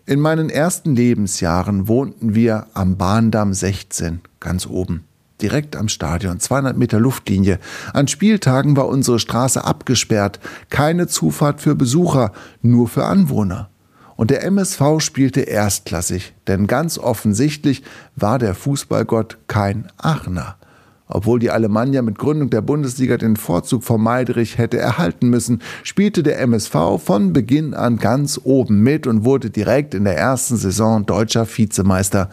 In 0.04 0.18
meinen 0.18 0.50
ersten 0.50 0.96
Lebensjahren 0.96 1.86
wohnten 1.86 2.34
wir 2.34 2.66
am 2.74 2.96
Bahndamm 2.96 3.54
16, 3.54 4.20
ganz 4.40 4.66
oben, 4.66 5.04
direkt 5.40 5.76
am 5.76 5.88
Stadion, 5.88 6.40
200 6.40 6.76
Meter 6.76 6.98
Luftlinie. 6.98 7.60
An 7.92 8.08
Spieltagen 8.08 8.76
war 8.76 8.88
unsere 8.88 9.20
Straße 9.20 9.64
abgesperrt, 9.64 10.40
keine 10.70 11.06
Zufahrt 11.06 11.60
für 11.60 11.76
Besucher, 11.76 12.32
nur 12.62 12.88
für 12.88 13.04
Anwohner. 13.04 13.70
Und 14.16 14.32
der 14.32 14.42
MSV 14.42 14.98
spielte 14.98 15.42
erstklassig, 15.42 16.34
denn 16.48 16.66
ganz 16.66 16.98
offensichtlich 16.98 17.84
war 18.16 18.40
der 18.40 18.56
Fußballgott 18.56 19.38
kein 19.46 19.86
Aachener 19.98 20.56
obwohl 21.14 21.38
die 21.38 21.50
Alemannia 21.50 22.02
mit 22.02 22.18
Gründung 22.18 22.50
der 22.50 22.62
Bundesliga 22.62 23.16
den 23.16 23.36
Vorzug 23.36 23.84
vor 23.84 23.98
Meidrich 23.98 24.58
hätte 24.58 24.78
erhalten 24.78 25.28
müssen, 25.28 25.60
spielte 25.82 26.22
der 26.22 26.40
MSV 26.40 26.98
von 27.04 27.32
Beginn 27.32 27.74
an 27.74 27.98
ganz 27.98 28.40
oben 28.42 28.80
mit 28.80 29.06
und 29.06 29.24
wurde 29.24 29.50
direkt 29.50 29.94
in 29.94 30.04
der 30.04 30.16
ersten 30.16 30.56
Saison 30.56 31.04
deutscher 31.04 31.46
Vizemeister. 31.46 32.30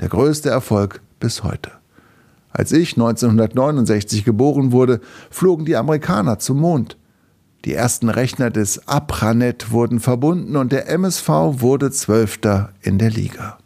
Der 0.00 0.08
größte 0.08 0.48
Erfolg 0.48 1.00
bis 1.20 1.44
heute. 1.44 1.70
Als 2.50 2.72
ich 2.72 2.94
1969 2.94 4.24
geboren 4.24 4.72
wurde, 4.72 5.00
flogen 5.30 5.64
die 5.64 5.76
Amerikaner 5.76 6.38
zum 6.38 6.60
Mond. 6.60 6.96
Die 7.64 7.74
ersten 7.74 8.08
Rechner 8.08 8.50
des 8.50 8.88
Apranet 8.88 9.70
wurden 9.70 10.00
verbunden 10.00 10.56
und 10.56 10.72
der 10.72 10.88
MSV 10.88 11.28
wurde 11.28 11.90
Zwölfter 11.90 12.70
in 12.80 12.98
der 12.98 13.10
Liga. 13.10 13.58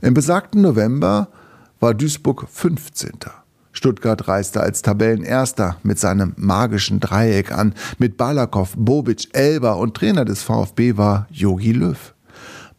Im 0.00 0.14
besagten 0.14 0.60
November 0.62 1.28
war 1.80 1.94
Duisburg 1.94 2.46
15. 2.48 3.12
Stuttgart 3.72 4.26
reiste 4.26 4.60
als 4.60 4.82
Tabellenerster 4.82 5.76
mit 5.82 5.98
seinem 5.98 6.34
magischen 6.36 6.98
Dreieck 6.98 7.52
an. 7.52 7.74
Mit 7.98 8.16
Balakow, 8.16 8.74
Bobic, 8.76 9.28
Elber 9.32 9.76
und 9.76 9.94
Trainer 9.94 10.24
des 10.24 10.42
VfB 10.42 10.96
war 10.96 11.28
Jogi 11.30 11.72
Löw. 11.72 12.14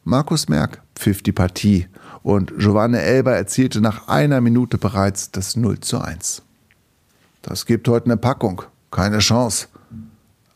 Markus 0.03 0.49
Merck 0.49 0.81
pfiff 0.95 1.21
die 1.21 1.31
Partie 1.31 1.87
und 2.23 2.51
Giovanni 2.57 2.97
Elber 2.97 3.33
erzielte 3.35 3.79
nach 3.79 4.07
einer 4.07 4.41
Minute 4.41 4.77
bereits 4.77 5.31
das 5.31 5.55
0 5.55 5.79
zu 5.79 5.99
1. 5.99 6.41
Das 7.41 7.65
gibt 7.65 7.87
heute 7.87 8.07
eine 8.07 8.17
Packung, 8.17 8.63
keine 8.91 9.19
Chance. 9.19 9.67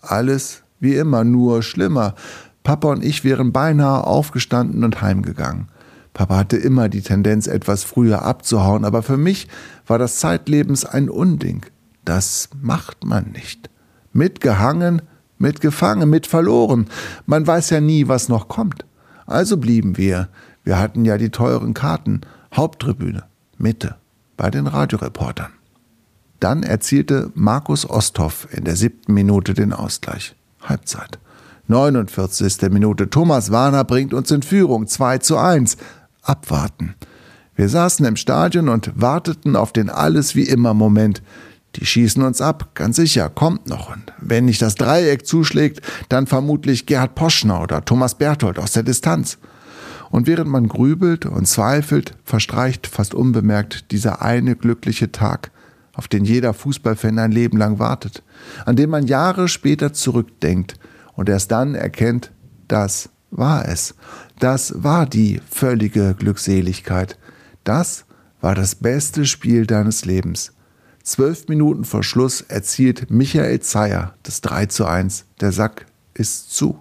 Alles 0.01 0.63
wie 0.79 0.95
immer, 0.95 1.23
nur 1.23 1.63
schlimmer. 1.63 2.15
Papa 2.63 2.89
und 2.89 3.03
ich 3.03 3.23
wären 3.23 3.53
beinahe 3.53 4.05
aufgestanden 4.05 4.83
und 4.83 5.01
heimgegangen. 5.01 5.69
Papa 6.13 6.37
hatte 6.37 6.57
immer 6.57 6.89
die 6.89 7.01
Tendenz, 7.01 7.47
etwas 7.47 7.83
früher 7.83 8.23
abzuhauen, 8.23 8.85
aber 8.85 9.01
für 9.01 9.17
mich 9.17 9.47
war 9.87 9.97
das 9.97 10.17
Zeitlebens 10.19 10.85
ein 10.85 11.09
Unding. 11.09 11.65
Das 12.05 12.49
macht 12.61 13.03
man 13.03 13.31
nicht. 13.31 13.69
Mitgehangen, 14.11 15.01
mitgefangen, 15.39 16.09
mit 16.09 16.27
verloren. 16.27 16.87
Man 17.25 17.47
weiß 17.47 17.71
ja 17.71 17.81
nie, 17.81 18.07
was 18.07 18.29
noch 18.29 18.47
kommt. 18.47 18.85
Also 19.25 19.57
blieben 19.57 19.97
wir. 19.97 20.29
Wir 20.63 20.79
hatten 20.79 21.03
ja 21.05 21.17
die 21.17 21.29
teuren 21.29 21.73
Karten. 21.73 22.21
Haupttribüne, 22.53 23.23
Mitte, 23.57 23.95
bei 24.37 24.51
den 24.51 24.67
Radioreportern. 24.67 25.51
Dann 26.39 26.61
erzielte 26.61 27.31
Markus 27.33 27.89
Osthoff 27.89 28.47
in 28.51 28.65
der 28.65 28.75
siebten 28.75 29.13
Minute 29.13 29.53
den 29.53 29.73
Ausgleich. 29.73 30.35
Halbzeit. 30.61 31.17
49. 31.67 32.69
Minute. 32.69 33.09
Thomas 33.09 33.51
Warner 33.51 33.85
bringt 33.85 34.13
uns 34.13 34.29
in 34.29 34.43
Führung 34.43 34.87
2 34.87 35.19
zu 35.19 35.37
1 35.37 35.77
abwarten. 36.23 36.95
Wir 37.55 37.69
saßen 37.69 38.05
im 38.05 38.15
Stadion 38.15 38.67
und 38.69 38.91
warteten 38.95 39.55
auf 39.55 39.71
den 39.71 39.89
alles 39.89 40.35
wie 40.35 40.43
immer 40.43 40.73
Moment. 40.73 41.21
Die 41.75 41.85
schießen 41.85 42.23
uns 42.23 42.41
ab, 42.41 42.71
ganz 42.75 42.95
sicher, 42.95 43.29
kommt 43.29 43.67
noch. 43.67 43.89
Und 43.93 44.11
wenn 44.19 44.45
nicht 44.45 44.61
das 44.61 44.75
Dreieck 44.75 45.25
zuschlägt, 45.25 45.81
dann 46.09 46.27
vermutlich 46.27 46.85
Gerhard 46.85 47.15
Poschner 47.15 47.61
oder 47.61 47.85
Thomas 47.85 48.15
Berthold 48.15 48.59
aus 48.59 48.71
der 48.71 48.83
Distanz. 48.83 49.37
Und 50.09 50.27
während 50.27 50.49
man 50.49 50.67
grübelt 50.67 51.25
und 51.25 51.47
zweifelt, 51.47 52.15
verstreicht 52.23 52.85
fast 52.85 53.15
unbemerkt 53.15 53.91
dieser 53.91 54.21
eine 54.21 54.55
glückliche 54.55 55.11
Tag. 55.11 55.51
auf 55.95 56.07
den 56.07 56.25
jeder 56.25 56.53
Fußballfan 56.53 57.19
ein 57.19 57.31
Leben 57.31 57.57
lang 57.57 57.77
wartet, 57.77 58.23
an 58.65 58.75
den 58.75 58.89
man 58.89 59.05
Jahre 59.05 59.47
später 59.47 59.93
zurückdenkt 59.93 60.79
und 61.13 61.29
erst 61.29 61.51
dann 61.51 61.75
erkennt, 61.75 62.31
das 62.67 63.09
war 63.37 63.67
es. 63.67 63.95
Das 64.39 64.73
war 64.83 65.05
die 65.05 65.41
völlige 65.49 66.15
Glückseligkeit. 66.17 67.17
Das 67.63 68.05
war 68.41 68.55
das 68.55 68.75
beste 68.75 69.25
Spiel 69.25 69.65
deines 69.65 70.05
Lebens. 70.05 70.53
Zwölf 71.03 71.47
Minuten 71.47 71.83
vor 71.83 72.03
Schluss 72.03 72.41
erzielt 72.41 73.11
Michael 73.11 73.59
Zeyer 73.59 74.13
das 74.23 74.41
3 74.41 74.67
zu 74.67 74.85
1. 74.85 75.25
Der 75.41 75.51
Sack 75.51 75.85
ist 76.13 76.53
zu. 76.53 76.79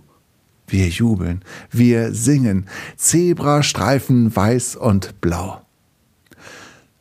Wir 0.67 0.89
jubeln, 0.89 1.45
wir 1.71 2.15
singen. 2.15 2.67
Zebrastreifen 2.97 4.35
weiß 4.35 4.77
und 4.77 5.21
blau. 5.21 5.61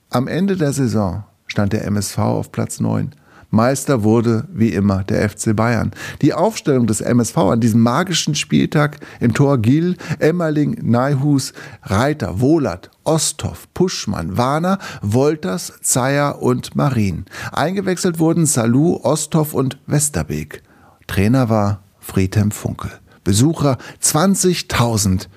Am 0.10 0.28
Ende 0.28 0.58
der 0.58 0.74
Saison 0.74 1.24
stand 1.48 1.74
der 1.74 1.86
MSV 1.86 2.18
auf 2.18 2.52
Platz 2.52 2.80
9. 2.80 3.12
Meister 3.52 4.04
wurde 4.04 4.48
wie 4.52 4.70
immer 4.70 5.04
der 5.04 5.30
FC 5.30 5.56
Bayern. 5.56 5.92
Die 6.22 6.34
Aufstellung 6.34 6.88
des 6.88 7.02
MSV 7.02 7.38
an 7.38 7.60
diesem 7.60 7.82
magischen 7.82 8.34
Spieltag 8.34 9.00
im 9.20 9.34
Tor 9.34 9.58
Gil, 9.60 9.98
Emmerling, 10.20 10.78
Neihus, 10.82 11.54
Reiter, 11.84 12.40
Wohlert, 12.40 12.90
Osthoff, 13.04 13.68
Puschmann, 13.74 14.38
Warner, 14.38 14.80
Wolters, 15.02 15.74
Zeyer 15.82 16.42
und 16.42 16.76
Marin. 16.76 17.26
Eingewechselt 17.52 18.20
wurden 18.20 18.46
Salou, 18.46 19.00
Osthoff 19.04 19.54
und 19.54 19.78
Westerbeek. 19.86 20.64
Trainer 21.08 21.50
war 21.50 21.84
Friedhelm 22.00 22.52
Funkel. 22.52 22.92
Besucher 23.24 23.78
20.000 24.02 25.28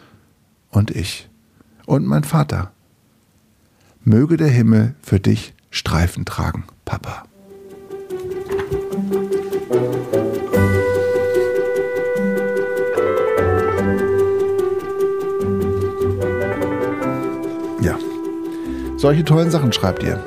und 0.70 0.90
ich 0.90 1.28
und 1.86 2.06
mein 2.06 2.24
Vater. 2.24 2.70
Möge 4.04 4.36
der 4.36 4.48
Himmel 4.48 4.94
für 5.02 5.18
dich 5.18 5.54
Streifen 5.70 6.24
tragen, 6.24 6.64
Papa. 6.84 7.24
Solche 19.04 19.22
tollen 19.22 19.50
Sachen 19.50 19.70
schreibt 19.70 20.02
ihr. 20.02 20.18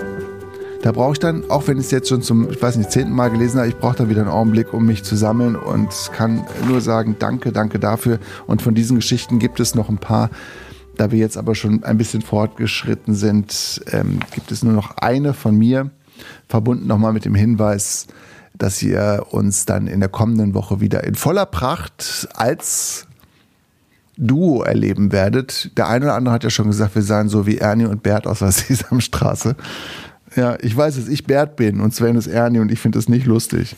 Da 0.83 0.91
brauche 0.91 1.13
ich 1.13 1.17
dann, 1.17 1.49
auch 1.49 1.67
wenn 1.67 1.79
ich 1.79 1.85
es 1.85 1.91
jetzt 1.91 2.09
schon 2.09 2.21
zum, 2.21 2.51
ich 2.51 2.61
weiß 2.61 2.75
nicht, 2.75 2.91
zehnten 2.91 3.11
Mal 3.11 3.31
gelesen 3.31 3.57
habe, 3.57 3.67
ich 3.69 3.75
brauche 3.75 3.95
da 3.95 4.07
wieder 4.07 4.21
einen 4.21 4.29
Augenblick, 4.29 4.71
um 4.71 4.85
mich 4.85 5.03
zu 5.03 5.15
sammeln 5.15 5.55
und 5.55 5.89
kann 6.13 6.45
nur 6.67 6.79
sagen, 6.79 7.15
danke, 7.17 7.51
danke 7.51 7.79
dafür. 7.79 8.19
Und 8.45 8.61
von 8.61 8.75
diesen 8.75 8.97
Geschichten 8.97 9.39
gibt 9.39 9.59
es 9.59 9.73
noch 9.73 9.89
ein 9.89 9.97
paar. 9.97 10.29
Da 10.95 11.09
wir 11.09 11.17
jetzt 11.17 11.37
aber 11.37 11.55
schon 11.55 11.83
ein 11.85 11.97
bisschen 11.97 12.21
fortgeschritten 12.21 13.15
sind, 13.15 13.81
ähm, 13.91 14.19
gibt 14.35 14.51
es 14.51 14.63
nur 14.63 14.73
noch 14.73 14.95
eine 14.97 15.33
von 15.33 15.57
mir, 15.57 15.89
verbunden 16.47 16.85
nochmal 16.85 17.13
mit 17.13 17.25
dem 17.25 17.33
Hinweis, 17.33 18.05
dass 18.53 18.79
ihr 18.83 19.25
uns 19.31 19.65
dann 19.65 19.87
in 19.87 20.01
der 20.01 20.09
kommenden 20.09 20.53
Woche 20.53 20.81
wieder 20.81 21.03
in 21.03 21.15
voller 21.15 21.47
Pracht 21.47 22.29
als 22.35 23.06
Duo 24.17 24.63
erleben 24.63 25.11
werdet. 25.11 25.77
Der 25.77 25.87
eine 25.87 26.05
oder 26.05 26.15
andere 26.15 26.33
hat 26.33 26.43
ja 26.43 26.49
schon 26.49 26.67
gesagt, 26.67 26.95
wir 26.95 27.01
seien 27.01 27.29
so 27.29 27.45
wie 27.45 27.57
Ernie 27.57 27.85
und 27.85 28.03
Bert 28.03 28.27
aus 28.27 28.39
der 28.39 28.51
Sesamstraße. 28.51 29.55
Ja, 30.35 30.57
ich 30.61 30.75
weiß, 30.75 30.95
dass 30.95 31.07
ich 31.07 31.25
Bert 31.25 31.55
bin 31.55 31.79
und 31.79 31.93
Sven 31.93 32.15
ist 32.15 32.27
Ernie 32.27 32.59
und 32.59 32.71
ich 32.71 32.79
finde 32.79 32.99
es 32.99 33.09
nicht 33.09 33.25
lustig. 33.25 33.75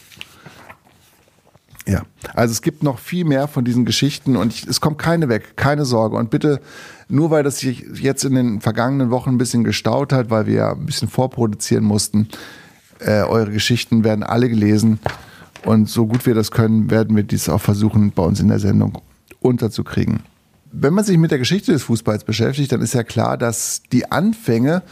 Ja, 1.87 2.03
also 2.35 2.51
es 2.51 2.61
gibt 2.61 2.83
noch 2.83 2.99
viel 2.99 3.25
mehr 3.25 3.47
von 3.47 3.65
diesen 3.65 3.83
Geschichten 3.83 4.35
und 4.35 4.53
ich, 4.53 4.67
es 4.67 4.79
kommt 4.79 4.99
keine 4.99 5.27
weg, 5.27 5.55
keine 5.55 5.85
Sorge. 5.85 6.17
Und 6.17 6.29
bitte, 6.29 6.61
nur 7.07 7.31
weil 7.31 7.43
das 7.43 7.59
sich 7.59 7.85
jetzt 7.95 8.23
in 8.25 8.35
den 8.35 8.61
vergangenen 8.61 9.09
Wochen 9.09 9.31
ein 9.31 9.37
bisschen 9.37 9.63
gestaut 9.63 10.13
hat, 10.13 10.29
weil 10.29 10.45
wir 10.45 10.69
ein 10.69 10.85
bisschen 10.85 11.07
vorproduzieren 11.07 11.83
mussten, 11.83 12.27
äh, 12.99 13.21
eure 13.21 13.51
Geschichten 13.51 14.03
werden 14.03 14.23
alle 14.23 14.49
gelesen. 14.49 14.99
Und 15.65 15.89
so 15.89 16.05
gut 16.05 16.25
wir 16.25 16.35
das 16.35 16.51
können, 16.51 16.91
werden 16.91 17.15
wir 17.15 17.23
dies 17.23 17.49
auch 17.49 17.61
versuchen, 17.61 18.11
bei 18.11 18.23
uns 18.23 18.39
in 18.39 18.49
der 18.49 18.59
Sendung 18.59 19.01
unterzukriegen. 19.39 20.23
Wenn 20.71 20.93
man 20.93 21.03
sich 21.03 21.17
mit 21.17 21.31
der 21.31 21.39
Geschichte 21.39 21.71
des 21.71 21.83
Fußballs 21.83 22.23
beschäftigt, 22.23 22.71
dann 22.71 22.81
ist 22.81 22.93
ja 22.93 23.03
klar, 23.03 23.37
dass 23.37 23.81
die 23.91 24.11
Anfänge 24.11 24.83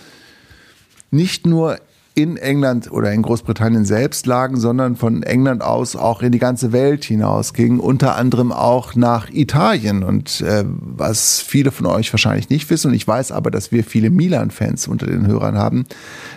nicht 1.12 1.46
nur 1.46 1.78
in 2.18 2.36
England 2.36 2.92
oder 2.92 3.12
in 3.12 3.22
Großbritannien 3.22 3.86
selbst 3.86 4.26
lagen, 4.26 4.60
sondern 4.60 4.96
von 4.96 5.22
England 5.22 5.62
aus 5.62 5.96
auch 5.96 6.24
in 6.24 6.32
die 6.32 6.40
ganze 6.40 6.72
Welt 6.72 7.06
hinausgingen, 7.06 7.80
unter 7.80 8.16
anderem 8.16 8.52
auch 8.52 8.96
nach 8.96 9.30
Italien. 9.30 10.04
Und 10.04 10.42
äh, 10.42 10.66
was 10.66 11.42
viele 11.42 11.70
von 11.70 11.86
euch 11.86 12.12
wahrscheinlich 12.12 12.50
nicht 12.50 12.72
wissen, 12.72 12.88
und 12.88 12.96
ich 12.96 13.08
weiß 13.08 13.32
aber, 13.32 13.52
dass 13.52 13.72
wir 13.72 13.84
viele 13.84 14.10
Milan-Fans 14.10 14.88
unter 14.88 15.06
den 15.06 15.28
Hörern 15.28 15.60
haben, 15.60 15.86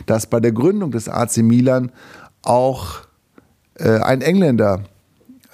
dass 0.05 0.27
bei 0.27 0.39
der 0.39 0.53
Gründung 0.53 0.91
des 0.91 1.09
AC 1.09 1.39
Milan 1.39 1.91
auch 2.43 2.99
äh, 3.77 4.01
ein 4.01 4.21
Engländer 4.21 4.85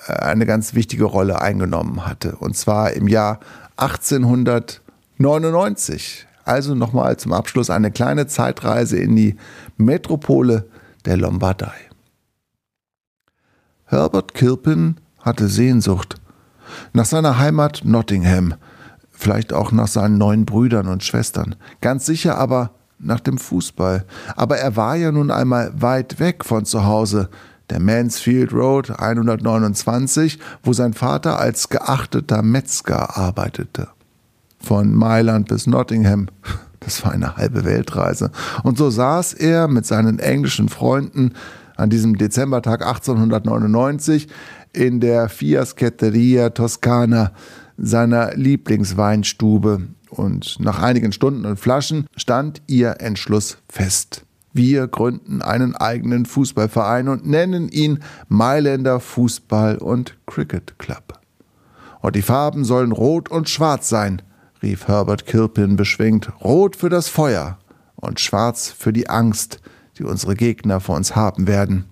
eine 0.07 0.47
ganz 0.47 0.75
wichtige 0.75 1.05
Rolle 1.05 1.41
eingenommen 1.41 2.07
hatte. 2.07 2.37
Und 2.37 2.57
zwar 2.57 2.93
im 2.93 3.09
Jahr 3.09 3.41
1899. 3.77 6.27
Also 6.45 6.75
nochmal 6.75 7.17
zum 7.17 7.33
Abschluss 7.33 7.71
eine 7.71 7.91
kleine 7.91 8.27
Zeitreise 8.29 8.99
in 8.99 9.17
die 9.17 9.37
Metropole 9.77 10.69
der 11.05 11.17
Lombardei. 11.17 11.75
Herbert 13.85 14.35
Kilpin 14.35 14.97
hatte 15.21 15.49
Sehnsucht 15.49 16.21
nach 16.93 17.05
seiner 17.05 17.39
Heimat 17.39 17.83
Nottingham, 17.85 18.55
vielleicht 19.11 19.53
auch 19.53 19.73
nach 19.73 19.89
seinen 19.89 20.19
neuen 20.19 20.45
Brüdern 20.45 20.89
und 20.89 21.05
Schwestern, 21.05 21.57
ganz 21.81 22.07
sicher 22.07 22.39
aber 22.39 22.71
nach 22.99 23.21
dem 23.21 23.39
Fußball. 23.39 24.05
Aber 24.37 24.59
er 24.59 24.77
war 24.77 24.97
ja 24.97 25.13
nun 25.13 25.31
einmal 25.31 25.71
weit 25.81 26.19
weg 26.19 26.45
von 26.45 26.65
zu 26.65 26.85
Hause, 26.85 27.29
der 27.71 27.81
Mansfield 27.81 28.53
Road 28.53 28.91
129, 28.99 30.39
wo 30.63 30.73
sein 30.73 30.95
Vater 30.95 31.39
als 31.39 31.69
geachteter 31.69 32.43
Metzger 32.43 33.17
arbeitete 33.17 33.89
von 34.59 34.95
Mailand 34.95 35.49
bis 35.49 35.67
Nottingham. 35.67 36.27
Das 36.81 37.05
war 37.05 37.13
eine 37.13 37.37
halbe 37.37 37.65
Weltreise. 37.65 38.31
Und 38.63 38.79
so 38.79 38.91
saß 38.91 39.33
er 39.35 39.67
mit 39.67 39.87
seinen 39.87 40.19
englischen 40.19 40.69
Freunden 40.69 41.33
an 41.77 41.91
diesem 41.91 42.17
Dezembertag 42.17 42.87
1899 42.87 44.29
in 44.73 45.01
der 45.01 45.29
Fiaschetteria 45.29 46.51
Toscana, 46.51 47.33
seiner 47.77 48.35
Lieblingsweinstube. 48.35 49.83
Und 50.11 50.61
nach 50.61 50.83
einigen 50.83 51.13
Stunden 51.13 51.45
und 51.45 51.59
Flaschen 51.59 52.07
stand 52.17 52.63
ihr 52.67 53.01
Entschluss 53.01 53.59
fest. 53.69 54.26
Wir 54.57 54.89
gründen 54.89 55.43
einen 55.43 55.77
eigenen 55.77 56.25
Fußballverein 56.25 57.09
und 57.09 57.27
nennen 57.27 57.69
ihn 57.69 58.01
Mailänder 58.29 59.01
Fußball- 59.01 59.79
und 59.79 60.17
Cricket 60.27 60.79
Club. 60.79 61.21
Und 62.01 62.17
die 62.17 62.23
Farben 62.23 62.65
sollen 62.65 62.93
rot 62.93 63.29
und 63.29 63.49
schwarz 63.51 63.89
sein 63.89 64.23
rief 64.63 64.89
Herbert 64.89 65.27
Kilpin 65.27 65.77
beschwingt, 65.77 66.33
rot 66.43 66.77
für 66.77 66.89
das 66.89 67.09
Feuer 67.09 67.59
und 67.97 68.19
schwarz 68.19 68.75
für 68.77 68.93
die 68.93 69.09
Angst, 69.09 69.61
die 69.99 70.05
unsere 70.05 70.35
Gegner 70.35 70.81
vor 70.81 70.97
uns 70.97 71.15
haben 71.15 71.47
werden. 71.47 71.85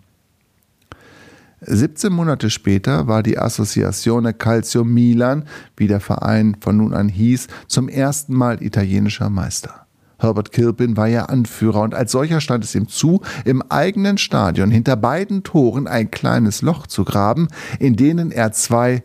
17 1.61 2.13
Monate 2.13 2.51
später 2.51 3.07
war 3.07 3.23
die 3.23 3.39
Associazione 3.39 4.35
Calcio 4.35 4.85
Milan, 4.85 5.45
wie 5.77 5.87
der 5.87 6.01
Verein 6.01 6.57
von 6.61 6.77
nun 6.77 6.93
an 6.93 7.09
hieß, 7.09 7.47
zum 7.69 7.89
ersten 7.89 8.35
Mal 8.35 8.63
italienischer 8.63 9.31
Meister. 9.31 9.84
Herbert 10.19 10.53
Kilpin 10.53 10.97
war 10.97 11.09
ja 11.09 11.27
Anführer 11.27 11.83
und 11.83 11.95
als 11.95 12.13
solcher 12.13 12.41
stand 12.41 12.65
es 12.65 12.75
ihm 12.75 12.89
zu, 12.89 13.21
im 13.45 13.63
eigenen 13.69 14.19
Stadion 14.19 14.71
hinter 14.71 14.97
beiden 14.97 15.43
Toren 15.43 15.87
ein 15.87 16.11
kleines 16.11 16.63
Loch 16.63 16.87
zu 16.87 17.05
graben, 17.05 17.49
in 17.79 17.97
denen 17.97 18.31
er 18.31 18.53
zwei 18.53 19.03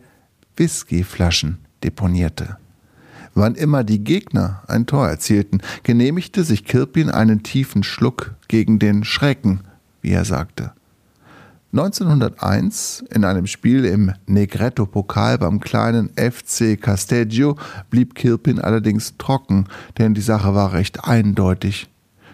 Whiskyflaschen 0.55 1.59
deponierte. 1.83 2.57
Wann 3.33 3.55
immer 3.55 3.83
die 3.83 4.03
Gegner 4.03 4.63
ein 4.67 4.85
Tor 4.85 5.07
erzielten, 5.07 5.61
genehmigte 5.83 6.43
sich 6.43 6.65
Kirpin 6.65 7.09
einen 7.09 7.43
tiefen 7.43 7.83
Schluck 7.83 8.35
gegen 8.47 8.79
den 8.79 9.03
Schrecken, 9.03 9.61
wie 10.01 10.11
er 10.11 10.25
sagte. 10.25 10.73
1901 11.71 13.03
in 13.13 13.23
einem 13.23 13.45
Spiel 13.45 13.85
im 13.85 14.11
Negretto-Pokal 14.25 15.37
beim 15.37 15.59
kleinen 15.59 16.09
FC 16.15 16.81
Casteggio 16.81 17.57
blieb 17.91 18.15
Kirpin 18.15 18.59
allerdings 18.59 19.17
trocken, 19.19 19.67
denn 19.99 20.15
die 20.15 20.21
Sache 20.21 20.55
war 20.55 20.73
recht 20.73 21.07
eindeutig. 21.07 21.87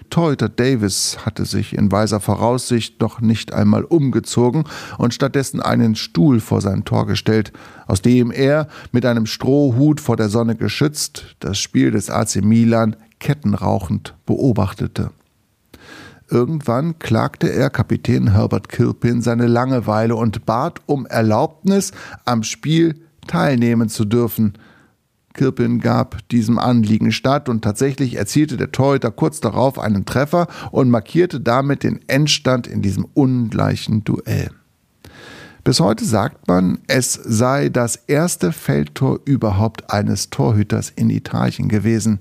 Torhüter 0.09 0.47
Davis 0.47 1.17
hatte 1.25 1.43
sich 1.43 1.75
in 1.77 1.91
weiser 1.91 2.21
Voraussicht 2.21 3.01
noch 3.01 3.19
nicht 3.19 3.51
einmal 3.51 3.83
umgezogen 3.83 4.63
und 4.97 5.13
stattdessen 5.13 5.59
einen 5.59 5.95
Stuhl 5.95 6.39
vor 6.39 6.61
sein 6.61 6.85
Tor 6.85 7.05
gestellt, 7.05 7.51
aus 7.87 8.01
dem 8.01 8.31
er, 8.31 8.69
mit 8.93 9.05
einem 9.05 9.25
Strohhut 9.25 9.99
vor 9.99 10.15
der 10.15 10.29
Sonne 10.29 10.55
geschützt, 10.55 11.35
das 11.41 11.57
Spiel 11.57 11.91
des 11.91 12.09
AC 12.09 12.37
Milan 12.37 12.95
kettenrauchend 13.19 14.13
beobachtete. 14.25 15.11
Irgendwann 16.29 16.97
klagte 16.99 17.51
er 17.51 17.69
Kapitän 17.69 18.33
Herbert 18.33 18.69
Kilpin 18.69 19.21
seine 19.21 19.47
Langeweile 19.47 20.15
und 20.15 20.45
bat 20.45 20.81
um 20.85 21.05
Erlaubnis, 21.05 21.91
am 22.25 22.43
Spiel 22.43 22.95
teilnehmen 23.27 23.89
zu 23.89 24.05
dürfen. 24.05 24.53
Kirpin 25.33 25.79
gab 25.79 26.27
diesem 26.29 26.57
Anliegen 26.57 27.11
statt 27.11 27.49
und 27.49 27.61
tatsächlich 27.63 28.15
erzielte 28.15 28.57
der 28.57 28.71
Torhüter 28.71 29.11
kurz 29.11 29.41
darauf 29.41 29.77
einen 29.77 30.05
Treffer 30.05 30.47
und 30.71 30.89
markierte 30.89 31.41
damit 31.41 31.83
den 31.83 31.99
Endstand 32.07 32.67
in 32.67 32.81
diesem 32.81 33.05
ungleichen 33.13 34.03
Duell. 34.03 34.49
Bis 35.65 35.79
heute 35.79 36.05
sagt 36.05 36.47
man, 36.47 36.77
es 36.87 37.13
sei 37.13 37.69
das 37.69 37.95
erste 37.95 38.51
Feldtor 38.51 39.19
überhaupt 39.25 39.91
eines 39.91 40.29
Torhüters 40.29 40.91
in 40.95 41.09
Italien 41.09 41.69
gewesen. 41.69 42.19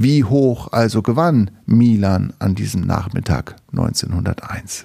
Wie 0.00 0.22
hoch 0.22 0.68
also 0.70 1.02
gewann 1.02 1.50
Milan 1.66 2.32
an 2.38 2.54
diesem 2.54 2.82
Nachmittag 2.82 3.56
1901? 3.72 4.84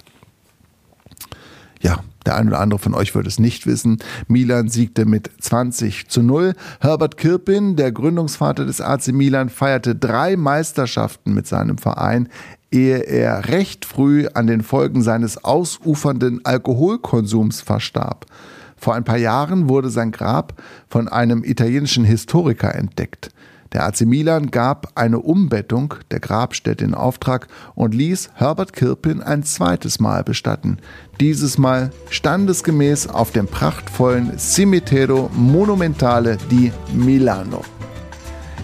Ja, 1.81 1.99
der 2.25 2.35
eine 2.35 2.49
oder 2.49 2.59
andere 2.59 2.79
von 2.79 2.95
euch 2.95 3.13
wird 3.13 3.27
es 3.27 3.37
nicht 3.37 3.67
wissen. 3.67 3.99
Milan 4.27 4.69
siegte 4.69 5.05
mit 5.05 5.29
20 5.39 6.07
zu 6.07 6.23
0. 6.23 6.55
Herbert 6.79 7.17
Kirpin, 7.17 7.75
der 7.75 7.91
Gründungsvater 7.91 8.65
des 8.65 8.81
AC 8.81 9.09
Milan, 9.09 9.49
feierte 9.49 9.95
drei 9.95 10.35
Meisterschaften 10.35 11.35
mit 11.35 11.45
seinem 11.45 11.77
Verein, 11.77 12.27
ehe 12.71 12.97
er 12.97 13.49
recht 13.49 13.85
früh 13.85 14.25
an 14.33 14.47
den 14.47 14.63
Folgen 14.63 15.03
seines 15.03 15.43
ausufernden 15.43 16.43
Alkoholkonsums 16.43 17.61
verstarb. 17.61 18.25
Vor 18.77 18.95
ein 18.95 19.03
paar 19.03 19.19
Jahren 19.19 19.69
wurde 19.69 19.91
sein 19.91 20.11
Grab 20.11 20.59
von 20.89 21.07
einem 21.07 21.43
italienischen 21.43 22.03
Historiker 22.03 22.73
entdeckt. 22.73 23.29
Der 23.73 23.85
AC 23.85 24.01
Milan 24.01 24.51
gab 24.51 24.91
eine 24.95 25.19
Umbettung 25.19 25.95
der 26.11 26.19
Grabstätte 26.19 26.85
in 26.85 26.93
Auftrag 26.93 27.47
und 27.73 27.95
ließ 27.95 28.29
Herbert 28.35 28.73
Kirpin 28.73 29.21
ein 29.21 29.41
zweites 29.43 29.99
Mal 29.99 30.23
bestatten. 30.23 30.77
Dieses 31.19 31.57
Mal 31.57 31.89
standesgemäß 32.09 33.07
auf 33.07 33.31
dem 33.31 33.47
prachtvollen 33.47 34.37
Cimitero 34.37 35.31
Monumentale 35.33 36.37
di 36.51 36.71
Milano. 36.93 37.63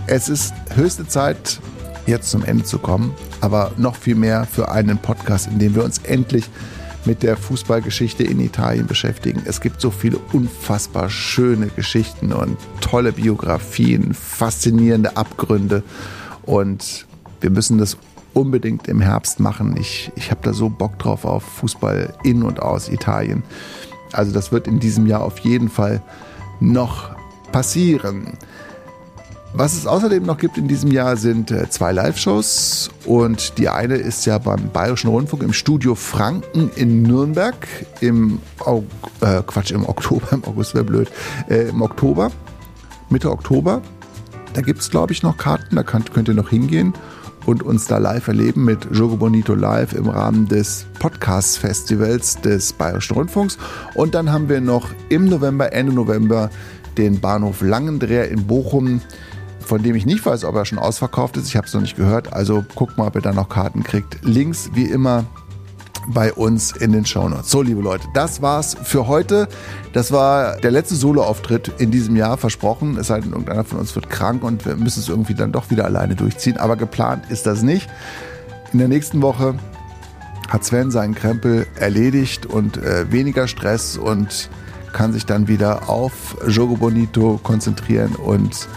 Es 0.06 0.30
ist 0.30 0.54
höchste 0.76 1.08
Zeit, 1.08 1.60
jetzt 2.06 2.30
zum 2.30 2.44
Ende 2.44 2.64
zu 2.64 2.78
kommen, 2.78 3.14
aber 3.42 3.72
noch 3.78 3.96
viel 3.96 4.16
mehr 4.16 4.46
für 4.46 4.70
einen 4.72 5.00
Podcast, 5.00 5.48
in 5.48 5.58
dem 5.58 5.74
wir 5.74 5.84
uns 5.84 6.00
endlich 6.00 6.50
mit 7.06 7.24
der 7.24 7.38
Fußballgeschichte 7.38 8.24
in 8.24 8.40
Italien 8.40 8.88
beschäftigen. 8.88 9.42
Es 9.46 9.62
gibt 9.62 9.82
so 9.82 9.92
viele 9.92 10.18
unfassbar 10.34 11.10
schöne 11.10 11.68
Geschichten 11.68 12.34
und 12.34 12.58
tolle 12.82 13.14
Biografien, 13.14 14.14
faszinierende 14.14 15.16
Abgründe 15.18 15.84
und 16.44 17.06
wir 17.42 17.50
müssen 17.50 17.78
das 17.78 17.98
unbedingt 18.34 18.88
im 18.88 19.02
Herbst 19.02 19.40
machen. 19.40 19.76
Ich, 19.78 20.12
ich 20.16 20.32
habe 20.32 20.42
da 20.44 20.54
so 20.54 20.70
Bock 20.70 21.00
drauf 21.00 21.26
auf 21.26 21.44
Fußball 21.44 22.14
in 22.24 22.44
und 22.44 22.62
aus 22.62 22.90
Italien. 22.90 23.44
Also 24.12 24.32
das 24.32 24.52
wird 24.52 24.68
in 24.68 24.80
diesem 24.80 25.08
Jahr 25.08 25.24
auf 25.24 25.40
jeden 25.40 25.70
Fall 25.70 26.02
noch 26.60 27.12
passieren. 27.52 28.38
Was 29.54 29.74
es 29.74 29.88
außerdem 29.88 30.24
noch 30.24 30.38
gibt 30.38 30.58
in 30.58 30.68
diesem 30.68 30.92
Jahr 30.92 31.18
sind 31.18 31.50
äh, 31.50 31.68
zwei 31.70 31.92
Live-Shows 31.92 32.92
und 33.06 33.58
die 33.58 33.68
eine 33.68 33.96
ist 33.96 34.26
ja 34.26 34.38
beim 34.38 34.70
Bayerischen 34.72 35.10
Rundfunk 35.10 35.42
im 35.42 35.54
Studio 35.54 35.96
Franken 35.96 36.70
in 36.76 37.02
Nürnberg 37.02 37.68
im 38.00 38.40
Aug 38.60 38.84
äh, 39.22 39.42
Quatsch 39.46 39.72
im 39.72 39.90
Oktober, 39.90 40.28
im 40.32 40.44
August 40.46 40.76
wäre 40.76 40.84
blöd, 40.86 41.10
äh, 41.50 41.70
im 41.70 41.82
Oktober, 41.82 42.32
Mitte 43.10 43.32
Oktober. 43.32 43.82
Da 44.54 44.62
gibt 44.62 44.82
es 44.82 44.92
glaube 44.92 45.14
ich 45.14 45.24
noch 45.24 45.38
Karten, 45.38 45.76
da 45.76 45.84
könnt, 45.84 46.14
könnt 46.14 46.28
ihr 46.28 46.36
noch 46.36 46.50
hingehen 46.50 46.94
und 47.48 47.64
uns 47.64 47.88
da 47.88 47.98
live 47.98 48.28
erleben 48.28 48.66
mit 48.66 48.88
Jogo 48.92 49.18
Bonito 49.18 49.56
Live 49.56 49.94
im 49.94 50.10
Rahmen 50.10 50.48
des 50.48 50.86
Podcast-Festivals 51.00 52.42
des 52.42 52.74
Bayerischen 52.74 53.16
Rundfunks. 53.16 53.58
Und 53.96 54.14
dann 54.14 54.32
haben 54.32 54.50
wir 54.50 54.62
noch 54.62 54.90
im 55.10 55.26
November, 55.26 55.74
Ende 55.74 55.94
November, 55.94 56.52
den 56.98 57.20
Bahnhof 57.20 57.62
Langendreher 57.62 58.30
in 58.30 58.46
Bochum 58.46 59.02
von 59.70 59.84
dem 59.84 59.96
ich 59.96 60.08
nicht 60.08 60.26
weiß, 60.26 60.46
ob 60.46 60.56
er 60.56 60.66
schon 60.66 60.80
ausverkauft 60.80 61.38
ist. 61.38 61.48
Ich 61.48 61.56
habe 61.56 61.68
es 61.68 61.74
noch 61.76 61.82
nicht 61.82 61.96
gehört. 61.96 62.34
Also 62.34 62.66
guckt 62.74 62.98
mal, 62.98 63.06
ob 63.06 63.16
ihr 63.16 63.22
da 63.22 63.32
noch 63.32 63.50
Karten 63.50 63.84
kriegt. 63.84 64.18
Links 64.26 64.72
wie 64.74 64.86
immer 64.86 65.26
bei 66.08 66.34
uns 66.34 66.72
in 66.72 66.92
den 66.92 67.06
Shownotes. 67.06 67.52
So, 67.52 67.62
liebe 67.62 67.80
Leute, 67.80 68.08
das 68.16 68.42
war's 68.42 68.76
für 68.82 69.08
heute. 69.08 69.48
Das 69.94 70.12
war 70.12 70.58
der 70.58 70.72
letzte 70.72 70.96
Solo-Auftritt 70.96 71.72
in 71.78 71.92
diesem 71.92 72.16
Jahr, 72.16 72.38
versprochen. 72.38 72.98
Es 72.98 73.08
sei 73.08 73.20
denn, 73.20 73.30
irgendeiner 73.30 73.64
von 73.64 73.78
uns 73.78 73.94
wird 73.94 74.10
krank 74.10 74.44
und 74.44 74.66
wir 74.66 74.76
müssen 74.76 75.02
es 75.02 75.08
irgendwie 75.08 75.36
dann 75.36 75.52
doch 75.52 75.70
wieder 75.70 75.86
alleine 75.86 76.16
durchziehen. 76.16 76.58
Aber 76.58 76.76
geplant 76.76 77.26
ist 77.30 77.46
das 77.46 77.62
nicht. 77.62 77.88
In 78.74 78.80
der 78.80 78.88
nächsten 78.88 79.22
Woche 79.22 79.54
hat 80.48 80.66
Sven 80.66 80.90
seinen 80.90 81.14
Krempel 81.14 81.68
erledigt 81.76 82.48
und 82.48 82.78
äh, 82.78 83.12
weniger 83.12 83.48
Stress 83.48 83.98
und 83.98 84.50
kann 84.94 85.14
sich 85.14 85.28
dann 85.28 85.48
wieder 85.48 85.90
auf 85.90 86.38
Jogo 86.48 86.76
Bonito 86.76 87.40
konzentrieren 87.44 88.16
und 88.16 88.68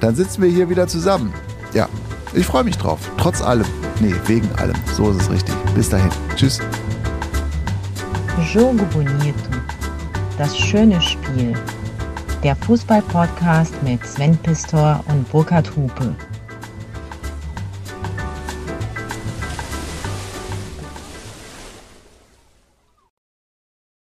dann 0.00 0.14
sitzen 0.14 0.42
wir 0.42 0.50
hier 0.50 0.68
wieder 0.68 0.86
zusammen. 0.86 1.32
Ja, 1.72 1.88
ich 2.34 2.46
freue 2.46 2.64
mich 2.64 2.76
drauf. 2.76 2.98
Trotz 3.16 3.40
allem. 3.40 3.66
Nee, 4.00 4.14
wegen 4.26 4.48
allem. 4.56 4.76
So 4.94 5.10
ist 5.10 5.22
es 5.22 5.30
richtig. 5.30 5.54
Bis 5.74 5.88
dahin. 5.88 6.10
Tschüss. 6.36 6.60
Jogo 8.52 8.84
Bonito. 8.92 9.34
Das 10.38 10.56
schöne 10.56 11.00
Spiel. 11.00 11.54
Der 12.42 12.54
Fußball-Podcast 12.56 13.82
mit 13.82 14.04
Sven 14.06 14.36
Pistor 14.38 15.02
und 15.08 15.28
Burkhard 15.30 15.74
Hupe. 15.74 16.14